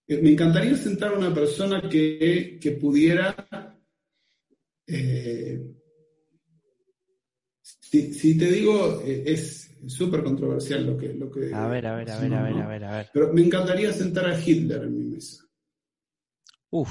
Eh, 0.07 0.22
Me 0.22 0.32
encantaría 0.32 0.76
sentar 0.76 1.13
a 1.13 1.18
una 1.18 1.34
persona 1.34 1.88
que, 1.89 2.57
que 2.61 2.72
pudiera. 2.72 3.36
eh, 4.88 5.61
si, 7.90 8.14
si 8.14 8.38
te 8.38 8.52
digo, 8.52 9.02
eh, 9.06 9.24
es 9.26 9.70
súper 9.88 10.24
controversial 10.24 10.86
lo 10.86 10.98
que, 10.98 11.14
lo 11.14 11.32
que. 11.32 11.54
A 11.54 11.68
ver, 11.68 11.88
a 11.88 11.96
ver, 11.96 12.10
a 12.10 12.20
ver, 12.20 12.34
a 12.34 12.44
ver, 12.44 12.54
a 12.56 12.68
ver, 12.68 12.84
a 12.84 12.92
ver. 12.98 13.10
Pero 13.14 13.34
me 13.34 13.42
encantaría 13.42 13.92
sentar 13.94 14.26
a 14.30 14.40
Hitler 14.40 14.84
en 14.84 14.98
mi 14.98 15.06
mesa. 15.06 15.44
Uf. 16.72 16.90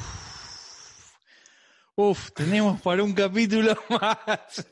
Uf, 1.99 2.31
tenemos 2.33 2.81
para 2.83 3.03
un 3.03 3.13
capítulo 3.15 3.75
más. 3.91 4.67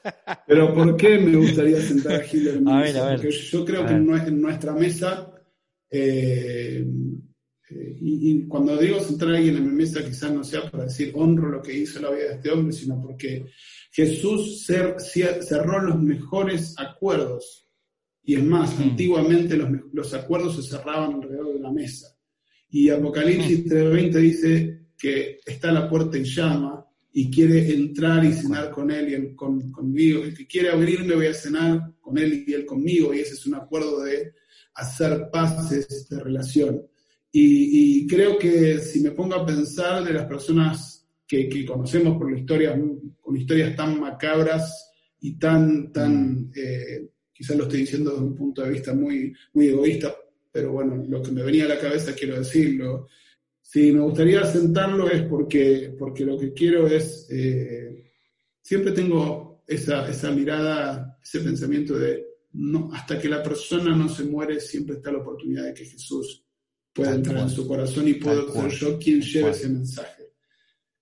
Pero 0.46 0.74
¿por 0.74 0.96
qué 0.96 1.18
me 1.18 1.36
gustaría 1.36 1.80
sentar 1.80 2.16
a 2.20 2.24
Hitler 2.26 2.56
en 2.56 2.64
mi 2.64 2.72
A 2.72 2.80
ver, 2.80 2.86
mesa? 2.86 3.02
a 3.02 3.06
ver. 3.08 3.16
Porque 3.16 3.30
yo 3.32 3.64
creo 3.64 3.80
A 3.82 3.86
que 3.86 3.92
ver. 3.94 4.02
en, 4.02 4.06
nue- 4.06 4.26
en 4.28 4.40
nuestra 4.40 4.72
mesa, 4.74 5.32
eh, 5.90 6.86
eh, 7.70 7.96
y, 8.00 8.30
y 8.30 8.46
cuando 8.46 8.76
digo 8.76 9.00
sentar 9.00 9.28
a 9.30 9.36
alguien 9.38 9.56
en 9.56 9.68
mi 9.68 9.74
mesa, 9.74 10.04
quizás 10.04 10.32
no 10.32 10.44
sea 10.44 10.70
para 10.70 10.84
decir 10.84 11.12
honro 11.14 11.48
lo 11.48 11.62
que 11.62 11.72
hizo 11.72 11.98
la 12.00 12.10
vida 12.10 12.24
de 12.28 12.34
este 12.34 12.50
hombre, 12.50 12.72
sino 12.74 13.00
porque 13.00 13.46
Jesús 13.96 14.66
cer- 14.68 14.96
cer- 14.98 15.40
cerró 15.42 15.80
los 15.80 16.02
mejores 16.02 16.74
acuerdos. 16.78 17.68
Y 18.24 18.34
es 18.34 18.42
más, 18.42 18.76
Mm. 18.76 18.82
antiguamente 18.82 19.56
los, 19.92 20.12
acuerdos 20.14 20.56
se 20.56 20.62
cerraban 20.76 21.14
alrededor 21.14 21.52
de 21.52 21.58
una 21.60 21.70
mesa. 21.70 22.08
Y 22.70 22.90
Apocalipsis 22.90 23.66
3.20 23.66 24.18
dice 24.18 24.80
que 24.98 25.38
está 25.46 25.70
la 25.70 25.88
puerta 25.88 26.16
en 26.16 26.24
llama 26.24 26.84
y 27.12 27.30
quiere 27.30 27.72
entrar 27.72 28.24
y 28.24 28.32
cenar 28.32 28.70
con 28.72 28.90
él 28.90 29.10
y 29.10 29.14
él 29.14 29.36
con- 29.36 29.70
conmigo. 29.70 30.24
El 30.24 30.34
que 30.36 30.46
quiere 30.48 30.70
abrirme 30.70 31.14
voy 31.14 31.26
a 31.26 31.34
cenar 31.34 31.92
con 32.00 32.18
él 32.18 32.42
y 32.46 32.52
él 32.52 32.66
conmigo. 32.66 33.14
Y 33.14 33.20
ese 33.20 33.34
es 33.34 33.46
un 33.46 33.54
acuerdo 33.54 34.02
de 34.02 34.32
hacer 34.74 35.28
paces 35.30 36.08
de 36.08 36.18
relación. 36.18 36.82
Y, 37.30 38.00
y 38.02 38.06
creo 38.08 38.36
que 38.38 38.78
si 38.80 39.00
me 39.00 39.12
pongo 39.12 39.36
a 39.36 39.46
pensar 39.46 40.02
de 40.02 40.14
las 40.14 40.26
personas 40.26 40.93
que, 41.26 41.48
que 41.48 41.64
conocemos 41.64 42.16
por 42.18 42.30
la 42.30 42.38
historia, 42.38 42.78
con 43.20 43.36
historias 43.36 43.74
tan 43.74 43.98
macabras 43.98 44.92
y 45.20 45.38
tan, 45.38 45.92
tan 45.92 46.50
eh, 46.54 47.08
quizás 47.32 47.56
lo 47.56 47.64
estoy 47.64 47.80
diciendo 47.80 48.10
desde 48.10 48.24
un 48.24 48.34
punto 48.34 48.62
de 48.62 48.70
vista 48.70 48.94
muy, 48.94 49.34
muy 49.54 49.68
egoísta, 49.68 50.14
pero 50.52 50.72
bueno, 50.72 51.02
lo 51.08 51.22
que 51.22 51.32
me 51.32 51.42
venía 51.42 51.64
a 51.64 51.68
la 51.68 51.80
cabeza 51.80 52.14
quiero 52.14 52.38
decirlo. 52.38 53.08
Si 53.60 53.90
me 53.90 54.00
gustaría 54.00 54.44
sentarlo 54.44 55.10
es 55.10 55.22
porque, 55.22 55.94
porque 55.98 56.24
lo 56.24 56.38
que 56.38 56.52
quiero 56.52 56.86
es, 56.86 57.26
eh, 57.30 58.12
siempre 58.62 58.92
tengo 58.92 59.62
esa, 59.66 60.08
esa 60.08 60.30
mirada, 60.30 61.18
ese 61.22 61.40
pensamiento 61.40 61.98
de, 61.98 62.24
no, 62.52 62.90
hasta 62.92 63.18
que 63.18 63.28
la 63.28 63.42
persona 63.42 63.96
no 63.96 64.08
se 64.08 64.24
muere, 64.24 64.60
siempre 64.60 64.96
está 64.96 65.10
la 65.10 65.18
oportunidad 65.18 65.64
de 65.64 65.74
que 65.74 65.84
Jesús 65.84 66.44
pueda 66.92 67.14
entrar 67.14 67.38
en 67.38 67.50
su 67.50 67.66
corazón 67.66 68.06
y 68.06 68.14
puedo 68.14 68.46
Tal 68.52 68.70
ser 68.70 68.78
yo 68.78 68.98
quien 68.98 69.20
lleve 69.20 69.50
ese 69.50 69.68
mensaje. 69.68 70.23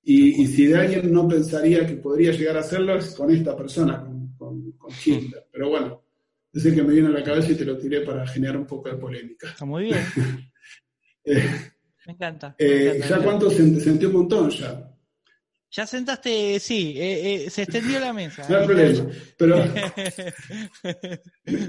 Y, 0.04 0.42
y 0.42 0.46
si 0.48 0.66
de 0.66 0.76
alguien 0.78 1.12
no 1.12 1.28
pensaría 1.28 1.86
que 1.86 1.94
podría 1.94 2.32
llegar 2.32 2.56
a 2.56 2.60
hacerlo, 2.60 2.96
es 2.96 3.14
con 3.14 3.30
esta 3.30 3.56
persona, 3.56 4.00
con, 4.02 4.34
con, 4.36 4.72
con 4.72 4.90
Hitler. 5.04 5.46
Pero 5.52 5.68
bueno, 5.70 6.02
es 6.52 6.64
el 6.66 6.74
que 6.74 6.82
me 6.82 6.92
viene 6.92 7.08
a 7.08 7.12
la 7.12 7.22
cabeza 7.24 7.52
y 7.52 7.54
te 7.54 7.64
lo 7.64 7.78
tiré 7.78 8.00
para 8.00 8.26
generar 8.26 8.56
un 8.56 8.66
poco 8.66 8.88
de 8.88 8.96
polémica. 8.96 9.48
Está 9.50 9.64
muy 9.64 9.84
bien, 9.84 9.98
Eh, 11.24 11.44
me 12.04 12.14
encanta. 12.14 12.56
me 12.58 12.66
eh, 12.66 12.96
encanta, 12.96 13.16
¿Ya 13.18 13.24
cuánto 13.24 13.48
se 13.50 13.80
sentí 13.80 14.06
un 14.06 14.12
montón 14.12 14.50
ya? 14.50 14.88
Ya 15.70 15.86
sentaste, 15.86 16.58
sí, 16.60 16.92
eh, 16.96 17.44
eh, 17.46 17.50
se 17.50 17.62
extendió 17.62 17.98
la 18.00 18.12
mesa. 18.12 18.44
No 18.50 18.58
hay 18.58 18.66
problema, 18.66 19.06
pero 19.38 19.56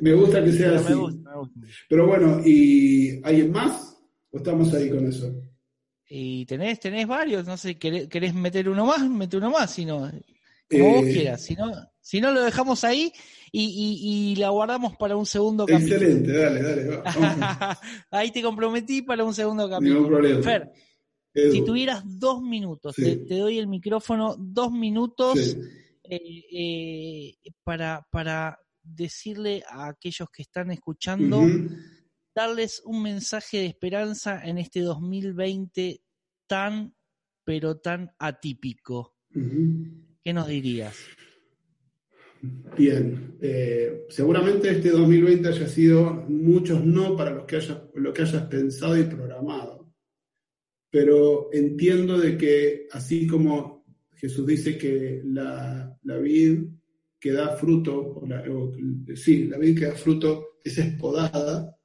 me 0.01 0.13
gusta 0.13 0.43
que 0.43 0.51
sea 0.51 0.69
Pero 0.69 0.79
así. 0.79 0.89
me 0.89 0.95
gusta, 0.95 1.29
me 1.31 1.37
gusta. 1.37 1.59
Pero 1.87 2.07
bueno, 2.07 2.41
¿y 2.45 3.21
alguien 3.23 3.51
más? 3.51 3.97
¿O 4.31 4.37
estamos 4.37 4.73
ahí 4.73 4.89
con 4.89 5.07
eso? 5.07 5.33
Y 6.09 6.45
tenés, 6.45 6.79
tenés 6.79 7.07
varios, 7.07 7.45
no 7.45 7.57
sé, 7.57 7.77
¿querés, 7.77 8.07
querés 8.07 8.33
meter 8.33 8.67
uno 8.69 8.85
más? 8.85 9.07
Mete 9.09 9.37
uno 9.37 9.49
más, 9.51 9.71
si 9.71 9.85
no, 9.85 10.11
como 10.69 10.85
vos 10.95 11.05
Eh, 11.07 11.13
quieras. 11.13 11.41
Si 11.43 11.55
no, 11.55 11.71
si 12.01 12.19
no, 12.21 12.31
lo 12.31 12.41
dejamos 12.41 12.83
ahí 12.83 13.11
y, 13.51 13.63
y, 13.63 14.31
y 14.31 14.35
la 14.35 14.49
guardamos 14.49 14.95
para 14.97 15.15
un 15.15 15.25
segundo 15.25 15.65
capítulo. 15.65 16.01
Excelente, 16.01 16.31
dale, 16.33 16.61
dale. 16.61 16.87
va- 16.87 17.79
ahí 18.11 18.31
te 18.31 18.41
comprometí 18.41 19.01
para 19.01 19.23
un 19.23 19.33
segundo 19.33 19.63
Ningún 19.67 19.77
capítulo. 19.77 20.07
problema. 20.07 20.41
Fer, 20.43 20.71
Edu, 21.33 21.51
si 21.51 21.65
tuvieras 21.65 22.03
dos 22.05 22.41
minutos, 22.41 22.95
Sí. 22.95 23.03
te, 23.03 23.17
te 23.25 23.37
doy 23.37 23.57
el 23.59 23.67
micrófono, 23.67 24.35
dos 24.37 24.71
minutos 24.71 25.39
sí. 25.39 25.57
eh, 26.03 26.43
eh, 26.51 27.51
para, 27.63 28.05
para 28.11 28.59
decirle 28.83 29.63
a 29.67 29.87
aquellos 29.87 30.27
que 30.29 30.41
están 30.43 30.69
escuchando. 30.71 31.47
Darles 32.35 32.81
un 32.85 33.01
mensaje 33.03 33.57
de 33.59 33.65
esperanza 33.67 34.41
en 34.43 34.57
este 34.57 34.81
2020 34.81 36.01
tan, 36.47 36.95
pero 37.43 37.77
tan 37.79 38.11
atípico. 38.19 39.15
¿Qué 40.23 40.33
nos 40.33 40.47
dirías? 40.47 40.95
Bien, 42.77 43.37
eh, 43.41 44.05
seguramente 44.09 44.69
este 44.69 44.89
2020 44.89 45.47
haya 45.47 45.67
sido 45.67 46.13
muchos 46.27 46.83
no 46.83 47.15
para 47.15 47.31
los 47.31 47.45
que 47.45 47.55
hayas, 47.57 47.77
lo 47.95 48.11
que 48.13 48.21
hayas 48.23 48.43
pensado 48.47 48.97
y 48.97 49.03
programado. 49.03 49.93
Pero 50.89 51.49
entiendo 51.53 52.19
de 52.19 52.37
que 52.37 52.87
así 52.91 53.25
como 53.27 53.85
Jesús 54.15 54.45
dice 54.45 54.77
que 54.77 55.21
la, 55.25 55.97
la 56.03 56.17
vid 56.17 56.65
que 57.19 57.31
da 57.31 57.55
fruto, 57.55 57.97
o 58.15 58.27
la- 58.27 58.43
o- 58.51 58.73
sí, 59.15 59.45
la 59.47 59.57
vid 59.57 59.79
que 59.79 59.85
da 59.85 59.95
fruto 59.95 60.59
es 60.63 60.77
espodada, 60.77 61.75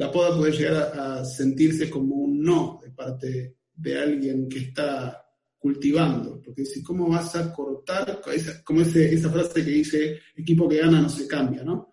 la 0.00 0.10
poda 0.10 0.34
puede 0.36 0.52
llegar 0.52 0.76
a, 0.98 1.18
a 1.20 1.24
sentirse 1.24 1.90
como 1.90 2.14
un 2.16 2.40
no 2.42 2.80
de 2.82 2.90
parte 2.90 3.56
de 3.74 3.98
alguien 3.98 4.48
que 4.48 4.58
está 4.60 5.22
cultivando, 5.58 6.40
porque 6.42 6.62
dice, 6.62 6.82
¿cómo 6.82 7.06
vas 7.10 7.36
a 7.36 7.52
cortar? 7.52 8.22
Esa, 8.34 8.64
como 8.64 8.80
ese, 8.80 9.12
esa 9.14 9.28
frase 9.30 9.62
que 9.62 9.70
dice, 9.70 10.18
equipo 10.34 10.66
que 10.68 10.78
gana 10.78 11.02
no 11.02 11.08
se 11.10 11.26
cambia, 11.26 11.62
¿no? 11.62 11.92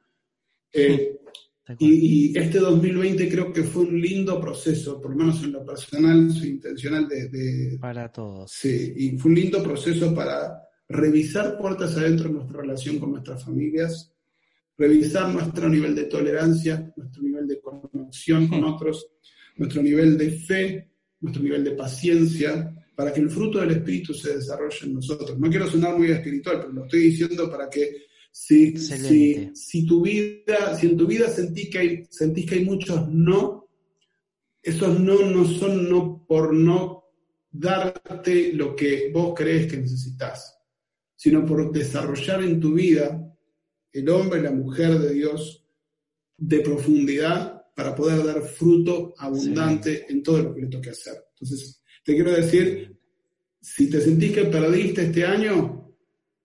Eh, 0.72 1.18
y, 1.80 2.32
y 2.32 2.38
este 2.38 2.60
2020 2.60 3.28
creo 3.30 3.52
que 3.52 3.64
fue 3.64 3.84
un 3.84 4.00
lindo 4.00 4.40
proceso, 4.40 5.02
por 5.02 5.12
lo 5.12 5.18
menos 5.18 5.44
en 5.44 5.52
lo 5.52 5.66
personal, 5.66 6.32
soy 6.32 6.48
intencional 6.52 7.10
de, 7.10 7.28
de- 7.28 7.78
Para 7.78 8.10
todos. 8.10 8.50
Sí, 8.50 8.94
y 8.96 9.18
fue 9.18 9.32
un 9.32 9.36
lindo 9.36 9.62
proceso 9.62 10.16
para 10.16 10.62
revisar 10.88 11.58
puertas 11.58 11.98
adentro 11.98 12.30
de 12.30 12.36
nuestra 12.36 12.62
relación 12.62 13.00
con 13.00 13.12
nuestras 13.12 13.44
familias, 13.44 14.14
revisar 14.78 15.28
nuestro 15.34 15.68
nivel 15.68 15.94
de 15.94 16.06
tolerancia, 16.06 16.94
nuestro 16.96 17.22
nivel 17.24 17.46
de 17.48 17.60
conexión 18.08 18.48
con 18.48 18.64
otros, 18.64 19.08
nuestro 19.58 19.82
nivel 19.82 20.18
de 20.18 20.32
fe, 20.32 20.90
nuestro 21.20 21.44
nivel 21.44 21.64
de 21.64 21.72
paciencia, 21.72 22.74
para 22.96 23.14
que 23.14 23.22
el 23.22 23.30
fruto 23.30 23.60
del 23.60 23.72
Espíritu 23.72 24.14
se 24.14 24.38
desarrolle 24.38 24.78
en 24.84 24.94
nosotros. 24.94 25.38
No 25.38 25.50
quiero 25.50 25.70
sonar 25.70 25.98
muy 25.98 26.10
espiritual, 26.10 26.60
pero 26.60 26.74
lo 26.74 26.86
estoy 26.86 27.00
diciendo 27.02 27.50
para 27.50 27.70
que 27.70 28.08
si, 28.32 28.78
si, 28.78 29.50
si 29.54 29.86
tu 29.86 30.02
vida, 30.02 30.76
si 30.76 30.88
en 30.88 30.98
tu 30.98 31.08
vida 31.08 31.30
sentís 31.30 31.70
que 31.70 31.80
hay, 31.80 32.04
sentís 32.10 32.46
que 32.46 32.56
hay 32.56 32.66
muchos 32.66 33.08
no, 33.10 33.68
esos 34.62 35.00
no 35.00 35.26
no 35.30 35.46
son 35.46 35.90
no 35.90 36.26
por 36.28 36.54
no 36.54 37.06
darte 37.52 38.54
lo 38.54 38.76
que 38.76 39.12
vos 39.14 39.34
crees 39.36 39.72
que 39.72 39.78
necesitas, 39.78 40.60
sino 41.16 41.46
por 41.46 41.72
desarrollar 41.72 42.44
en 42.44 42.60
tu 42.60 42.74
vida 42.74 43.24
el 43.92 44.10
hombre 44.10 44.40
y 44.40 44.44
la 44.44 44.52
mujer 44.52 45.00
de 45.00 45.14
Dios 45.14 45.66
de 46.38 46.60
profundidad 46.60 47.57
para 47.78 47.94
poder 47.94 48.26
dar 48.26 48.42
fruto 48.42 49.14
abundante 49.20 50.08
en 50.10 50.24
todo 50.24 50.42
lo 50.42 50.56
que 50.56 50.62
le 50.62 50.68
toque 50.68 50.90
hacer. 50.90 51.14
Entonces, 51.36 51.84
te 52.04 52.16
quiero 52.16 52.32
decir, 52.32 52.98
si 53.62 53.88
te 53.88 54.02
sentís 54.02 54.32
que 54.32 54.46
perdiste 54.46 55.04
este 55.04 55.24
año, 55.24 55.96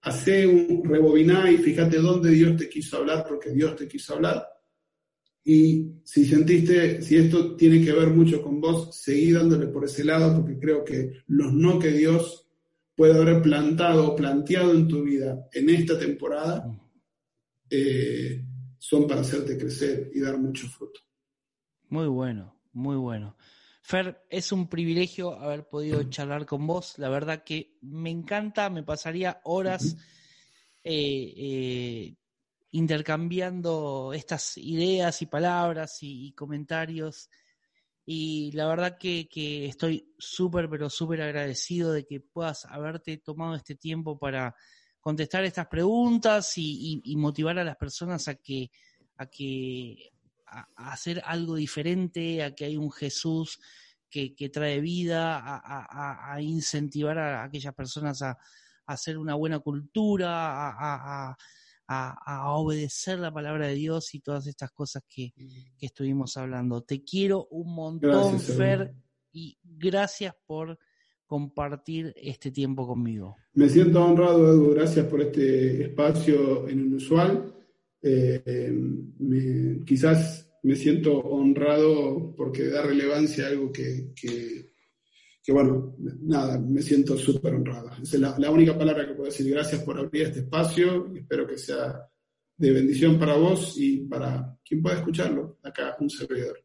hace 0.02 0.46
un 0.46 0.84
rebobiná 0.84 1.50
y 1.50 1.56
fíjate 1.56 1.96
dónde 1.96 2.32
Dios 2.32 2.54
te 2.58 2.68
quiso 2.68 2.98
hablar, 2.98 3.24
porque 3.26 3.48
Dios 3.48 3.74
te 3.76 3.88
quiso 3.88 4.12
hablar. 4.12 4.46
Y 5.42 6.02
si 6.04 6.26
sentiste, 6.26 7.00
si 7.00 7.16
esto 7.16 7.56
tiene 7.56 7.82
que 7.82 7.94
ver 7.94 8.08
mucho 8.08 8.42
con 8.42 8.60
vos, 8.60 8.94
seguí 8.94 9.32
dándole 9.32 9.68
por 9.68 9.86
ese 9.86 10.04
lado, 10.04 10.36
porque 10.36 10.58
creo 10.58 10.84
que 10.84 11.22
los 11.28 11.50
no 11.54 11.78
que 11.78 11.92
Dios 11.92 12.46
puede 12.94 13.14
haber 13.14 13.40
plantado 13.40 14.08
o 14.08 14.14
planteado 14.14 14.74
en 14.74 14.86
tu 14.86 15.02
vida 15.02 15.48
en 15.54 15.70
esta 15.70 15.98
temporada 15.98 16.78
eh, 17.70 18.44
son 18.78 19.06
para 19.06 19.22
hacerte 19.22 19.56
crecer 19.56 20.10
y 20.12 20.20
dar 20.20 20.36
mucho 20.36 20.68
fruto. 20.68 21.00
Muy 21.92 22.06
bueno, 22.08 22.56
muy 22.72 22.96
bueno. 22.96 23.36
Fer, 23.82 24.24
es 24.30 24.50
un 24.50 24.66
privilegio 24.66 25.34
haber 25.38 25.68
podido 25.68 26.02
charlar 26.04 26.46
con 26.46 26.66
vos. 26.66 26.98
La 26.98 27.10
verdad 27.10 27.44
que 27.44 27.76
me 27.82 28.08
encanta, 28.08 28.70
me 28.70 28.82
pasaría 28.82 29.42
horas 29.44 29.98
eh, 30.82 31.34
eh, 31.36 32.16
intercambiando 32.70 34.14
estas 34.14 34.56
ideas 34.56 35.20
y 35.20 35.26
palabras 35.26 36.02
y, 36.02 36.28
y 36.28 36.32
comentarios. 36.32 37.28
Y 38.06 38.52
la 38.52 38.66
verdad 38.68 38.96
que, 38.98 39.28
que 39.28 39.66
estoy 39.66 40.14
súper, 40.18 40.70
pero 40.70 40.88
súper 40.88 41.20
agradecido 41.20 41.92
de 41.92 42.06
que 42.06 42.20
puedas 42.20 42.64
haberte 42.64 43.18
tomado 43.18 43.54
este 43.54 43.74
tiempo 43.74 44.18
para 44.18 44.54
contestar 44.98 45.44
estas 45.44 45.66
preguntas 45.66 46.56
y, 46.56 47.02
y- 47.04 47.12
y 47.12 47.16
motivar 47.18 47.58
a 47.58 47.64
las 47.64 47.76
personas 47.76 48.28
a 48.28 48.36
que, 48.36 48.70
a 49.18 49.26
que 49.26 50.12
a, 50.52 50.68
a 50.76 50.92
hacer 50.92 51.22
algo 51.24 51.56
diferente, 51.56 52.42
a 52.42 52.54
que 52.54 52.64
hay 52.66 52.76
un 52.76 52.90
Jesús 52.92 53.58
que, 54.10 54.34
que 54.34 54.50
trae 54.50 54.80
vida, 54.80 55.38
a, 55.38 56.34
a- 56.34 56.42
incentivar 56.42 57.18
a 57.18 57.44
aquellas 57.44 57.74
personas 57.74 58.20
a, 58.22 58.36
hacer 58.86 59.16
una 59.16 59.34
buena 59.34 59.58
cultura, 59.60 60.28
a, 60.68 61.36
a- 61.88 62.50
obedecer 62.54 63.18
la 63.18 63.32
palabra 63.32 63.66
de 63.68 63.74
Dios 63.74 64.14
y 64.14 64.20
todas 64.20 64.46
estas 64.46 64.70
cosas 64.72 65.02
que, 65.08 65.32
que 65.78 65.86
estuvimos 65.86 66.36
hablando. 66.36 66.82
Te 66.82 67.02
quiero 67.02 67.46
un 67.50 67.74
montón, 67.74 68.10
Gracias, 68.10 68.56
Fer, 68.56 68.94
y 69.32 69.58
gracias 69.62 70.34
por 70.46 70.78
compartir 71.26 72.12
este 72.16 72.50
tiempo 72.50 72.86
conmigo. 72.86 73.36
Me 73.54 73.68
siento 73.68 74.02
honrado, 74.04 74.50
Edu, 74.50 74.74
gracias 74.74 75.06
por 75.06 75.20
este 75.22 75.84
espacio 75.84 76.68
en 76.68 76.80
inusual. 76.80 77.51
Eh, 78.02 78.70
me- 79.18 79.84
quizás 79.84 80.50
me 80.64 80.74
siento 80.76 81.18
honrado 81.18 82.34
porque 82.36 82.64
da 82.68 82.82
relevancia 82.82 83.46
a 83.46 83.48
algo 83.50 83.72
que, 83.72 84.12
que- 84.14 84.70
que, 85.44 85.52
bueno, 85.52 85.96
nada, 86.22 86.56
me 86.58 86.80
siento 86.82 87.16
súper 87.18 87.54
honrado. 87.54 87.90
Esa 88.00 88.14
es 88.16 88.20
la, 88.20 88.38
la 88.38 88.50
única 88.50 88.78
palabra 88.78 89.06
que 89.06 89.14
puedo 89.14 89.28
decir. 89.30 89.48
Gracias 89.50 89.82
por 89.82 89.98
abrir 89.98 90.22
este 90.26 90.40
espacio 90.40 91.10
y 91.14 91.18
espero 91.18 91.46
que 91.48 91.58
sea 91.58 92.08
de 92.56 92.70
bendición 92.70 93.18
para 93.18 93.34
vos 93.36 93.74
y 93.76 93.98
para 94.06 94.56
quien 94.64 94.80
pueda 94.82 94.98
escucarlo. 94.98 95.58
Acá, 95.64 95.96
un 95.98 96.08
servidor. 96.10 96.62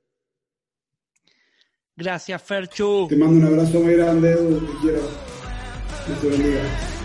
Gracias, 1.95 2.39
Ferchu. 2.43 3.07
Te 3.09 3.15
mando 3.15 3.37
un 3.37 3.45
abrazo 3.45 3.79
muy 3.79 3.93
grande, 3.95 4.31
Edu. 4.31 4.59
Te 4.59 4.71
quiero. 4.81 5.01
Dios 6.07 6.21
te 6.21 6.27
bendiga. 6.29 6.96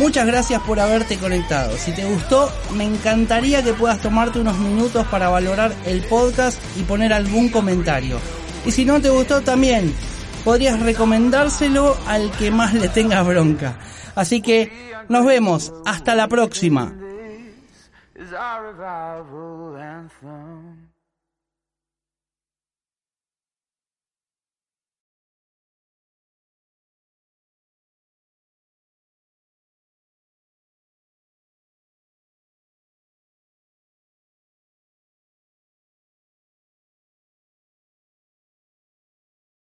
Muchas 0.00 0.26
gracias 0.26 0.62
por 0.62 0.80
haberte 0.80 1.18
conectado. 1.18 1.76
Si 1.76 1.92
te 1.92 2.06
gustó, 2.06 2.50
me 2.74 2.84
encantaría 2.84 3.62
que 3.62 3.74
puedas 3.74 4.00
tomarte 4.00 4.40
unos 4.40 4.58
minutos 4.58 5.06
para 5.08 5.28
valorar 5.28 5.74
el 5.84 6.00
podcast 6.04 6.58
y 6.78 6.84
poner 6.84 7.12
algún 7.12 7.50
comentario. 7.50 8.18
Y 8.64 8.70
si 8.70 8.86
no 8.86 8.98
te 8.98 9.10
gustó 9.10 9.42
también, 9.42 9.94
podrías 10.42 10.80
recomendárselo 10.80 11.98
al 12.06 12.30
que 12.30 12.50
más 12.50 12.72
le 12.72 12.88
tenga 12.88 13.22
bronca. 13.22 13.76
Así 14.14 14.40
que 14.40 14.72
nos 15.10 15.26
vemos. 15.26 15.70
Hasta 15.84 16.14
la 16.14 16.28
próxima. 16.28 16.94